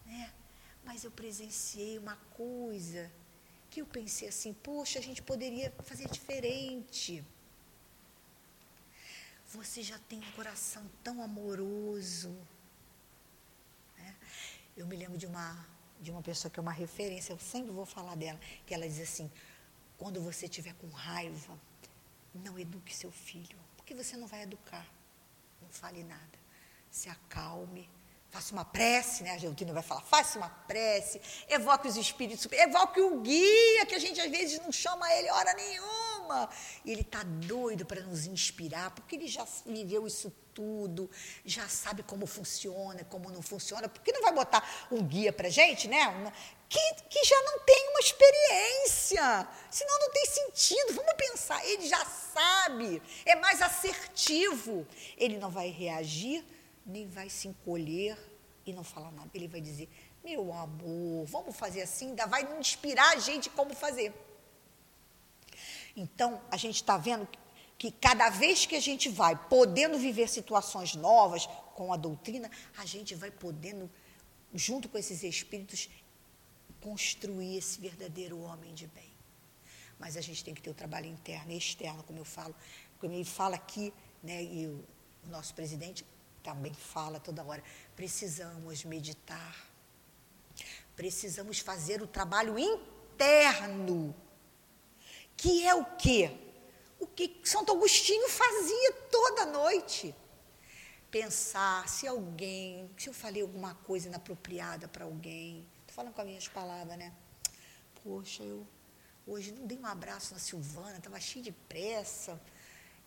Né? 0.05 0.33
Mas 0.85 1.03
eu 1.03 1.11
presenciei 1.11 1.97
uma 1.97 2.15
coisa 2.31 3.11
que 3.69 3.81
eu 3.81 3.85
pensei 3.85 4.27
assim, 4.29 4.53
poxa, 4.53 4.99
a 4.99 5.01
gente 5.01 5.21
poderia 5.21 5.73
fazer 5.83 6.07
diferente. 6.07 7.25
Você 9.51 9.81
já 9.83 9.99
tem 9.99 10.19
um 10.19 10.31
coração 10.31 10.89
tão 11.03 11.21
amoroso. 11.21 12.29
Né? 13.97 14.15
Eu 14.77 14.85
me 14.87 14.95
lembro 14.95 15.17
de 15.17 15.25
uma, 15.25 15.65
de 16.03 16.11
uma 16.11 16.21
pessoa 16.21 16.51
que 16.51 16.59
é 16.59 16.61
uma 16.61 16.71
referência, 16.71 17.31
eu 17.33 17.39
sempre 17.39 17.71
vou 17.71 17.85
falar 17.85 18.15
dela, 18.15 18.39
que 18.65 18.73
ela 18.73 18.87
diz 18.87 18.99
assim, 18.99 19.31
quando 19.97 20.21
você 20.21 20.45
estiver 20.45 20.73
com 20.75 20.87
raiva, 20.89 21.57
não 22.33 22.59
eduque 22.59 22.93
seu 22.93 23.11
filho, 23.11 23.57
porque 23.77 23.93
você 23.93 24.17
não 24.17 24.27
vai 24.27 24.43
educar. 24.43 24.85
Não 25.61 25.69
fale 25.69 26.03
nada. 26.03 26.37
Se 26.91 27.09
acalme, 27.09 27.89
Faça 28.33 28.51
uma 28.51 28.65
prece, 28.65 29.21
né? 29.21 29.29
A 29.29 29.33
Argentina 29.33 29.71
vai 29.71 29.83
falar, 29.83 30.01
faça 30.01 30.39
uma 30.39 30.49
prece, 30.49 31.21
evoque 31.47 31.87
os 31.87 31.95
espíritos, 31.95 32.47
evoque 32.51 32.99
o 32.99 33.21
guia, 33.21 33.85
que 33.85 33.93
a 33.93 33.99
gente 33.99 34.19
às 34.19 34.31
vezes 34.31 34.59
não 34.59 34.71
chama 34.71 35.07
ele 35.13 35.29
hora 35.29 35.53
nenhuma. 35.53 36.02
E 36.83 36.91
ele 36.91 37.01
está 37.01 37.23
doido 37.23 37.85
para 37.85 38.01
nos 38.01 38.25
inspirar, 38.25 38.91
porque 38.91 39.15
ele 39.15 39.27
já 39.27 39.45
viveu 39.65 40.05
isso 40.07 40.31
tudo, 40.53 41.09
já 41.43 41.67
sabe 41.67 42.03
como 42.03 42.25
funciona, 42.25 43.03
como 43.05 43.29
não 43.29 43.41
funciona. 43.41 43.89
Porque 43.89 44.11
não 44.11 44.21
vai 44.21 44.33
botar 44.33 44.87
um 44.91 45.01
guia 45.03 45.33
para 45.33 45.49
gente, 45.49 45.87
né? 45.87 46.31
Que, 46.69 46.93
que 47.09 47.23
já 47.23 47.41
não 47.43 47.59
tem 47.59 47.89
uma 47.89 47.99
experiência. 47.99 49.47
Senão 49.69 49.99
não 49.99 50.11
tem 50.11 50.25
sentido. 50.25 50.93
Vamos 50.93 51.13
pensar, 51.13 51.65
ele 51.65 51.87
já 51.87 52.03
sabe, 52.05 53.01
é 53.25 53.35
mais 53.35 53.61
assertivo. 53.61 54.87
Ele 55.17 55.37
não 55.37 55.49
vai 55.49 55.69
reagir, 55.69 56.45
nem 56.85 57.07
vai 57.07 57.29
se 57.29 57.47
encolher 57.47 58.17
e 58.65 58.73
não 58.73 58.83
falar 58.83 59.11
nada. 59.11 59.29
Ele 59.33 59.47
vai 59.47 59.61
dizer: 59.61 59.89
meu 60.23 60.53
amor, 60.53 61.25
vamos 61.25 61.55
fazer 61.55 61.81
assim, 61.81 62.09
ainda 62.09 62.25
vai 62.25 62.43
inspirar 62.57 63.09
a 63.13 63.19
gente 63.19 63.49
como 63.49 63.75
fazer. 63.75 64.13
Então, 65.95 66.41
a 66.49 66.57
gente 66.57 66.75
está 66.75 66.97
vendo 66.97 67.27
que 67.77 67.91
cada 67.91 68.29
vez 68.29 68.65
que 68.65 68.75
a 68.75 68.79
gente 68.79 69.09
vai 69.09 69.35
podendo 69.35 69.97
viver 69.97 70.29
situações 70.29 70.95
novas 70.95 71.45
com 71.75 71.91
a 71.91 71.97
doutrina, 71.97 72.49
a 72.77 72.85
gente 72.85 73.15
vai 73.15 73.29
podendo, 73.29 73.89
junto 74.53 74.87
com 74.89 74.97
esses 74.97 75.23
espíritos, 75.23 75.89
construir 76.81 77.57
esse 77.57 77.79
verdadeiro 77.79 78.39
homem 78.41 78.73
de 78.73 78.87
bem. 78.87 79.11
Mas 79.99 80.17
a 80.17 80.21
gente 80.21 80.43
tem 80.43 80.53
que 80.53 80.61
ter 80.61 80.69
o 80.69 80.73
trabalho 80.73 81.07
interno 81.07 81.51
e 81.51 81.57
externo, 81.57 82.03
como 82.03 82.19
eu 82.19 82.25
falo. 82.25 82.55
Como 82.99 83.13
ele 83.13 83.25
fala 83.25 83.55
aqui, 83.55 83.93
né, 84.21 84.43
e 84.43 84.67
o 84.67 84.83
nosso 85.29 85.53
presidente 85.53 86.05
também 86.41 86.73
fala 86.73 87.19
toda 87.19 87.43
hora, 87.43 87.63
precisamos 87.95 88.83
meditar 88.83 89.73
Precisamos 90.95 91.59
fazer 91.59 92.01
o 92.01 92.07
trabalho 92.07 92.57
interno, 92.59 94.13
que 95.35 95.65
é 95.65 95.73
o 95.75 95.85
quê? 95.97 96.31
O 96.99 97.07
que 97.07 97.41
Santo 97.43 97.71
Agostinho 97.71 98.29
fazia 98.29 98.93
toda 99.11 99.45
noite. 99.45 100.15
Pensar 101.11 101.87
se 101.87 102.07
alguém, 102.07 102.89
se 102.97 103.07
eu 103.09 103.13
falei 103.13 103.41
alguma 103.41 103.75
coisa 103.75 104.07
inapropriada 104.07 104.87
para 104.87 105.05
alguém, 105.05 105.67
estou 105.81 105.95
falando 105.95 106.13
com 106.13 106.21
as 106.21 106.27
minhas 106.27 106.47
palavras, 106.47 106.97
né? 106.97 107.13
Poxa, 108.03 108.43
eu 108.43 108.65
hoje 109.25 109.51
não 109.51 109.65
dei 109.65 109.77
um 109.77 109.85
abraço 109.85 110.33
na 110.33 110.39
Silvana, 110.39 110.97
estava 110.97 111.19
cheia 111.19 111.43
de 111.43 111.51
pressa. 111.51 112.39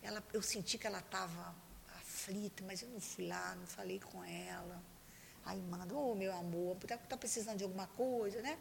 Ela, 0.02 0.22
eu 0.32 0.42
senti 0.42 0.78
que 0.78 0.86
ela 0.86 1.00
estava 1.00 1.54
aflita, 1.98 2.62
mas 2.64 2.82
eu 2.82 2.88
não 2.88 3.00
fui 3.00 3.26
lá, 3.26 3.54
não 3.56 3.66
falei 3.66 3.98
com 4.00 4.22
ela. 4.24 4.82
Aí 5.44 5.60
manda, 5.60 5.94
ô 5.94 6.12
oh, 6.12 6.14
meu 6.14 6.32
amor, 6.34 6.76
está 6.82 6.96
tá 6.96 7.16
precisando 7.16 7.58
de 7.58 7.64
alguma 7.64 7.86
coisa, 7.88 8.40
né? 8.42 8.58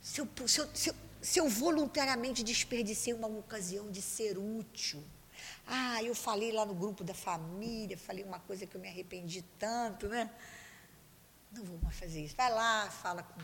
Se 0.00 0.20
eu, 0.20 0.28
se, 0.46 0.60
eu, 0.60 0.74
se, 0.74 0.88
eu, 0.90 0.94
se 1.20 1.38
eu 1.38 1.48
voluntariamente 1.48 2.42
desperdicei 2.42 3.12
uma 3.12 3.28
ocasião 3.28 3.90
de 3.90 4.00
ser 4.02 4.38
útil. 4.38 5.02
Ah, 5.66 6.02
eu 6.02 6.14
falei 6.14 6.52
lá 6.52 6.64
no 6.64 6.74
grupo 6.74 7.04
da 7.04 7.14
família, 7.14 7.96
falei 7.96 8.24
uma 8.24 8.40
coisa 8.40 8.66
que 8.66 8.74
eu 8.74 8.80
me 8.80 8.88
arrependi 8.88 9.44
tanto, 9.58 10.08
né? 10.08 10.30
Não 11.52 11.64
vou 11.64 11.78
mais 11.82 11.96
fazer 11.96 12.24
isso. 12.24 12.36
Vai 12.36 12.50
lá, 12.50 12.90
fala 12.90 13.22
com. 13.22 13.40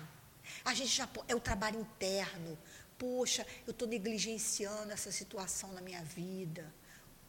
A 0.65 0.75
gente 0.75 0.89
já. 0.91 1.09
É 1.29 1.35
o 1.35 1.41
trabalho 1.41 1.81
interno. 1.81 2.59
Poxa, 2.99 3.47
eu 3.67 3.73
estou 3.73 3.89
negligenciando 3.89 4.93
essa 4.93 5.11
situação 5.11 5.73
na 5.73 5.81
minha 5.81 6.03
vida 6.03 6.73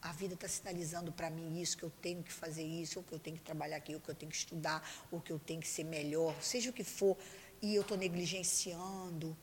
a 0.06 0.12
vida 0.12 0.34
está 0.34 0.46
sinalizando 0.46 1.10
para 1.10 1.28
mim 1.30 1.60
isso, 1.60 1.76
que 1.76 1.82
eu 1.82 1.90
tenho 1.90 2.22
que 2.22 2.32
fazer 2.32 2.62
isso, 2.62 2.98
ou 3.00 3.04
que 3.04 3.12
eu 3.12 3.18
tenho 3.18 3.36
que 3.36 3.42
trabalhar 3.42 3.76
aqui, 3.76 3.94
ou 3.94 4.00
que 4.00 4.08
eu 4.08 4.14
tenho 4.14 4.30
que 4.30 4.36
estudar, 4.36 4.88
ou 5.10 5.20
que 5.20 5.32
eu 5.32 5.38
tenho 5.38 5.60
que 5.60 5.68
ser 5.68 5.84
melhor, 5.84 6.34
seja 6.40 6.70
o 6.70 6.72
que 6.72 6.84
for, 6.84 7.16
e 7.60 7.74
eu 7.74 7.82
estou 7.82 7.96
negligenciando. 7.96 9.36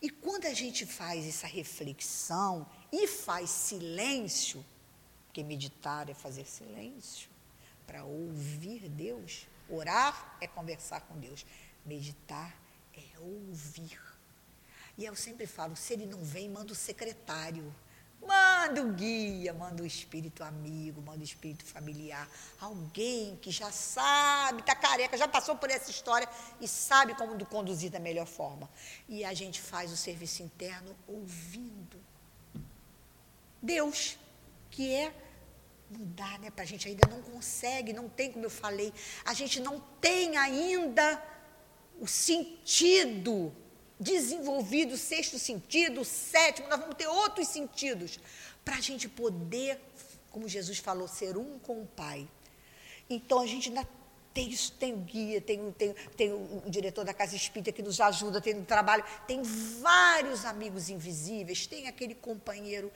E 0.00 0.10
quando 0.10 0.46
a 0.46 0.54
gente 0.54 0.86
faz 0.86 1.26
essa 1.26 1.46
reflexão 1.46 2.66
e 2.92 3.06
faz 3.06 3.50
silêncio, 3.50 4.64
porque 5.26 5.42
meditar 5.42 6.08
é 6.08 6.14
fazer 6.14 6.46
silêncio, 6.46 7.28
para 7.86 8.04
ouvir 8.04 8.88
Deus, 8.88 9.46
orar 9.68 10.36
é 10.40 10.46
conversar 10.46 11.00
com 11.02 11.18
Deus, 11.18 11.44
meditar 11.84 12.56
é 12.96 13.18
ouvir. 13.20 14.00
E 14.96 15.04
eu 15.04 15.16
sempre 15.16 15.46
falo, 15.46 15.74
se 15.76 15.92
ele 15.92 16.06
não 16.06 16.22
vem, 16.24 16.48
manda 16.48 16.72
o 16.72 16.76
secretário. 16.76 17.74
Manda 18.26 18.82
um 18.82 18.92
guia, 18.92 19.52
manda 19.52 19.82
um 19.82 19.86
espírito 19.86 20.42
amigo, 20.42 21.02
manda 21.02 21.20
um 21.20 21.24
espírito 21.24 21.64
familiar. 21.64 22.28
Alguém 22.60 23.36
que 23.36 23.50
já 23.50 23.70
sabe, 23.70 24.60
está 24.60 24.74
careca, 24.74 25.16
já 25.16 25.28
passou 25.28 25.56
por 25.56 25.70
essa 25.70 25.90
história 25.90 26.28
e 26.60 26.66
sabe 26.66 27.14
como 27.14 27.44
conduzir 27.46 27.90
da 27.90 28.00
melhor 28.00 28.26
forma. 28.26 28.68
E 29.08 29.24
a 29.24 29.34
gente 29.34 29.60
faz 29.60 29.92
o 29.92 29.96
serviço 29.96 30.42
interno 30.42 30.96
ouvindo. 31.06 32.02
Deus, 33.60 34.18
que 34.70 34.94
é 34.94 35.14
dá, 35.90 36.38
né? 36.38 36.50
Para 36.50 36.64
a 36.64 36.66
gente 36.66 36.88
ainda 36.88 37.08
não 37.08 37.22
consegue, 37.22 37.92
não 37.92 38.08
tem, 38.08 38.32
como 38.32 38.44
eu 38.44 38.50
falei, 38.50 38.92
a 39.24 39.34
gente 39.34 39.60
não 39.60 39.80
tem 40.00 40.36
ainda 40.36 41.22
o 42.00 42.06
sentido 42.06 43.54
desenvolvido 43.98 44.94
o 44.94 44.98
sexto 44.98 45.38
sentido, 45.38 46.00
o 46.00 46.04
sétimo, 46.04 46.68
nós 46.68 46.80
vamos 46.80 46.96
ter 46.96 47.06
outros 47.06 47.48
sentidos 47.48 48.18
para 48.64 48.76
a 48.76 48.80
gente 48.80 49.08
poder, 49.08 49.80
como 50.30 50.48
Jesus 50.48 50.78
falou, 50.78 51.06
ser 51.06 51.36
um 51.36 51.58
com 51.58 51.82
o 51.82 51.86
Pai. 51.86 52.28
Então 53.08 53.40
a 53.40 53.46
gente 53.46 53.68
ainda 53.68 53.86
tem 54.32 54.50
isso, 54.50 54.72
tem 54.72 54.92
o 54.92 54.96
guia, 54.96 55.40
tem, 55.40 55.70
tem, 55.72 55.94
tem 56.16 56.32
o, 56.32 56.62
o 56.66 56.70
diretor 56.70 57.04
da 57.04 57.14
Casa 57.14 57.36
Espírita 57.36 57.70
que 57.70 57.82
nos 57.82 58.00
ajuda, 58.00 58.40
tem 58.40 58.58
o 58.58 58.64
trabalho, 58.64 59.04
tem 59.28 59.40
vários 59.42 60.44
amigos 60.44 60.88
invisíveis, 60.88 61.66
tem 61.66 61.86
aquele 61.86 62.14
companheiro, 62.16 62.90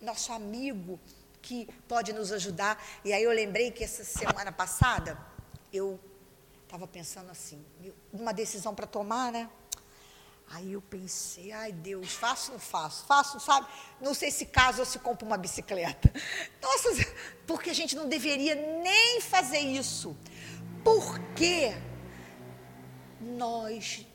nosso 0.00 0.32
amigo, 0.32 1.00
que 1.42 1.68
pode 1.88 2.12
nos 2.12 2.30
ajudar. 2.30 2.82
E 3.04 3.12
aí 3.12 3.22
eu 3.22 3.32
lembrei 3.32 3.72
que 3.72 3.82
essa 3.82 4.04
semana 4.04 4.52
passada 4.52 5.18
eu 5.72 5.98
estava 6.64 6.86
pensando 6.86 7.30
assim, 7.30 7.64
uma 8.12 8.32
decisão 8.32 8.74
para 8.74 8.86
tomar, 8.86 9.32
né? 9.32 9.50
Aí 10.50 10.72
eu 10.72 10.80
pensei, 10.80 11.52
ai 11.52 11.72
Deus, 11.72 12.12
faço 12.12 12.52
ou 12.52 12.58
não 12.58 12.60
faço? 12.60 13.04
Faço, 13.04 13.38
sabe? 13.38 13.66
Não 14.00 14.14
sei 14.14 14.30
se 14.30 14.46
caso 14.46 14.80
ou 14.80 14.86
se 14.86 14.98
compro 14.98 15.26
uma 15.26 15.36
bicicleta. 15.36 16.10
Nossa, 16.62 16.88
porque 17.46 17.70
a 17.70 17.74
gente 17.74 17.94
não 17.94 18.08
deveria 18.08 18.54
nem 18.54 19.20
fazer 19.20 19.58
isso. 19.58 20.16
Porque 20.82 21.76
nós, 23.20 24.06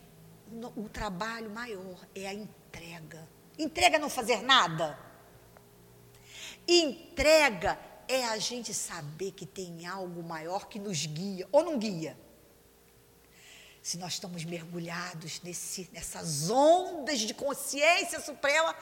o 0.76 0.90
trabalho 0.90 1.52
maior 1.52 2.00
é 2.16 2.28
a 2.28 2.34
entrega. 2.34 3.28
Entrega 3.58 3.98
é 3.98 4.00
não 4.00 4.10
fazer 4.10 4.42
nada. 4.42 4.98
Entrega 6.68 7.78
é 8.08 8.26
a 8.26 8.40
gente 8.40 8.74
saber 8.74 9.34
que 9.34 9.46
tem 9.46 9.86
algo 9.86 10.24
maior 10.24 10.68
que 10.68 10.80
nos 10.80 11.06
guia, 11.06 11.48
ou 11.52 11.64
não 11.64 11.78
guia 11.78 12.18
se 13.84 13.98
nós 13.98 14.14
estamos 14.14 14.46
mergulhados 14.46 15.42
nesse, 15.42 15.90
nessas 15.92 16.50
ondas 16.50 17.20
de 17.20 17.34
consciência 17.34 18.22
suprema, 18.22 18.74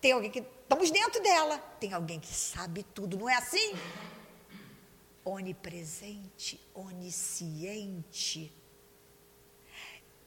tem 0.00 0.10
alguém 0.10 0.32
que. 0.32 0.40
Estamos 0.40 0.90
dentro 0.90 1.22
dela. 1.22 1.58
Tem 1.78 1.92
alguém 1.92 2.18
que 2.18 2.34
sabe 2.34 2.82
tudo, 2.82 3.16
não 3.16 3.30
é 3.30 3.36
assim? 3.36 3.72
Onipresente, 5.24 6.60
onisciente. 6.74 8.52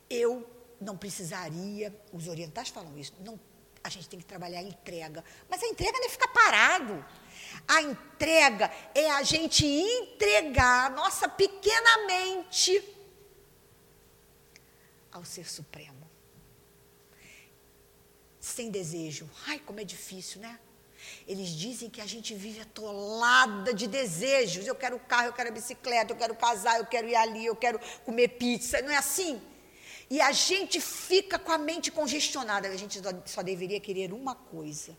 Eu 0.09 0.49
não 0.79 0.95
precisaria, 0.95 1.93
os 2.13 2.29
orientais 2.29 2.69
falam 2.69 2.97
isso, 2.97 3.11
não, 3.19 3.37
a 3.83 3.89
gente 3.89 4.07
tem 4.07 4.19
que 4.19 4.25
trabalhar 4.25 4.59
a 4.59 4.63
entrega. 4.63 5.25
Mas 5.49 5.61
a 5.61 5.67
entrega 5.67 5.97
não 5.97 6.05
é 6.05 6.09
ficar 6.09 6.29
parado. 6.29 7.05
A 7.67 7.81
entrega 7.81 8.71
é 8.93 9.11
a 9.11 9.23
gente 9.23 9.65
entregar 9.65 10.85
a 10.85 10.89
nossa 10.89 11.27
pequena 11.27 12.07
mente 12.07 12.94
ao 15.15 15.23
Ser 15.23 15.47
Supremo. 15.49 16.09
Sem 18.39 18.69
desejo. 18.69 19.29
Ai, 19.47 19.59
como 19.59 19.79
é 19.79 19.83
difícil, 19.83 20.41
né? 20.41 20.59
Eles 21.27 21.49
dizem 21.49 21.89
que 21.89 22.01
a 22.01 22.05
gente 22.05 22.33
vive 22.35 22.59
atolada 22.61 23.73
de 23.73 23.87
desejos. 23.87 24.67
Eu 24.67 24.75
quero 24.75 24.99
carro, 24.99 25.27
eu 25.27 25.33
quero 25.33 25.51
bicicleta, 25.53 26.13
eu 26.13 26.17
quero 26.17 26.35
casar, 26.35 26.77
eu 26.79 26.85
quero 26.85 27.07
ir 27.07 27.15
ali, 27.15 27.45
eu 27.45 27.55
quero 27.55 27.79
comer 28.03 28.29
pizza. 28.29 28.81
Não 28.81 28.91
é 28.91 28.97
assim? 28.97 29.41
E 30.09 30.21
a 30.21 30.31
gente 30.31 30.79
fica 30.79 31.39
com 31.39 31.51
a 31.51 31.57
mente 31.57 31.91
congestionada. 31.91 32.67
A 32.67 32.77
gente 32.77 32.99
só 33.25 33.41
deveria 33.41 33.79
querer 33.79 34.13
uma 34.13 34.35
coisa: 34.35 34.95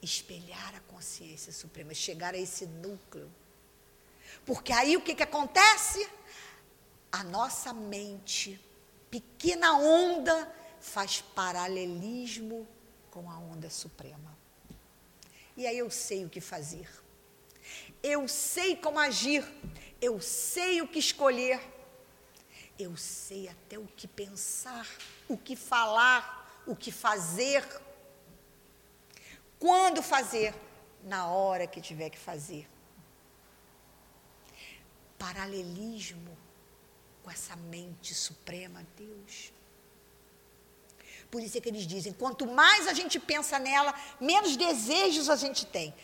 espelhar 0.00 0.74
a 0.76 0.80
consciência 0.92 1.52
suprema, 1.52 1.92
chegar 1.92 2.34
a 2.34 2.38
esse 2.38 2.66
núcleo. 2.66 3.30
Porque 4.46 4.72
aí 4.72 4.96
o 4.96 5.00
que, 5.00 5.14
que 5.14 5.22
acontece? 5.22 6.08
A 7.10 7.24
nossa 7.24 7.72
mente, 7.72 8.60
pequena 9.10 9.72
onda, 9.78 10.52
faz 10.80 11.20
paralelismo 11.20 12.66
com 13.10 13.30
a 13.30 13.38
onda 13.38 13.70
suprema. 13.70 14.36
E 15.56 15.66
aí 15.66 15.78
eu 15.78 15.90
sei 15.90 16.24
o 16.24 16.28
que 16.28 16.40
fazer. 16.40 16.88
Eu 18.02 18.28
sei 18.28 18.76
como 18.76 18.98
agir. 18.98 19.44
Eu 20.00 20.20
sei 20.20 20.80
o 20.80 20.88
que 20.88 20.98
escolher. 20.98 21.60
Eu 22.78 22.96
sei 22.96 23.48
até 23.48 23.76
o 23.76 23.88
que 23.88 24.06
pensar, 24.06 24.86
o 25.28 25.36
que 25.36 25.56
falar, 25.56 26.62
o 26.64 26.76
que 26.76 26.92
fazer. 26.92 27.64
Quando 29.58 30.00
fazer? 30.00 30.54
Na 31.02 31.26
hora 31.26 31.66
que 31.66 31.80
tiver 31.80 32.10
que 32.10 32.18
fazer. 32.18 32.68
Paralelismo 35.18 36.36
com 37.28 37.32
essa 37.32 37.54
mente 37.56 38.14
suprema, 38.14 38.86
Deus. 38.96 39.52
Por 41.30 41.42
isso 41.42 41.58
é 41.58 41.60
que 41.60 41.68
eles 41.68 41.86
dizem: 41.86 42.10
quanto 42.10 42.46
mais 42.46 42.88
a 42.88 42.94
gente 42.94 43.20
pensa 43.20 43.58
nela, 43.58 43.94
menos 44.18 44.56
desejos 44.56 45.28
a 45.28 45.36
gente 45.36 45.66
tem. 45.66 45.94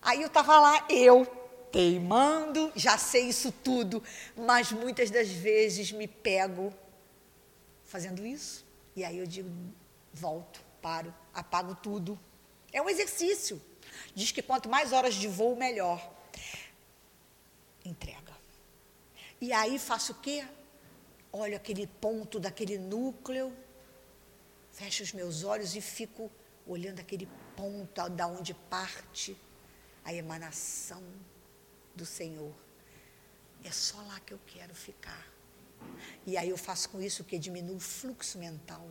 Aí 0.00 0.22
eu 0.22 0.28
estava 0.28 0.60
lá, 0.60 0.86
eu, 0.88 1.26
teimando, 1.72 2.70
já 2.76 2.96
sei 2.96 3.24
isso 3.28 3.50
tudo, 3.50 4.00
mas 4.36 4.70
muitas 4.70 5.10
das 5.10 5.28
vezes 5.28 5.90
me 5.90 6.06
pego 6.06 6.72
fazendo 7.84 8.24
isso. 8.24 8.64
E 8.94 9.02
aí 9.02 9.18
eu 9.18 9.26
digo: 9.26 9.50
volto, 10.12 10.60
paro, 10.80 11.12
apago 11.34 11.74
tudo. 11.74 12.16
É 12.72 12.80
um 12.80 12.88
exercício. 12.88 13.60
Diz 14.14 14.30
que 14.30 14.40
quanto 14.40 14.68
mais 14.68 14.92
horas 14.92 15.16
de 15.16 15.26
voo, 15.26 15.56
melhor. 15.56 16.00
Entrega. 17.84 18.32
E 19.40 19.52
aí 19.52 19.76
faço 19.76 20.12
o 20.12 20.14
quê? 20.14 20.44
Olho 21.32 21.56
aquele 21.56 21.86
ponto 21.86 22.40
daquele 22.40 22.76
núcleo 22.78 23.54
fecho 24.72 25.02
os 25.02 25.12
meus 25.12 25.44
olhos 25.44 25.74
e 25.74 25.80
fico 25.80 26.30
olhando 26.66 27.00
aquele 27.00 27.28
ponto 27.56 28.08
da 28.10 28.26
onde 28.26 28.54
parte 28.54 29.36
a 30.04 30.14
emanação 30.14 31.02
do 31.94 32.06
Senhor. 32.06 32.52
É 33.64 33.70
só 33.70 33.98
lá 34.02 34.18
que 34.20 34.32
eu 34.32 34.40
quero 34.46 34.74
ficar. 34.74 35.26
E 36.26 36.36
aí 36.36 36.48
eu 36.48 36.56
faço 36.56 36.88
com 36.90 37.00
isso 37.00 37.24
que 37.24 37.38
diminui 37.38 37.76
o 37.76 37.80
fluxo 37.80 38.38
mental. 38.38 38.86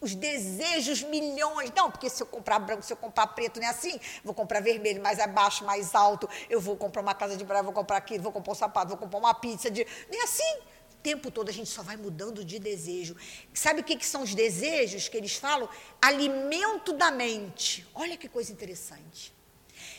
Os 0.00 0.14
desejos 0.14 1.02
milhões. 1.02 1.72
Não, 1.74 1.90
porque 1.90 2.08
se 2.08 2.22
eu 2.22 2.26
comprar 2.26 2.60
branco, 2.60 2.82
se 2.82 2.92
eu 2.92 2.96
comprar 2.96 3.26
preto, 3.28 3.58
não 3.58 3.66
é 3.66 3.70
assim? 3.70 3.98
Vou 4.22 4.32
comprar 4.32 4.60
vermelho, 4.60 5.02
mais 5.02 5.18
abaixo, 5.18 5.64
mais 5.64 5.94
alto. 5.94 6.28
Eu 6.48 6.60
vou 6.60 6.76
comprar 6.76 7.02
uma 7.02 7.14
casa 7.14 7.36
de 7.36 7.44
praia, 7.44 7.64
vou 7.64 7.72
comprar 7.72 7.96
aquilo, 7.96 8.22
vou 8.22 8.30
comprar 8.30 8.52
um 8.52 8.54
sapato, 8.54 8.88
vou 8.90 8.96
comprar 8.98 9.18
uma 9.18 9.34
pizza. 9.34 9.68
De... 9.68 9.84
Não 10.08 10.20
é 10.20 10.22
assim? 10.22 10.58
Tempo 11.02 11.30
todo 11.30 11.48
a 11.48 11.52
gente 11.52 11.70
só 11.70 11.82
vai 11.82 11.96
mudando 11.96 12.44
de 12.44 12.58
desejo. 12.58 13.16
Sabe 13.54 13.80
o 13.80 13.84
que, 13.84 13.96
que 13.96 14.06
são 14.06 14.22
os 14.22 14.34
desejos 14.34 15.08
que 15.08 15.16
eles 15.16 15.34
falam? 15.34 15.68
Alimento 16.00 16.92
da 16.92 17.10
mente. 17.10 17.86
Olha 17.94 18.16
que 18.16 18.28
coisa 18.28 18.52
interessante. 18.52 19.32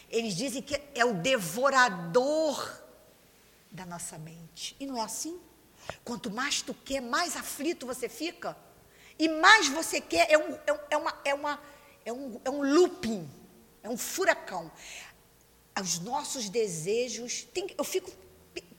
Eles 0.10 0.36
dizem 0.36 0.62
que 0.62 0.80
é 0.96 1.06
o 1.06 1.14
devorador 1.14 2.82
da 3.72 3.86
nossa 3.86 4.18
mente. 4.18 4.76
E 4.80 4.86
não 4.86 4.98
é 4.98 5.02
assim? 5.02 5.40
Quanto 6.04 6.30
mais 6.30 6.62
tu 6.62 6.74
quer, 6.74 7.02
mais 7.02 7.36
aflito 7.36 7.86
você 7.86 8.10
fica. 8.10 8.58
E 9.18 9.28
mais 9.28 9.68
você 9.68 10.00
quer, 10.00 10.32
é 10.32 10.38
um, 10.38 10.54
é, 10.54 10.80
é 10.92 10.98
uma, 10.98 11.22
é, 11.26 11.34
uma, 11.34 11.62
é, 12.06 12.14
um, 12.14 12.42
é 12.46 12.50
um 12.50 12.64
looping, 12.64 13.30
é 13.84 13.90
um 13.90 13.98
furacão. 13.98 14.72
Os 15.80 16.00
nossos 16.00 16.50
desejos. 16.50 17.44
Tem, 17.54 17.68
eu 17.78 17.84
fico 17.84 18.12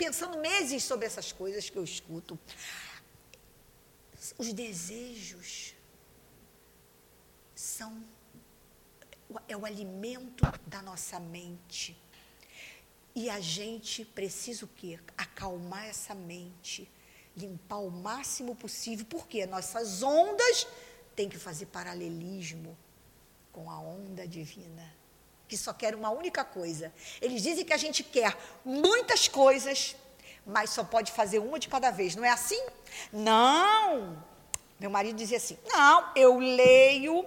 pensando 0.00 0.38
meses 0.38 0.82
sobre 0.82 1.04
essas 1.04 1.30
coisas 1.30 1.68
que 1.68 1.76
eu 1.76 1.84
escuto. 1.84 2.38
Os 4.38 4.50
desejos 4.50 5.74
são 7.54 8.02
é 9.46 9.54
o 9.54 9.66
alimento 9.66 10.42
da 10.66 10.80
nossa 10.80 11.20
mente. 11.20 11.94
E 13.14 13.28
a 13.28 13.40
gente 13.40 14.02
precisa 14.02 14.64
o 14.64 14.68
quê? 14.68 14.98
Acalmar 15.18 15.84
essa 15.84 16.14
mente, 16.14 16.90
limpar 17.36 17.80
o 17.80 17.90
máximo 17.90 18.56
possível, 18.56 19.04
porque 19.04 19.44
nossas 19.44 20.02
ondas 20.02 20.66
têm 21.14 21.28
que 21.28 21.38
fazer 21.38 21.66
paralelismo 21.66 22.76
com 23.52 23.70
a 23.70 23.78
onda 23.78 24.26
divina 24.26 24.99
que 25.50 25.56
só 25.56 25.72
quer 25.72 25.96
uma 25.96 26.10
única 26.10 26.44
coisa. 26.44 26.92
Eles 27.20 27.42
dizem 27.42 27.64
que 27.64 27.72
a 27.72 27.76
gente 27.76 28.04
quer 28.04 28.38
muitas 28.64 29.26
coisas, 29.26 29.96
mas 30.46 30.70
só 30.70 30.84
pode 30.84 31.10
fazer 31.10 31.40
uma 31.40 31.58
de 31.58 31.68
cada 31.68 31.90
vez. 31.90 32.14
Não 32.14 32.24
é 32.24 32.30
assim? 32.30 32.64
Não. 33.12 34.24
Meu 34.78 34.88
marido 34.88 35.16
dizia 35.16 35.38
assim: 35.38 35.58
não, 35.66 36.12
eu 36.14 36.38
leio, 36.38 37.26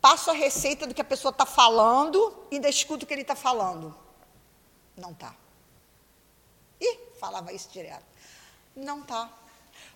passo 0.00 0.30
a 0.30 0.32
receita 0.32 0.86
do 0.86 0.94
que 0.94 1.02
a 1.02 1.04
pessoa 1.04 1.30
está 1.30 1.44
falando 1.44 2.46
e 2.50 2.54
ainda 2.54 2.70
escuto 2.70 3.04
o 3.04 3.06
que 3.06 3.12
ele 3.12 3.20
está 3.20 3.36
falando. 3.36 3.94
Não 4.96 5.12
tá. 5.12 5.36
Ih, 6.80 6.98
falava 7.20 7.52
isso 7.52 7.68
direto. 7.70 8.06
Não 8.74 9.02
tá. 9.02 9.30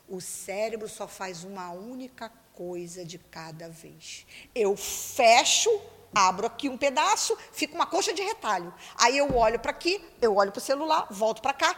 O 0.07 0.21
cérebro 0.21 0.91
só 0.91 1.09
faz 1.09 1.43
uma 1.43 1.71
única 1.71 2.31
coisa 2.53 3.03
de 3.03 3.17
cada 3.17 3.71
vez. 3.71 4.27
Eu 4.55 4.77
fecho 4.77 5.71
abro 6.15 6.47
aqui 6.47 6.69
um 6.69 6.77
pedaço, 6.77 7.37
fica 7.53 7.75
uma 7.75 7.87
coxa 7.87 8.13
de 8.13 8.23
retalho. 8.23 8.73
Aí 8.97 9.19
eu 9.19 9.37
olho 9.37 9.59
para 9.59 9.71
aqui, 9.71 10.03
eu 10.21 10.37
olho 10.37 10.53
para 10.53 10.59
o 10.59 10.63
celular, 10.63 11.07
volto 11.11 11.43
para 11.43 11.53
cá. 11.53 11.77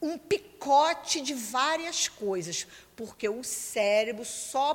Um 0.00 0.18
picote 0.18 1.20
de 1.20 1.34
várias 1.34 2.08
coisas, 2.08 2.66
porque 2.94 3.28
o 3.28 3.42
cérebro 3.42 4.24
só 4.24 4.74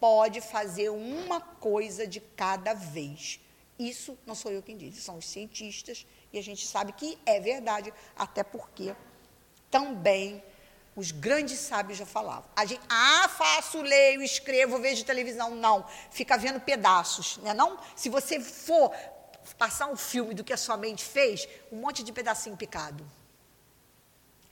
pode 0.00 0.40
fazer 0.40 0.90
uma 0.90 1.40
coisa 1.40 2.06
de 2.06 2.20
cada 2.20 2.74
vez. 2.74 3.40
Isso 3.78 4.16
não 4.26 4.34
sou 4.34 4.50
eu 4.50 4.62
quem 4.62 4.76
diz, 4.76 5.02
são 5.02 5.18
os 5.18 5.28
cientistas, 5.28 6.06
e 6.32 6.38
a 6.38 6.42
gente 6.42 6.66
sabe 6.66 6.92
que 6.92 7.18
é 7.24 7.40
verdade, 7.40 7.92
até 8.16 8.42
porque 8.42 8.94
também 9.70 10.42
os 10.98 11.12
grandes 11.12 11.60
sábios 11.60 11.96
já 11.96 12.04
falavam. 12.04 12.50
A 12.56 12.64
gente, 12.64 12.80
ah, 12.88 13.28
faço, 13.28 13.80
leio, 13.80 14.20
escrevo, 14.20 14.80
vejo 14.80 15.04
televisão. 15.04 15.54
Não, 15.54 15.86
fica 16.10 16.36
vendo 16.36 16.58
pedaços, 16.58 17.36
né? 17.36 17.54
Não, 17.54 17.78
se 17.94 18.08
você 18.08 18.40
for 18.40 18.92
passar 19.56 19.86
um 19.86 19.96
filme 19.96 20.34
do 20.34 20.42
que 20.42 20.52
a 20.52 20.56
sua 20.56 20.76
mente 20.76 21.04
fez, 21.04 21.48
um 21.70 21.76
monte 21.76 22.02
de 22.02 22.12
pedacinho 22.12 22.56
picado. 22.56 23.08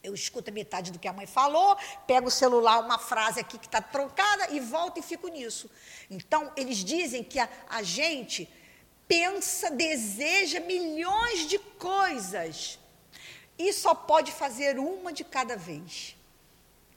Eu 0.04 0.14
escuto 0.14 0.48
a 0.50 0.52
metade 0.52 0.92
do 0.92 1.00
que 1.00 1.08
a 1.08 1.12
mãe 1.12 1.26
falou, 1.26 1.76
pego 2.06 2.28
o 2.28 2.30
celular, 2.30 2.78
uma 2.78 2.96
frase 2.96 3.40
aqui 3.40 3.58
que 3.58 3.66
está 3.66 3.80
trocada 3.80 4.52
e 4.52 4.60
volto 4.60 5.00
e 5.00 5.02
fico 5.02 5.26
nisso. 5.26 5.68
Então, 6.08 6.52
eles 6.56 6.76
dizem 6.76 7.24
que 7.24 7.40
a, 7.40 7.48
a 7.68 7.82
gente 7.82 8.48
pensa, 9.08 9.68
deseja 9.68 10.60
milhões 10.60 11.48
de 11.48 11.58
coisas 11.58 12.78
e 13.58 13.72
só 13.72 13.96
pode 13.96 14.30
fazer 14.30 14.78
uma 14.78 15.12
de 15.12 15.24
cada 15.24 15.56
vez. 15.56 16.15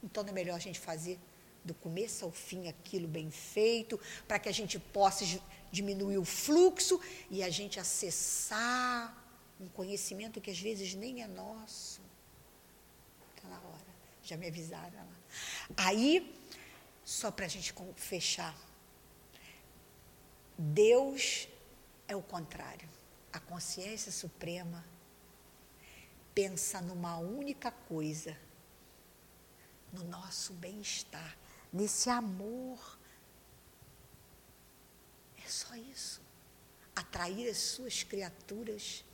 Então 0.02 0.22
não 0.22 0.30
é 0.30 0.32
melhor 0.32 0.56
a 0.56 0.58
gente 0.60 0.78
fazer 0.78 1.18
do 1.64 1.74
começo 1.74 2.24
ao 2.24 2.30
fim 2.30 2.68
aquilo 2.68 3.06
bem 3.06 3.30
feito, 3.30 4.00
para 4.26 4.38
que 4.38 4.48
a 4.48 4.52
gente 4.52 4.78
possa 4.78 5.24
diminuir 5.70 6.18
o 6.18 6.24
fluxo 6.24 7.00
e 7.30 7.42
a 7.42 7.50
gente 7.50 7.78
acessar 7.78 9.16
um 9.60 9.68
conhecimento 9.68 10.40
que 10.40 10.50
às 10.50 10.58
vezes 10.58 10.94
nem 10.94 11.22
é 11.22 11.26
nosso. 11.26 12.00
Está 13.36 13.48
na 13.48 13.56
hora, 13.56 13.86
já 14.22 14.36
me 14.36 14.46
avisaram 14.46 14.96
lá. 14.96 15.16
Aí, 15.76 16.34
só 17.04 17.30
para 17.30 17.44
a 17.44 17.48
gente 17.48 17.74
fechar, 17.96 18.56
Deus 20.56 21.46
é 22.08 22.16
o 22.16 22.22
contrário. 22.22 22.88
A 23.32 23.38
consciência 23.38 24.10
suprema 24.10 24.84
pensa 26.34 26.80
numa 26.80 27.18
única 27.18 27.70
coisa 27.70 28.36
no 29.92 30.04
nosso 30.04 30.52
bem-estar, 30.54 31.36
nesse 31.72 32.08
amor. 32.08 32.98
É 35.44 35.48
só 35.48 35.74
isso. 35.74 36.20
Atrair 36.94 37.48
as 37.48 37.58
suas 37.58 38.02
criaturas 38.02 39.04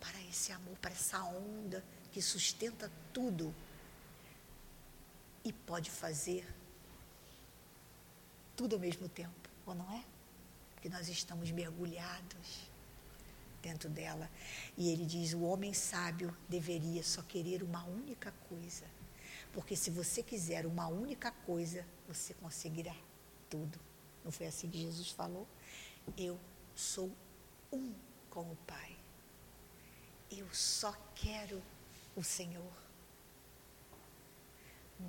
para 0.00 0.20
esse 0.22 0.52
amor, 0.52 0.76
para 0.78 0.92
essa 0.92 1.22
onda 1.22 1.84
que 2.12 2.22
sustenta 2.22 2.90
tudo 3.12 3.54
e 5.44 5.52
pode 5.52 5.90
fazer 5.90 6.46
tudo 8.56 8.74
ao 8.74 8.80
mesmo 8.80 9.08
tempo, 9.08 9.48
ou 9.66 9.74
não 9.74 9.90
é? 9.92 10.04
Porque 10.74 10.88
nós 10.88 11.08
estamos 11.08 11.50
mergulhados 11.50 12.68
dentro 13.60 13.88
dela. 13.88 14.30
E 14.76 14.90
ele 14.90 15.04
diz: 15.04 15.32
o 15.32 15.42
homem 15.42 15.72
sábio 15.74 16.36
deveria 16.48 17.02
só 17.02 17.22
querer 17.22 17.62
uma 17.62 17.84
única 17.84 18.32
coisa 18.48 18.84
porque 19.58 19.74
se 19.74 19.90
você 19.90 20.22
quiser 20.22 20.64
uma 20.66 20.86
única 20.86 21.32
coisa, 21.32 21.84
você 22.06 22.32
conseguirá 22.32 22.94
tudo. 23.50 23.76
Não 24.24 24.30
foi 24.30 24.46
assim 24.46 24.70
que 24.70 24.78
Jesus 24.78 25.10
falou? 25.10 25.48
Eu 26.16 26.38
sou 26.76 27.10
um 27.72 27.92
com 28.30 28.52
o 28.52 28.56
Pai. 28.68 28.96
Eu 30.30 30.46
só 30.54 30.96
quero 31.12 31.60
o 32.14 32.22
Senhor. 32.22 32.72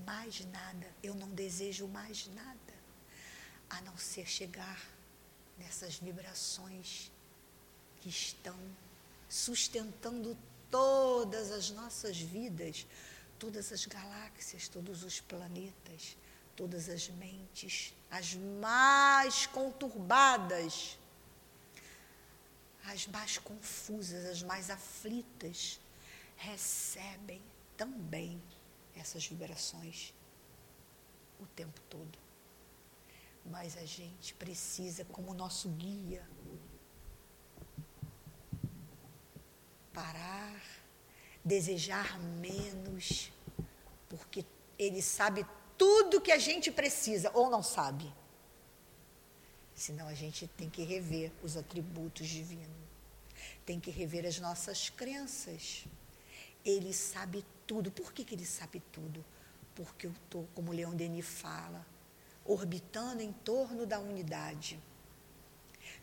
Mais 0.04 0.43
nada, 0.47 0.95
eu 1.04 1.14
não 1.14 1.30
desejo 1.30 1.88
mais 1.88 2.26
nada, 2.34 2.74
a 3.70 3.80
não 3.82 3.95
ser 4.00 4.26
chegar 4.26 4.84
nessas 5.60 6.00
vibrações 6.00 7.12
que 8.02 8.10
estão 8.10 8.58
sustentando 9.30 10.36
todas 10.72 11.52
as 11.52 11.70
nossas 11.70 12.18
vidas 12.20 12.88
todas 13.40 13.72
as 13.72 13.86
galáxias, 13.86 14.68
todos 14.68 15.04
os 15.04 15.22
planetas, 15.22 16.18
todas 16.56 16.90
as 16.90 17.08
mentes, 17.10 17.96
as 18.12 18.36
mais 18.36 19.48
conturbadas, 19.48 21.00
as 22.86 23.08
mais 23.08 23.38
confusas, 23.38 24.26
as 24.26 24.44
mais 24.44 24.70
aflitas, 24.70 25.80
recebem 26.36 27.42
também 27.78 28.42
essas 28.96 29.26
vibrações 29.26 30.14
o 31.40 31.46
tempo 31.46 31.80
todo. 31.90 32.20
Mas 33.46 33.78
a 33.78 33.86
gente 33.86 34.34
precisa, 34.34 35.06
como 35.06 35.34
nosso 35.34 35.70
guia, 35.70 36.28
parar, 39.94 40.62
desejar 41.50 42.20
menos, 42.20 43.32
porque 44.08 44.45
ele 44.78 45.02
sabe 45.02 45.43
tudo 45.76 46.22
que 46.22 46.32
a 46.32 46.38
gente 46.38 46.72
precisa, 46.72 47.32
ou 47.34 47.50
não 47.50 47.64
sabe. 47.64 48.14
Senão 49.74 50.08
a 50.08 50.14
gente 50.14 50.47
tem 50.47 50.70
que 50.70 50.84
rever 50.84 51.32
os 51.41 51.58
atributos 51.58 52.28
divinos, 52.28 52.68
tem 53.66 53.80
que 53.80 53.89
rever 53.89 54.28
as 54.28 54.39
nossas 54.39 54.89
crenças. 54.89 55.86
Ele 56.64 56.93
sabe 56.93 57.43
tudo. 57.66 57.89
Por 57.89 58.14
que, 58.14 58.24
que 58.24 58.36
ele 58.36 58.45
sabe 58.45 58.80
tudo? 58.91 59.26
Porque 59.74 60.06
eu 60.06 60.12
estou, 60.12 60.47
como 60.54 60.72
Leão 60.72 60.95
Denis 60.95 61.26
fala, 61.26 61.84
orbitando 62.45 63.24
em 63.24 63.32
torno 63.32 63.88
da 63.88 64.00
unidade, 64.00 64.80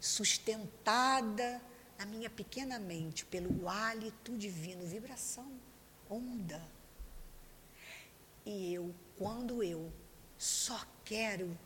sustentada 0.00 1.62
na 1.98 2.04
minha 2.06 2.28
pequena 2.28 2.78
mente 2.78 3.24
pelo 3.24 3.68
hálito 3.68 4.36
divino, 4.36 4.86
vibração, 4.86 5.50
onda. 6.08 6.62
E 8.44 8.74
eu, 8.74 8.94
quando 9.16 9.62
eu 9.62 9.92
só 10.38 10.86
quero 11.04 11.56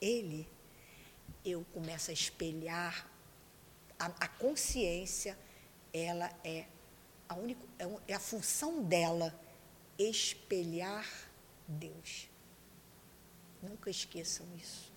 Ele, 0.00 0.48
eu 1.44 1.64
começo 1.72 2.10
a 2.10 2.14
espelhar 2.14 3.10
a, 3.98 4.06
a 4.06 4.28
consciência, 4.28 5.38
ela 5.92 6.30
é 6.42 6.66
a 7.28 7.34
única, 7.34 7.60
é, 7.78 8.12
é 8.12 8.14
a 8.14 8.20
função 8.20 8.82
dela 8.82 9.38
espelhar 9.98 11.06
Deus. 11.66 12.28
Nunca 13.62 13.90
esqueçam 13.90 14.46
isso. 14.56 14.92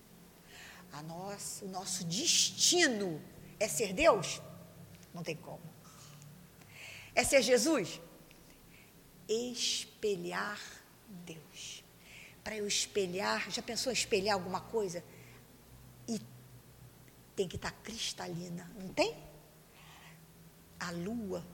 A 0.92 1.02
nossa, 1.02 1.64
o 1.64 1.68
nosso 1.68 2.04
destino 2.04 3.20
é 3.58 3.68
ser 3.68 3.92
Deus? 3.92 4.40
Não 5.12 5.22
tem 5.22 5.36
como. 5.36 5.62
É 7.14 7.24
ser 7.24 7.42
Jesus? 7.42 8.00
Espelhar 9.28 10.60
Deus. 11.24 11.82
Para 12.44 12.56
eu 12.56 12.66
espelhar, 12.66 13.50
já 13.50 13.62
pensou 13.62 13.90
em 13.90 13.94
espelhar 13.94 14.34
alguma 14.34 14.60
coisa? 14.60 15.04
E 16.06 16.20
tem 17.34 17.48
que 17.48 17.56
estar 17.56 17.72
tá 17.72 17.76
cristalina, 17.82 18.70
não 18.78 18.88
tem? 18.88 19.16
A 20.80 20.90
lua 20.92 21.44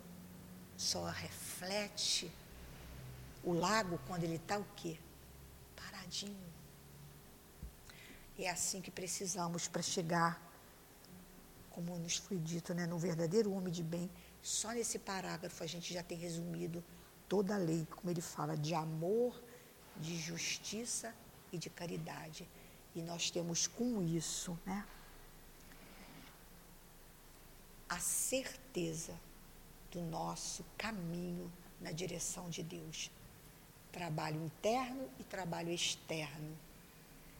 só 0.76 1.04
reflete 1.06 2.30
o 3.42 3.52
lago 3.52 3.98
quando 4.06 4.24
ele 4.24 4.36
está 4.36 4.58
o 4.58 4.66
quê? 4.76 4.98
Paradinho. 5.74 6.52
É 8.38 8.50
assim 8.50 8.80
que 8.80 8.90
precisamos 8.90 9.68
para 9.68 9.82
chegar, 9.82 10.40
como 11.74 11.98
nos 11.98 12.16
foi 12.16 12.38
dito, 12.38 12.72
né, 12.72 12.86
no 12.86 12.98
verdadeiro 12.98 13.52
homem 13.52 13.72
de 13.72 13.82
bem. 13.82 14.08
Só 14.40 14.72
nesse 14.72 14.98
parágrafo 14.98 15.62
a 15.62 15.66
gente 15.66 15.92
já 15.92 16.02
tem 16.02 16.16
resumido 16.16 16.82
toda 17.28 17.54
a 17.54 17.58
lei, 17.58 17.86
como 17.90 18.10
ele 18.10 18.20
fala, 18.20 18.56
de 18.56 18.74
amor, 18.74 19.42
de 19.96 20.16
justiça 20.16 21.14
e 21.52 21.58
de 21.58 21.68
caridade. 21.68 22.48
E 22.94 23.02
nós 23.02 23.30
temos 23.30 23.66
com 23.66 24.02
isso, 24.02 24.58
né? 24.64 24.86
a 27.88 27.98
certeza 27.98 29.14
do 29.92 30.00
nosso 30.00 30.64
caminho 30.76 31.50
na 31.80 31.92
direção 31.92 32.50
de 32.50 32.62
Deus. 32.62 33.10
Trabalho 33.92 34.44
interno 34.44 35.08
e 35.20 35.22
trabalho 35.24 35.70
externo. 35.70 36.56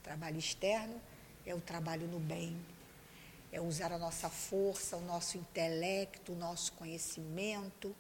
Trabalho 0.03 0.39
externo 0.39 1.01
é 1.45 1.55
o 1.55 1.61
trabalho 1.61 2.07
no 2.07 2.21
bem, 2.21 2.57
é 3.55 3.61
usar 3.61 3.93
a 3.93 3.99
nossa 3.99 4.29
força, 4.29 4.97
o 4.97 5.07
nosso 5.07 5.39
intelecto, 5.39 6.33
o 6.33 6.35
nosso 6.35 6.73
conhecimento 6.73 7.95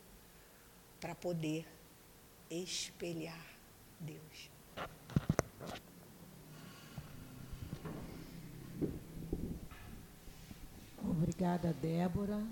para 1.00 1.14
poder 1.14 1.64
espelhar 2.50 3.46
Deus. 4.00 4.50
Obrigada, 11.08 11.72
Débora. 11.74 12.44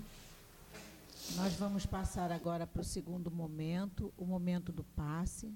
Nós 1.35 1.53
vamos 1.55 1.85
passar 1.85 2.31
agora 2.31 2.65
para 2.65 2.81
o 2.81 2.85
segundo 2.85 3.29
momento, 3.29 4.13
o 4.17 4.23
momento 4.23 4.71
do 4.71 4.83
passe. 4.95 5.53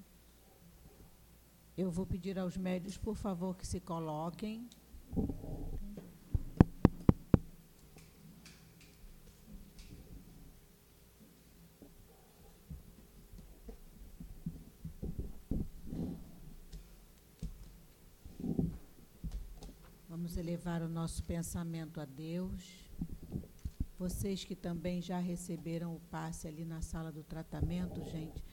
Eu 1.78 1.90
vou 1.90 2.06
pedir 2.06 2.38
aos 2.38 2.58
médios, 2.58 2.98
por 2.98 3.16
favor, 3.16 3.56
que 3.56 3.66
se 3.66 3.80
coloquem. 3.80 4.68
Vamos 20.28 20.36
elevar 20.68 20.82
o 20.82 20.90
nosso 20.90 21.24
pensamento 21.24 22.02
a 22.02 22.06
Deus. 22.06 22.92
Vocês 23.98 24.44
que 24.44 24.54
também 24.54 25.02
já 25.02 25.18
receberam 25.18 25.96
o 25.96 26.00
passe 26.12 26.46
ali 26.46 26.66
na 26.66 26.82
sala 26.82 27.10
do 27.10 27.24
tratamento, 27.24 28.04
gente, 28.10 28.44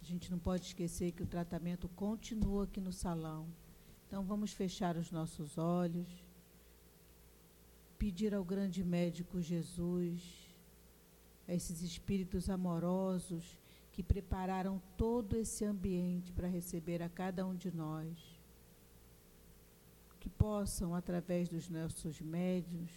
a 0.00 0.04
gente 0.04 0.30
não 0.30 0.38
pode 0.38 0.66
esquecer 0.66 1.10
que 1.10 1.22
o 1.22 1.26
tratamento 1.26 1.88
continua 1.88 2.64
aqui 2.64 2.80
no 2.80 2.92
salão. 2.92 3.48
Então 4.06 4.22
vamos 4.22 4.52
fechar 4.52 4.96
os 4.96 5.10
nossos 5.10 5.58
olhos, 5.58 6.08
pedir 7.98 8.32
ao 8.34 8.44
grande 8.44 8.84
médico 8.84 9.42
Jesus, 9.42 10.22
a 11.48 11.54
esses 11.54 11.82
espíritos 11.82 12.48
amorosos 12.48 13.58
que 13.90 14.02
prepararam 14.02 14.80
todo 14.96 15.36
esse 15.36 15.64
ambiente 15.64 16.32
para 16.32 16.46
receber 16.46 17.02
a 17.02 17.08
cada 17.08 17.44
um 17.44 17.54
de 17.54 17.74
nós, 17.74 18.33
que 20.24 20.30
possam, 20.30 20.94
através 20.94 21.50
dos 21.50 21.68
nossos 21.68 22.18
médios, 22.18 22.90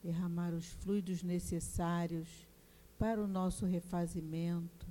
derramar 0.00 0.54
os 0.54 0.66
fluidos 0.66 1.24
necessários 1.24 2.28
para 2.96 3.20
o 3.20 3.26
nosso 3.26 3.66
refazimento, 3.66 4.86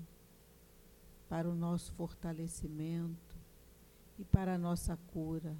para 1.30 1.50
o 1.50 1.56
nosso 1.56 1.94
fortalecimento 1.94 3.34
e 4.18 4.26
para 4.26 4.56
a 4.56 4.58
nossa 4.58 4.98
cura, 5.14 5.56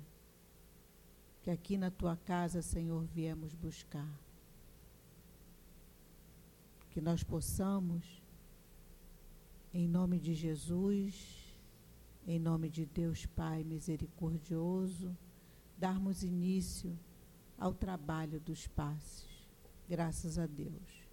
que 1.42 1.50
aqui 1.50 1.78
na 1.78 1.90
tua 1.90 2.18
casa, 2.18 2.62
Senhor, 2.62 3.06
viemos 3.06 3.54
buscar. 3.54 4.12
Que 6.92 7.00
nós 7.00 7.24
possamos, 7.24 8.22
em 9.74 9.88
nome 9.88 10.20
de 10.20 10.34
Jesus, 10.34 11.56
em 12.28 12.38
nome 12.38 12.70
de 12.70 12.86
Deus 12.86 13.26
Pai 13.26 13.64
misericordioso, 13.64 15.16
darmos 15.80 16.24
início 16.24 16.98
ao 17.58 17.74
trabalho 17.74 18.40
dos 18.40 18.68
passos 18.68 19.40
Graças 19.90 20.38
a 20.38 20.46
Deus. 20.46 21.10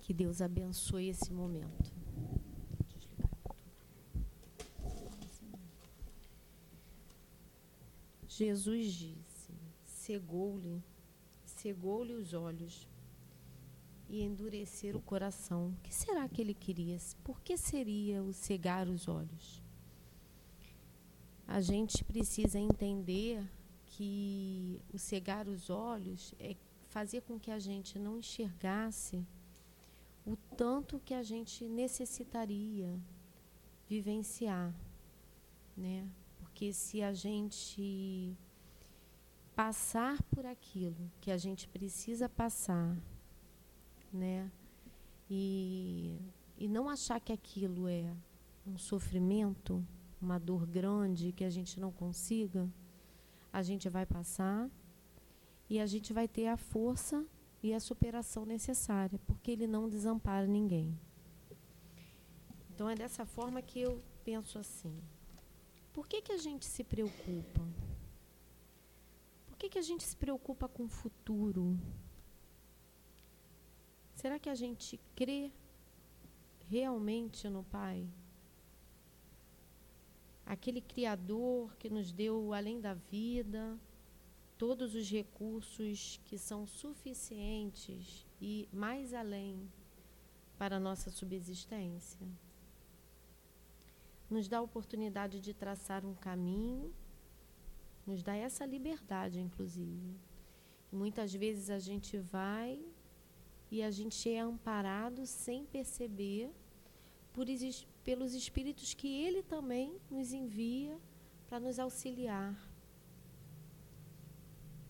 Que 0.00 0.12
Deus 0.12 0.42
abençoe 0.42 1.08
esse 1.08 1.32
momento. 1.32 1.92
Jesus 8.26 8.94
disse: 8.94 9.52
cegou-lhe, 9.84 10.82
cegou-lhe 11.44 12.14
os 12.14 12.34
olhos 12.34 12.88
e 14.08 14.22
endurecer 14.22 14.96
o 14.96 15.00
coração. 15.00 15.68
O 15.68 15.82
que 15.84 15.94
será 15.94 16.28
que 16.28 16.40
ele 16.40 16.54
queria? 16.54 16.98
Por 17.22 17.40
que 17.40 17.56
seria 17.56 18.24
o 18.24 18.32
cegar 18.32 18.88
os 18.88 19.06
olhos? 19.06 19.59
A 21.50 21.60
gente 21.60 22.04
precisa 22.04 22.60
entender 22.60 23.44
que 23.84 24.80
o 24.94 24.98
cegar 24.98 25.48
os 25.48 25.68
olhos 25.68 26.32
é 26.38 26.54
fazer 26.90 27.22
com 27.22 27.40
que 27.40 27.50
a 27.50 27.58
gente 27.58 27.98
não 27.98 28.16
enxergasse 28.16 29.26
o 30.24 30.36
tanto 30.56 31.00
que 31.00 31.12
a 31.12 31.24
gente 31.24 31.68
necessitaria 31.68 32.96
vivenciar, 33.88 34.72
né? 35.76 36.08
Porque 36.38 36.72
se 36.72 37.02
a 37.02 37.12
gente 37.12 38.32
passar 39.56 40.22
por 40.22 40.46
aquilo 40.46 41.10
que 41.20 41.32
a 41.32 41.36
gente 41.36 41.66
precisa 41.66 42.28
passar, 42.28 42.96
né? 44.12 44.48
E, 45.28 46.16
e 46.56 46.68
não 46.68 46.88
achar 46.88 47.18
que 47.18 47.32
aquilo 47.32 47.88
é 47.88 48.14
um 48.64 48.78
sofrimento, 48.78 49.84
uma 50.20 50.38
dor 50.38 50.66
grande 50.66 51.32
que 51.32 51.44
a 51.44 51.50
gente 51.50 51.80
não 51.80 51.90
consiga, 51.90 52.68
a 53.52 53.62
gente 53.62 53.88
vai 53.88 54.04
passar 54.06 54.70
e 55.68 55.80
a 55.80 55.86
gente 55.86 56.12
vai 56.12 56.28
ter 56.28 56.46
a 56.48 56.56
força 56.56 57.24
e 57.62 57.74
a 57.74 57.80
superação 57.80 58.44
necessária, 58.44 59.18
porque 59.26 59.50
ele 59.50 59.66
não 59.66 59.88
desampara 59.88 60.46
ninguém. 60.46 60.98
Então 62.70 62.88
é 62.88 62.94
dessa 62.94 63.24
forma 63.26 63.60
que 63.60 63.80
eu 63.80 64.02
penso 64.24 64.58
assim. 64.58 64.96
Por 65.92 66.06
que, 66.06 66.22
que 66.22 66.32
a 66.32 66.38
gente 66.38 66.64
se 66.64 66.82
preocupa? 66.82 67.66
Por 69.46 69.56
que, 69.58 69.68
que 69.68 69.78
a 69.78 69.82
gente 69.82 70.04
se 70.04 70.16
preocupa 70.16 70.68
com 70.68 70.84
o 70.84 70.88
futuro? 70.88 71.78
Será 74.14 74.38
que 74.38 74.48
a 74.48 74.54
gente 74.54 74.98
crê 75.14 75.52
realmente 76.68 77.48
no 77.48 77.62
Pai? 77.64 78.08
Aquele 80.50 80.80
Criador 80.80 81.76
que 81.76 81.88
nos 81.88 82.10
deu 82.10 82.52
além 82.52 82.80
da 82.80 82.92
vida, 82.92 83.78
todos 84.58 84.96
os 84.96 85.08
recursos 85.08 86.20
que 86.24 86.36
são 86.36 86.66
suficientes 86.66 88.26
e 88.42 88.68
mais 88.72 89.14
além 89.14 89.70
para 90.58 90.74
a 90.74 90.80
nossa 90.80 91.08
subsistência. 91.08 92.26
Nos 94.28 94.48
dá 94.48 94.58
a 94.58 94.62
oportunidade 94.62 95.38
de 95.38 95.54
traçar 95.54 96.04
um 96.04 96.16
caminho, 96.16 96.92
nos 98.04 98.20
dá 98.20 98.34
essa 98.34 98.66
liberdade, 98.66 99.38
inclusive. 99.38 100.16
Muitas 100.90 101.32
vezes 101.32 101.70
a 101.70 101.78
gente 101.78 102.18
vai 102.18 102.84
e 103.70 103.84
a 103.84 103.90
gente 103.92 104.28
é 104.28 104.40
amparado 104.40 105.24
sem 105.26 105.64
perceber 105.64 106.50
por, 107.32 107.46
pelos 108.04 108.34
espíritos 108.34 108.94
que 108.94 109.08
ele 109.08 109.42
também 109.42 109.96
nos 110.10 110.32
envia 110.32 110.98
para 111.48 111.60
nos 111.60 111.78
auxiliar 111.78 112.56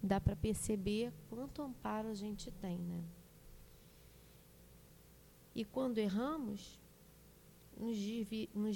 dá 0.02 0.20
para 0.20 0.34
perceber 0.34 1.12
quanto 1.28 1.62
amparo 1.62 2.08
a 2.08 2.14
gente 2.14 2.50
tem, 2.50 2.78
né? 2.78 3.04
E 5.54 5.64
quando 5.64 5.98
erramos, 5.98 6.80
nos, 7.76 7.96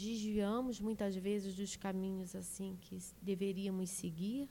desviamos 0.01 0.81
muitas 0.81 1.15
vezes 1.17 1.55
dos 1.55 1.77
caminhos 1.77 2.35
assim 2.35 2.77
que 2.81 2.99
deveríamos 3.23 3.91
seguir, 3.91 4.49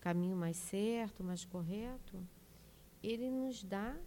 caminho 0.00 0.36
mais 0.36 0.56
certo, 0.56 1.22
mais 1.22 1.44
correto, 1.44 2.26
ele 3.02 3.28
nos 3.28 3.62
dá 3.62 3.98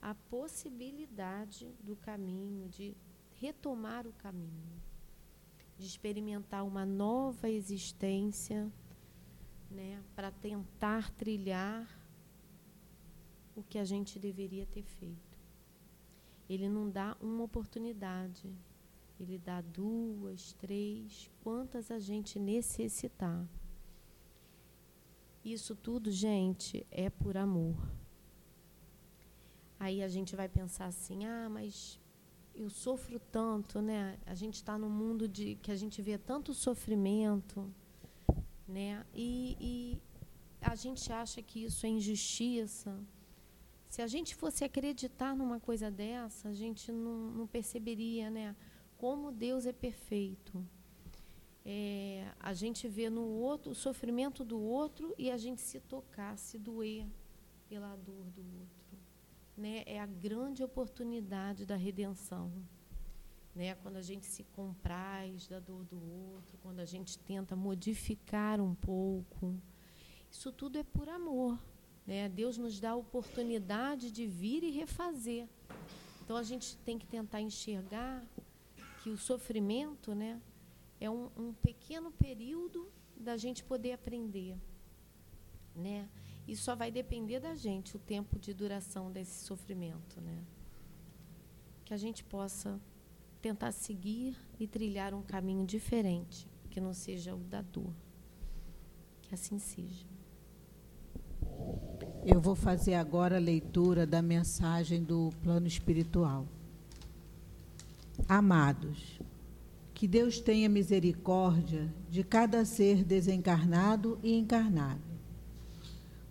a 0.00 0.14
possibilidade 0.14 1.74
do 1.82 1.96
caminho, 1.96 2.68
de 2.68 2.96
retomar 3.40 4.06
o 4.06 4.12
caminho, 4.12 4.82
de 5.78 5.86
experimentar 5.86 6.64
uma 6.64 6.86
nova 6.86 7.48
existência 7.48 8.70
né, 9.70 10.02
para 10.14 10.30
tentar 10.30 11.10
trilhar 11.12 11.86
o 13.54 13.62
que 13.62 13.78
a 13.78 13.84
gente 13.84 14.18
deveria 14.18 14.66
ter 14.66 14.82
feito. 14.82 15.38
Ele 16.48 16.68
não 16.68 16.88
dá 16.88 17.16
uma 17.20 17.44
oportunidade, 17.44 18.54
ele 19.18 19.38
dá 19.38 19.60
duas, 19.60 20.52
três, 20.54 21.30
quantas 21.42 21.90
a 21.90 21.98
gente 21.98 22.38
necessitar. 22.38 23.46
Isso 25.44 25.74
tudo, 25.74 26.10
gente, 26.10 26.86
é 26.90 27.08
por 27.08 27.36
amor. 27.36 27.76
Aí 29.78 30.02
a 30.02 30.08
gente 30.08 30.34
vai 30.34 30.48
pensar 30.48 30.86
assim: 30.86 31.24
ah, 31.24 31.48
mas 31.48 32.00
eu 32.56 32.70
sofro 32.70 33.20
tanto, 33.20 33.80
né? 33.80 34.18
A 34.26 34.34
gente 34.34 34.54
está 34.54 34.78
no 34.78 34.88
mundo 34.88 35.28
de 35.28 35.56
que 35.56 35.70
a 35.70 35.76
gente 35.76 36.00
vê 36.02 36.16
tanto 36.18 36.54
sofrimento 36.54 37.70
né? 38.66 39.04
E, 39.14 39.56
e 39.60 40.02
a 40.60 40.74
gente 40.74 41.12
acha 41.12 41.40
que 41.40 41.64
isso 41.64 41.86
é 41.86 41.88
injustiça. 41.88 42.98
Se 43.88 44.02
a 44.02 44.06
gente 44.06 44.34
fosse 44.34 44.64
acreditar 44.64 45.36
numa 45.36 45.60
coisa 45.60 45.90
dessa, 45.90 46.48
a 46.48 46.52
gente 46.52 46.90
não, 46.90 47.30
não 47.30 47.46
perceberia, 47.46 48.28
né? 48.30 48.56
Como 48.98 49.30
Deus 49.30 49.66
é 49.66 49.72
perfeito. 49.72 50.64
É, 51.64 52.32
a 52.38 52.52
gente 52.52 52.86
vê 52.88 53.10
no 53.10 53.22
outro 53.22 53.72
o 53.72 53.74
sofrimento 53.74 54.44
do 54.44 54.58
outro 54.60 55.14
e 55.18 55.30
a 55.30 55.36
gente 55.36 55.60
se 55.60 55.80
tocar, 55.80 56.36
se 56.38 56.58
doer 56.58 57.06
pela 57.68 57.96
dor 57.96 58.24
do 58.30 58.40
outro. 58.40 58.85
Né? 59.56 59.82
É 59.86 59.98
a 59.98 60.06
grande 60.06 60.62
oportunidade 60.62 61.64
da 61.64 61.76
redenção 61.76 62.52
né? 63.56 63.74
quando 63.76 63.96
a 63.96 64.02
gente 64.02 64.26
se 64.26 64.44
compraz 64.44 65.48
da 65.48 65.58
dor 65.58 65.82
do 65.84 65.96
outro, 65.96 66.58
quando 66.62 66.78
a 66.80 66.84
gente 66.84 67.18
tenta 67.18 67.56
modificar 67.56 68.60
um 68.60 68.74
pouco. 68.74 69.58
Isso 70.30 70.52
tudo 70.52 70.78
é 70.78 70.82
por 70.84 71.08
amor. 71.08 71.58
Né? 72.06 72.28
Deus 72.28 72.58
nos 72.58 72.78
dá 72.78 72.90
a 72.90 72.96
oportunidade 72.96 74.12
de 74.12 74.26
vir 74.26 74.62
e 74.62 74.70
refazer. 74.70 75.48
Então 76.22 76.36
a 76.36 76.42
gente 76.42 76.76
tem 76.78 76.98
que 76.98 77.06
tentar 77.06 77.40
enxergar 77.40 78.22
que 79.02 79.08
o 79.08 79.16
sofrimento 79.16 80.14
né, 80.14 80.38
é 81.00 81.08
um, 81.08 81.30
um 81.36 81.54
pequeno 81.54 82.10
período 82.12 82.92
da 83.16 83.38
gente 83.38 83.64
poder 83.64 83.92
aprender. 83.92 84.54
Né? 85.74 86.08
E 86.46 86.54
só 86.54 86.76
vai 86.76 86.90
depender 86.90 87.40
da 87.40 87.54
gente 87.54 87.96
o 87.96 87.98
tempo 87.98 88.38
de 88.38 88.54
duração 88.54 89.10
desse 89.10 89.44
sofrimento. 89.44 90.20
Né? 90.20 90.38
Que 91.84 91.92
a 91.92 91.96
gente 91.96 92.22
possa 92.22 92.80
tentar 93.42 93.72
seguir 93.72 94.36
e 94.58 94.66
trilhar 94.66 95.14
um 95.14 95.22
caminho 95.22 95.66
diferente, 95.66 96.48
que 96.70 96.80
não 96.80 96.92
seja 96.92 97.34
o 97.34 97.38
da 97.38 97.62
dor. 97.62 97.92
Que 99.22 99.34
assim 99.34 99.58
seja. 99.58 100.06
Eu 102.24 102.40
vou 102.40 102.56
fazer 102.56 102.94
agora 102.94 103.36
a 103.36 103.40
leitura 103.40 104.06
da 104.06 104.20
mensagem 104.20 105.02
do 105.02 105.30
plano 105.42 105.66
espiritual. 105.66 106.46
Amados, 108.28 109.20
que 109.94 110.08
Deus 110.08 110.40
tenha 110.40 110.68
misericórdia 110.68 111.92
de 112.10 112.24
cada 112.24 112.64
ser 112.64 113.04
desencarnado 113.04 114.18
e 114.22 114.36
encarnado. 114.36 115.05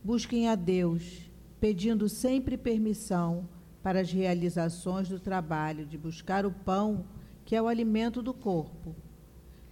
Busquem 0.05 0.47
a 0.47 0.53
Deus, 0.53 1.31
pedindo 1.59 2.07
sempre 2.07 2.59
permissão 2.59 3.49
para 3.81 4.01
as 4.01 4.11
realizações 4.11 5.09
do 5.09 5.19
trabalho 5.19 5.83
de 5.83 5.97
buscar 5.97 6.45
o 6.45 6.51
pão, 6.51 7.03
que 7.43 7.55
é 7.55 7.61
o 7.61 7.67
alimento 7.67 8.21
do 8.21 8.31
corpo. 8.31 8.95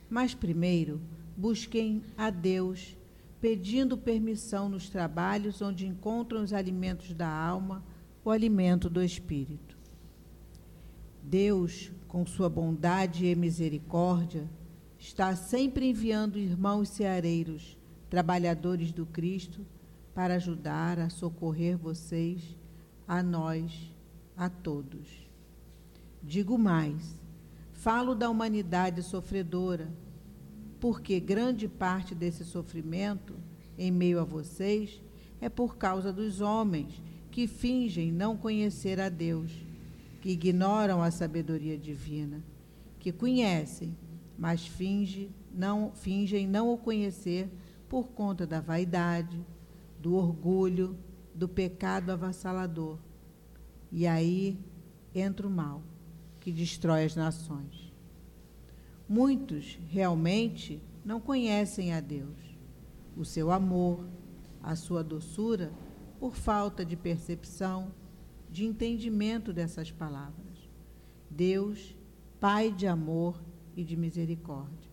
Mas 0.09 0.33
primeiro, 0.33 0.99
busquem 1.37 2.01
a 2.17 2.31
Deus, 2.31 2.97
pedindo 3.39 3.95
permissão 3.95 4.67
nos 4.67 4.89
trabalhos 4.89 5.61
onde 5.61 5.85
encontram 5.85 6.41
os 6.41 6.51
alimentos 6.51 7.13
da 7.13 7.29
alma, 7.29 7.83
o 8.25 8.31
alimento 8.31 8.89
do 8.89 9.03
espírito. 9.03 9.77
Deus, 11.21 11.91
com 12.07 12.25
sua 12.25 12.49
bondade 12.49 13.27
e 13.27 13.35
misericórdia, 13.35 14.49
está 14.97 15.35
sempre 15.35 15.91
enviando 15.91 16.39
irmãos 16.39 16.89
ceareiros, 16.89 17.77
trabalhadores 18.09 18.91
do 18.91 19.05
Cristo, 19.05 19.63
para 20.13 20.35
ajudar 20.35 20.99
a 20.99 21.09
socorrer 21.09 21.77
vocês, 21.77 22.55
a 23.07 23.23
nós 23.23 23.91
a 24.37 24.49
todos. 24.49 25.07
Digo 26.21 26.57
mais, 26.57 27.19
falo 27.73 28.15
da 28.15 28.29
humanidade 28.29 29.01
sofredora, 29.03 29.91
porque 30.79 31.19
grande 31.19 31.67
parte 31.67 32.13
desse 32.13 32.45
sofrimento, 32.45 33.33
em 33.77 33.91
meio 33.91 34.19
a 34.19 34.23
vocês, 34.23 35.01
é 35.41 35.49
por 35.49 35.77
causa 35.77 36.13
dos 36.13 36.41
homens 36.41 37.01
que 37.31 37.47
fingem 37.47 38.11
não 38.11 38.37
conhecer 38.37 38.99
a 38.99 39.09
Deus, 39.09 39.51
que 40.21 40.29
ignoram 40.29 41.01
a 41.01 41.11
sabedoria 41.11 41.77
divina, 41.77 42.41
que 42.99 43.11
conhecem, 43.11 43.97
mas 44.37 44.69
não, 45.53 45.91
fingem 45.93 46.47
não 46.47 46.71
o 46.71 46.77
conhecer 46.77 47.49
por 47.89 48.07
conta 48.09 48.47
da 48.47 48.61
vaidade, 48.61 49.37
do 50.03 50.15
orgulho, 50.15 50.97
do 51.33 51.47
pecado 51.47 52.11
avassalador 52.11 52.99
e 53.95 54.05
aí 54.05 54.59
entra 55.15 55.47
o 55.47 55.51
mal, 55.51 55.81
que 56.39 56.51
destrói 56.51 57.05
as 57.05 57.15
nações. 57.15 57.93
Muitos 59.07 59.79
realmente 59.87 60.81
não 61.05 61.21
conhecem 61.21 61.93
a 61.93 62.01
Deus, 62.01 62.37
o 63.15 63.23
seu 63.23 63.51
amor, 63.51 64.03
a 64.63 64.75
sua 64.75 65.03
doçura, 65.03 65.71
por 66.19 66.35
falta 66.35 66.83
de 66.83 66.97
percepção, 66.97 67.93
de 68.49 68.65
entendimento 68.65 69.53
dessas 69.53 69.91
palavras. 69.91 70.69
Deus, 71.29 71.95
Pai 72.39 72.73
de 72.73 72.87
amor 72.87 73.41
e 73.73 73.85
de 73.85 73.95
misericórdia. 73.95 74.91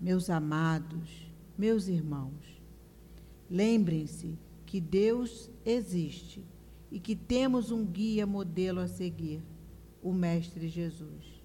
Meus 0.00 0.30
amados, 0.30 1.32
meus 1.58 1.88
irmãos, 1.88 2.62
lembrem-se 3.50 4.38
que 4.66 4.80
Deus 4.80 5.50
existe 5.64 6.44
e 6.90 6.98
que 6.98 7.14
temos 7.14 7.70
um 7.70 7.84
guia 7.84 8.26
modelo 8.26 8.80
a 8.80 8.88
seguir, 8.88 9.42
o 10.02 10.12
Mestre 10.12 10.68
Jesus. 10.68 11.42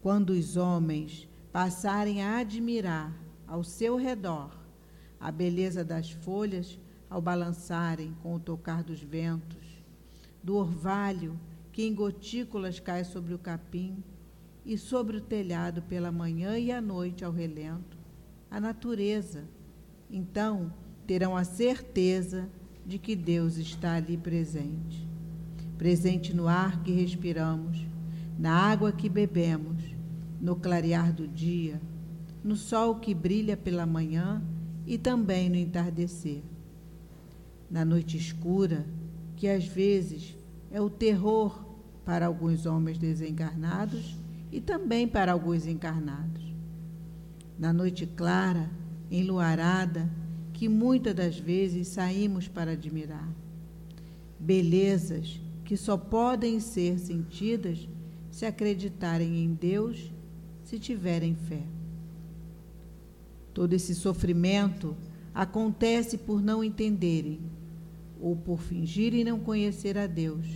Quando 0.00 0.30
os 0.30 0.56
homens 0.56 1.28
passarem 1.52 2.22
a 2.22 2.38
admirar 2.38 3.16
ao 3.46 3.62
seu 3.62 3.96
redor 3.96 4.56
a 5.20 5.30
beleza 5.30 5.84
das 5.84 6.10
folhas 6.10 6.78
ao 7.08 7.20
balançarem 7.20 8.16
com 8.22 8.34
o 8.34 8.40
tocar 8.40 8.82
dos 8.82 9.00
ventos, 9.00 9.82
do 10.42 10.56
orvalho 10.56 11.38
que 11.70 11.84
em 11.84 11.94
gotículas 11.94 12.80
cai 12.80 13.04
sobre 13.04 13.32
o 13.32 13.38
capim 13.38 14.02
e 14.64 14.76
sobre 14.76 15.16
o 15.16 15.20
telhado 15.20 15.82
pela 15.82 16.10
manhã 16.10 16.58
e 16.58 16.72
à 16.72 16.80
noite 16.80 17.24
ao 17.24 17.32
relento, 17.32 17.96
a 18.50 18.60
natureza. 18.60 19.44
Então 20.12 20.70
terão 21.06 21.34
a 21.34 21.42
certeza 21.42 22.48
de 22.86 22.98
que 22.98 23.16
Deus 23.16 23.56
está 23.56 23.94
ali 23.94 24.18
presente. 24.18 25.08
Presente 25.78 26.36
no 26.36 26.46
ar 26.46 26.82
que 26.82 26.92
respiramos, 26.92 27.86
na 28.38 28.52
água 28.52 28.92
que 28.92 29.08
bebemos, 29.08 29.82
no 30.38 30.54
clarear 30.54 31.12
do 31.12 31.26
dia, 31.26 31.80
no 32.44 32.56
sol 32.56 32.96
que 32.96 33.14
brilha 33.14 33.56
pela 33.56 33.86
manhã 33.86 34.42
e 34.86 34.98
também 34.98 35.48
no 35.48 35.56
entardecer. 35.56 36.42
Na 37.70 37.84
noite 37.84 38.18
escura, 38.18 38.84
que 39.36 39.48
às 39.48 39.66
vezes 39.66 40.36
é 40.70 40.80
o 40.80 40.90
terror 40.90 41.64
para 42.04 42.26
alguns 42.26 42.66
homens 42.66 42.98
desencarnados 42.98 44.16
e 44.50 44.60
também 44.60 45.08
para 45.08 45.32
alguns 45.32 45.66
encarnados. 45.66 46.42
Na 47.58 47.72
noite 47.72 48.06
clara, 48.06 48.68
enluarada, 49.12 50.10
que 50.52 50.68
muitas 50.68 51.14
das 51.14 51.38
vezes 51.38 51.88
saímos 51.88 52.48
para 52.48 52.72
admirar. 52.72 53.28
Belezas 54.38 55.40
que 55.64 55.76
só 55.76 55.96
podem 55.96 56.58
ser 56.58 56.98
sentidas 56.98 57.88
se 58.30 58.46
acreditarem 58.46 59.44
em 59.44 59.52
Deus 59.52 60.10
se 60.64 60.78
tiverem 60.78 61.34
fé. 61.34 61.62
Todo 63.52 63.74
esse 63.74 63.94
sofrimento 63.94 64.96
acontece 65.34 66.16
por 66.16 66.42
não 66.42 66.64
entenderem 66.64 67.40
ou 68.20 68.34
por 68.34 68.60
fingirem 68.60 69.24
não 69.24 69.38
conhecer 69.38 69.98
a 69.98 70.06
Deus. 70.06 70.46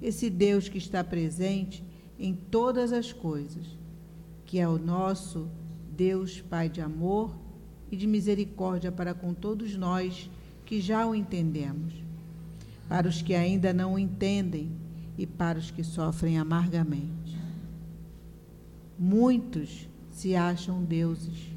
Esse 0.00 0.30
Deus 0.30 0.68
que 0.68 0.78
está 0.78 1.02
presente 1.02 1.82
em 2.18 2.34
todas 2.34 2.92
as 2.92 3.12
coisas, 3.12 3.66
que 4.44 4.60
é 4.60 4.68
o 4.68 4.78
nosso 4.78 5.48
Deus 5.90 6.40
Pai 6.40 6.68
de 6.68 6.80
amor 6.80 7.43
e 7.94 7.96
de 7.96 8.08
misericórdia 8.08 8.90
para 8.90 9.14
com 9.14 9.32
todos 9.32 9.76
nós 9.76 10.28
que 10.66 10.80
já 10.80 11.06
o 11.06 11.14
entendemos. 11.14 11.94
Para 12.88 13.08
os 13.08 13.22
que 13.22 13.34
ainda 13.34 13.72
não 13.72 13.94
o 13.94 13.98
entendem 13.98 14.72
e 15.16 15.24
para 15.24 15.60
os 15.60 15.70
que 15.70 15.84
sofrem 15.84 16.36
amargamente. 16.36 17.38
Muitos 18.98 19.88
se 20.10 20.34
acham 20.34 20.82
deuses. 20.82 21.52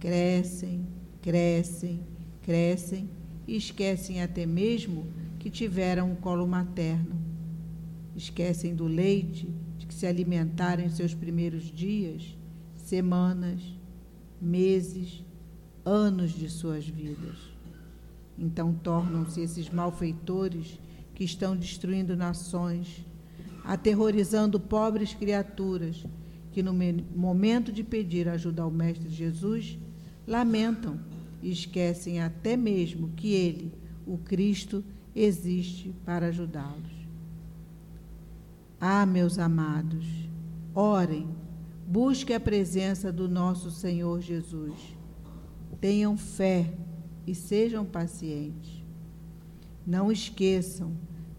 Crescem, 0.00 0.86
crescem, 1.20 2.00
crescem 2.42 3.08
e 3.46 3.54
esquecem 3.56 4.22
até 4.22 4.46
mesmo 4.46 5.06
que 5.38 5.50
tiveram 5.50 6.12
um 6.12 6.16
colo 6.16 6.46
materno. 6.46 7.14
Esquecem 8.16 8.74
do 8.74 8.86
leite 8.86 9.46
de 9.76 9.86
que 9.86 9.94
se 9.94 10.06
alimentaram 10.06 10.82
em 10.82 10.88
seus 10.88 11.12
primeiros 11.12 11.64
dias, 11.64 12.34
semanas, 12.76 13.60
meses, 14.40 15.22
anos 15.88 16.32
de 16.32 16.50
suas 16.50 16.86
vidas. 16.86 17.36
Então 18.38 18.72
tornam-se 18.74 19.40
esses 19.40 19.70
malfeitores 19.70 20.78
que 21.14 21.24
estão 21.24 21.56
destruindo 21.56 22.14
nações, 22.14 23.04
aterrorizando 23.64 24.60
pobres 24.60 25.14
criaturas 25.14 26.04
que 26.52 26.62
no 26.62 26.74
momento 27.14 27.72
de 27.72 27.82
pedir 27.82 28.28
ajuda 28.28 28.62
ao 28.62 28.70
Mestre 28.70 29.08
Jesus, 29.08 29.78
lamentam 30.26 30.98
e 31.42 31.50
esquecem 31.50 32.20
até 32.20 32.56
mesmo 32.56 33.10
que 33.16 33.32
Ele, 33.32 33.72
o 34.06 34.18
Cristo, 34.18 34.84
existe 35.14 35.94
para 36.04 36.26
ajudá-los. 36.26 36.98
Ah, 38.80 39.04
meus 39.06 39.38
amados, 39.38 40.06
orem, 40.74 41.28
busquem 41.86 42.36
a 42.36 42.40
presença 42.40 43.10
do 43.12 43.28
nosso 43.28 43.70
Senhor 43.70 44.20
Jesus. 44.20 44.97
Tenham 45.80 46.16
fé 46.16 46.72
e 47.26 47.34
sejam 47.34 47.84
pacientes. 47.84 48.82
Não 49.86 50.10
esqueçam, 50.10 50.92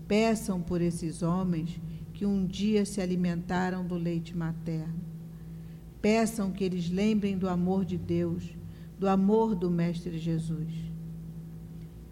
peçam 0.07 0.61
por 0.61 0.81
esses 0.81 1.21
homens 1.21 1.79
que 2.13 2.25
um 2.25 2.45
dia 2.45 2.85
se 2.85 2.99
alimentaram 2.99 3.85
do 3.85 3.95
leite 3.95 4.35
materno. 4.35 4.99
Peçam 6.01 6.51
que 6.51 6.63
eles 6.63 6.89
lembrem 6.89 7.37
do 7.37 7.47
amor 7.47 7.85
de 7.85 7.97
Deus, 7.97 8.43
do 8.97 9.07
amor 9.07 9.55
do 9.55 9.69
Mestre 9.69 10.17
Jesus. 10.17 10.73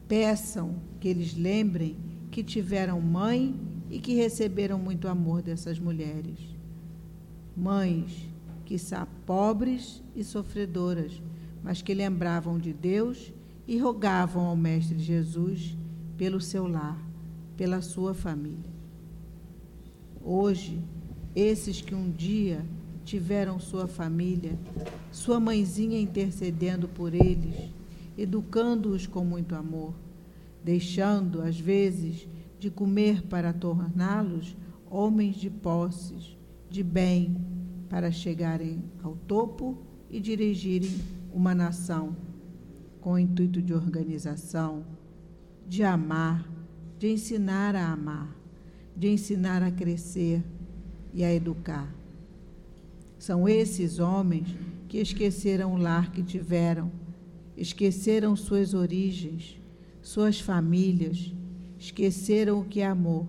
Peçam 0.07 0.75
que 0.99 1.07
eles 1.07 1.35
lembrem 1.35 1.97
que 2.31 2.43
tiveram 2.43 3.01
mãe 3.01 3.55
e 3.89 3.99
que 3.99 4.13
receberam 4.13 4.77
muito 4.77 5.07
amor 5.07 5.41
dessas 5.41 5.79
mulheres. 5.79 6.39
Mães 7.55 8.29
que 8.65 8.77
são 8.77 9.07
pobres 9.25 10.03
e 10.15 10.23
sofredoras, 10.23 11.21
mas 11.68 11.81
que 11.81 11.94
lembravam 11.94 12.57
de 12.57 12.72
Deus 12.72 13.34
e 13.68 13.77
rogavam 13.77 14.45
ao 14.45 14.56
Mestre 14.56 14.98
Jesus 14.98 15.77
pelo 16.15 16.39
seu 16.39 16.65
lar, 16.65 16.98
pela 17.57 17.81
sua 17.81 18.14
família. 18.14 18.72
Hoje, 20.23 20.81
esses 21.35 21.81
que 21.81 21.94
um 21.94 22.10
dia 22.10 22.65
tiveram 23.03 23.60
sua 23.60 23.85
família, 23.85 24.57
sua 25.11 25.41
mãezinha 25.41 25.99
intercedendo 25.99 26.88
por 26.88 27.14
eles, 27.14 27.69
educando-os 28.18 29.06
com 29.06 29.26
muito 29.26 29.53
amor, 29.53 29.94
deixando, 30.64 31.41
às 31.41 31.60
vezes, 31.60 32.30
de 32.57 32.69
comer 32.69 33.23
para 33.23 33.52
torná-los 33.52 34.56
homens 34.89 35.35
de 35.35 35.49
posses, 35.49 36.38
de 36.69 36.81
bem, 36.81 37.35
para 37.89 38.10
chegarem 38.10 38.81
ao 39.03 39.18
topo 39.27 39.77
e 40.10 40.22
dirigirem 40.22 40.95
uma 41.38 41.55
nação 41.55 42.15
com 42.99 43.14
o 43.14 43.19
intuito 43.19 43.61
de 43.61 43.73
organização, 43.73 44.85
de 45.68 45.84
amar, 45.84 46.45
de 46.99 47.11
ensinar 47.11 47.76
a 47.76 47.91
amar 47.91 48.38
de 48.97 49.07
ensinar 49.09 49.61
a 49.61 49.69
crescer 49.69 50.43
e 51.14 51.23
a 51.23 51.31
educar. 51.31 51.95
São 53.19 53.47
esses 53.47 53.99
homens 53.99 54.55
que 54.88 54.97
esqueceram 54.97 55.76
o 55.76 55.77
lar 55.77 56.11
que 56.11 56.23
tiveram, 56.23 56.91
esqueceram 57.55 58.35
suas 58.35 58.73
origens, 58.73 59.61
suas 60.01 60.39
famílias, 60.39 61.31
esqueceram 61.77 62.59
o 62.59 62.65
que 62.65 62.81
é 62.81 62.88
amor, 62.88 63.27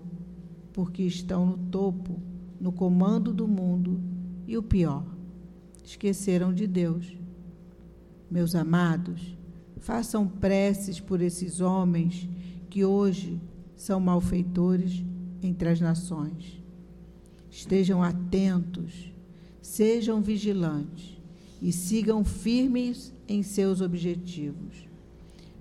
porque 0.73 1.03
estão 1.03 1.45
no 1.45 1.57
topo, 1.57 2.19
no 2.59 2.71
comando 2.71 3.31
do 3.31 3.47
mundo 3.47 4.01
e 4.47 4.57
o 4.57 4.63
pior, 4.63 5.05
esqueceram 5.83 6.51
de 6.51 6.65
Deus. 6.65 7.18
Meus 8.29 8.53
amados, 8.53 9.37
façam 9.79 10.27
preces 10.27 10.99
por 10.99 11.21
esses 11.21 11.61
homens 11.61 12.29
que 12.69 12.85
hoje 12.85 13.41
são 13.75 13.99
malfeitores 13.99 15.03
entre 15.41 15.69
as 15.69 15.79
nações. 15.79 16.61
Estejam 17.49 18.03
atentos, 18.03 19.11
sejam 19.61 20.21
vigilantes 20.21 21.17
e 21.61 21.71
sigam 21.71 22.23
firmes 22.23 23.13
em 23.27 23.41
seus 23.41 23.81
objetivos. 23.81 24.87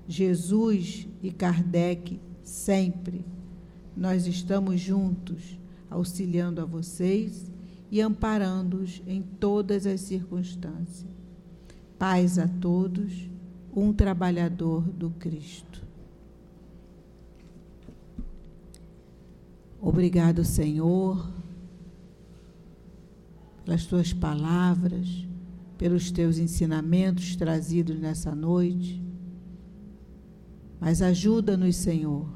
Jesus 0.06 1.08
e 1.22 1.30
Kardec 1.30 2.20
sempre. 2.42 3.24
Nós 3.96 4.26
estamos 4.26 4.80
juntos, 4.80 5.58
auxiliando 5.90 6.60
a 6.60 6.64
vocês 6.64 7.50
e 7.90 8.00
amparando-os 8.00 9.02
em 9.06 9.22
todas 9.22 9.86
as 9.86 10.00
circunstâncias. 10.02 11.17
Paz 11.98 12.38
a 12.38 12.46
todos, 12.46 13.28
um 13.74 13.92
trabalhador 13.92 14.82
do 14.82 15.10
Cristo. 15.10 15.86
Obrigado, 19.80 20.44
Senhor, 20.44 21.28
pelas 23.64 23.86
tuas 23.86 24.12
palavras, 24.12 25.26
pelos 25.76 26.10
teus 26.10 26.38
ensinamentos 26.38 27.36
trazidos 27.36 27.98
nessa 27.98 28.34
noite. 28.34 29.02
Mas 30.80 31.02
ajuda-nos, 31.02 31.76
Senhor, 31.76 32.28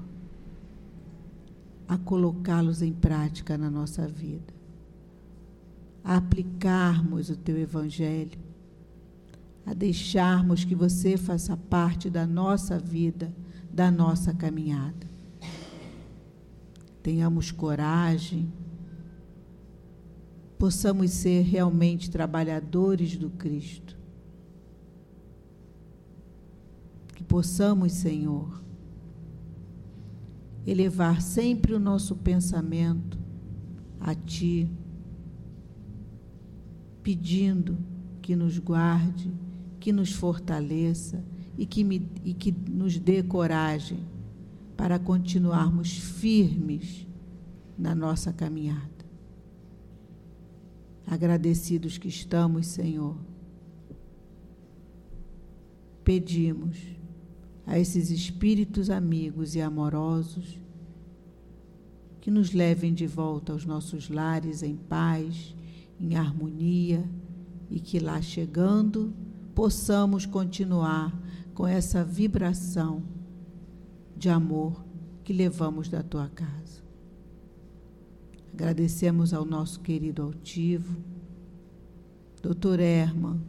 a 1.86 1.98
colocá-los 1.98 2.82
em 2.82 2.93
prática 2.93 3.56
na 3.56 3.70
nossa 3.70 4.09
vida, 4.09 4.52
a 6.02 6.16
aplicarmos 6.16 7.28
o 7.30 7.36
teu 7.36 7.59
Evangelho, 7.59 8.39
a 9.64 9.72
deixarmos 9.72 10.64
que 10.64 10.74
você 10.74 11.16
faça 11.16 11.56
parte 11.56 12.10
da 12.10 12.26
nossa 12.26 12.78
vida, 12.78 13.34
da 13.72 13.90
nossa 13.90 14.34
caminhada 14.34 15.12
tenhamos 17.02 17.51
coragem, 17.51 18.51
possamos 20.59 21.10
ser 21.10 21.43
realmente 21.43 22.10
trabalhadores 22.10 23.16
do 23.16 23.28
Cristo. 23.30 24.01
possamos, 27.28 27.93
Senhor, 27.93 28.62
elevar 30.66 31.22
sempre 31.22 31.72
o 31.72 31.78
nosso 31.78 32.14
pensamento 32.14 33.18
a 33.98 34.14
Ti, 34.14 34.68
pedindo 37.02 37.78
que 38.20 38.36
nos 38.36 38.59
guarde, 38.59 39.32
que 39.82 39.90
nos 39.90 40.12
fortaleça 40.12 41.24
e 41.59 41.66
que, 41.66 41.82
me, 41.82 42.09
e 42.24 42.32
que 42.32 42.52
nos 42.52 42.96
dê 42.96 43.20
coragem 43.20 43.98
para 44.76 44.96
continuarmos 44.96 45.98
firmes 45.98 47.04
na 47.76 47.92
nossa 47.92 48.32
caminhada. 48.32 48.88
Agradecidos 51.04 51.98
que 51.98 52.06
estamos, 52.06 52.68
Senhor, 52.68 53.16
pedimos 56.04 56.78
a 57.66 57.76
esses 57.76 58.09
espíritos 58.09 58.88
amigos 58.88 59.56
e 59.56 59.60
amorosos 59.60 60.60
que 62.20 62.30
nos 62.30 62.52
levem 62.52 62.94
de 62.94 63.09
volta 63.09 63.52
aos 63.52 63.64
nossos 63.64 64.09
lares 64.09 64.62
em 64.62 64.76
paz, 64.76 65.56
em 65.98 66.14
harmonia 66.14 67.04
e 67.68 67.80
que 67.80 67.98
lá 67.98 68.22
chegando 68.22 69.12
possamos 69.54 70.26
continuar 70.26 71.16
com 71.54 71.66
essa 71.66 72.04
vibração 72.04 73.02
de 74.16 74.28
amor 74.28 74.84
que 75.24 75.32
levamos 75.32 75.88
da 75.88 76.02
tua 76.02 76.28
casa. 76.28 76.82
Agradecemos 78.52 79.32
ao 79.32 79.44
nosso 79.44 79.80
querido 79.80 80.22
altivo, 80.22 80.96
doutor 82.42 82.80
Herman, 82.80 83.40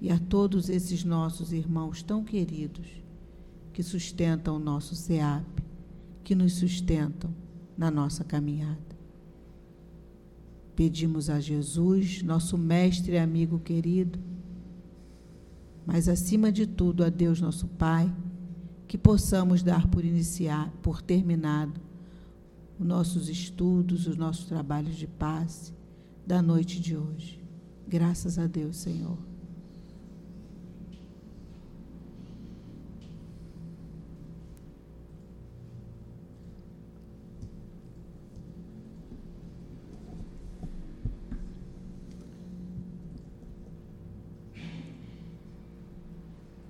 e 0.00 0.10
a 0.10 0.18
todos 0.18 0.68
esses 0.68 1.04
nossos 1.04 1.52
irmãos 1.52 2.02
tão 2.02 2.22
queridos 2.22 2.86
que 3.72 3.82
sustentam 3.82 4.56
o 4.56 4.58
nosso 4.58 4.94
SEAP, 4.94 5.46
que 6.22 6.34
nos 6.34 6.54
sustentam 6.54 7.30
na 7.76 7.90
nossa 7.90 8.24
caminhada. 8.24 8.96
Pedimos 10.74 11.30
a 11.30 11.40
Jesus, 11.40 12.22
nosso 12.22 12.58
mestre 12.58 13.14
e 13.14 13.18
amigo 13.18 13.58
querido, 13.58 14.18
mas 15.86 16.08
acima 16.08 16.50
de 16.50 16.66
tudo 16.66 17.04
a 17.04 17.08
Deus 17.08 17.40
nosso 17.40 17.68
Pai, 17.68 18.12
que 18.88 18.98
possamos 18.98 19.62
dar 19.62 19.86
por 19.86 20.04
iniciar, 20.04 20.70
por 20.82 21.00
terminado 21.00 21.80
os 22.78 22.86
nossos 22.86 23.28
estudos, 23.28 24.06
os 24.06 24.16
nossos 24.16 24.46
trabalhos 24.46 24.96
de 24.96 25.06
passe 25.06 25.72
da 26.26 26.42
noite 26.42 26.80
de 26.80 26.96
hoje. 26.96 27.40
Graças 27.88 28.38
a 28.38 28.46
Deus, 28.46 28.76
Senhor. 28.76 29.35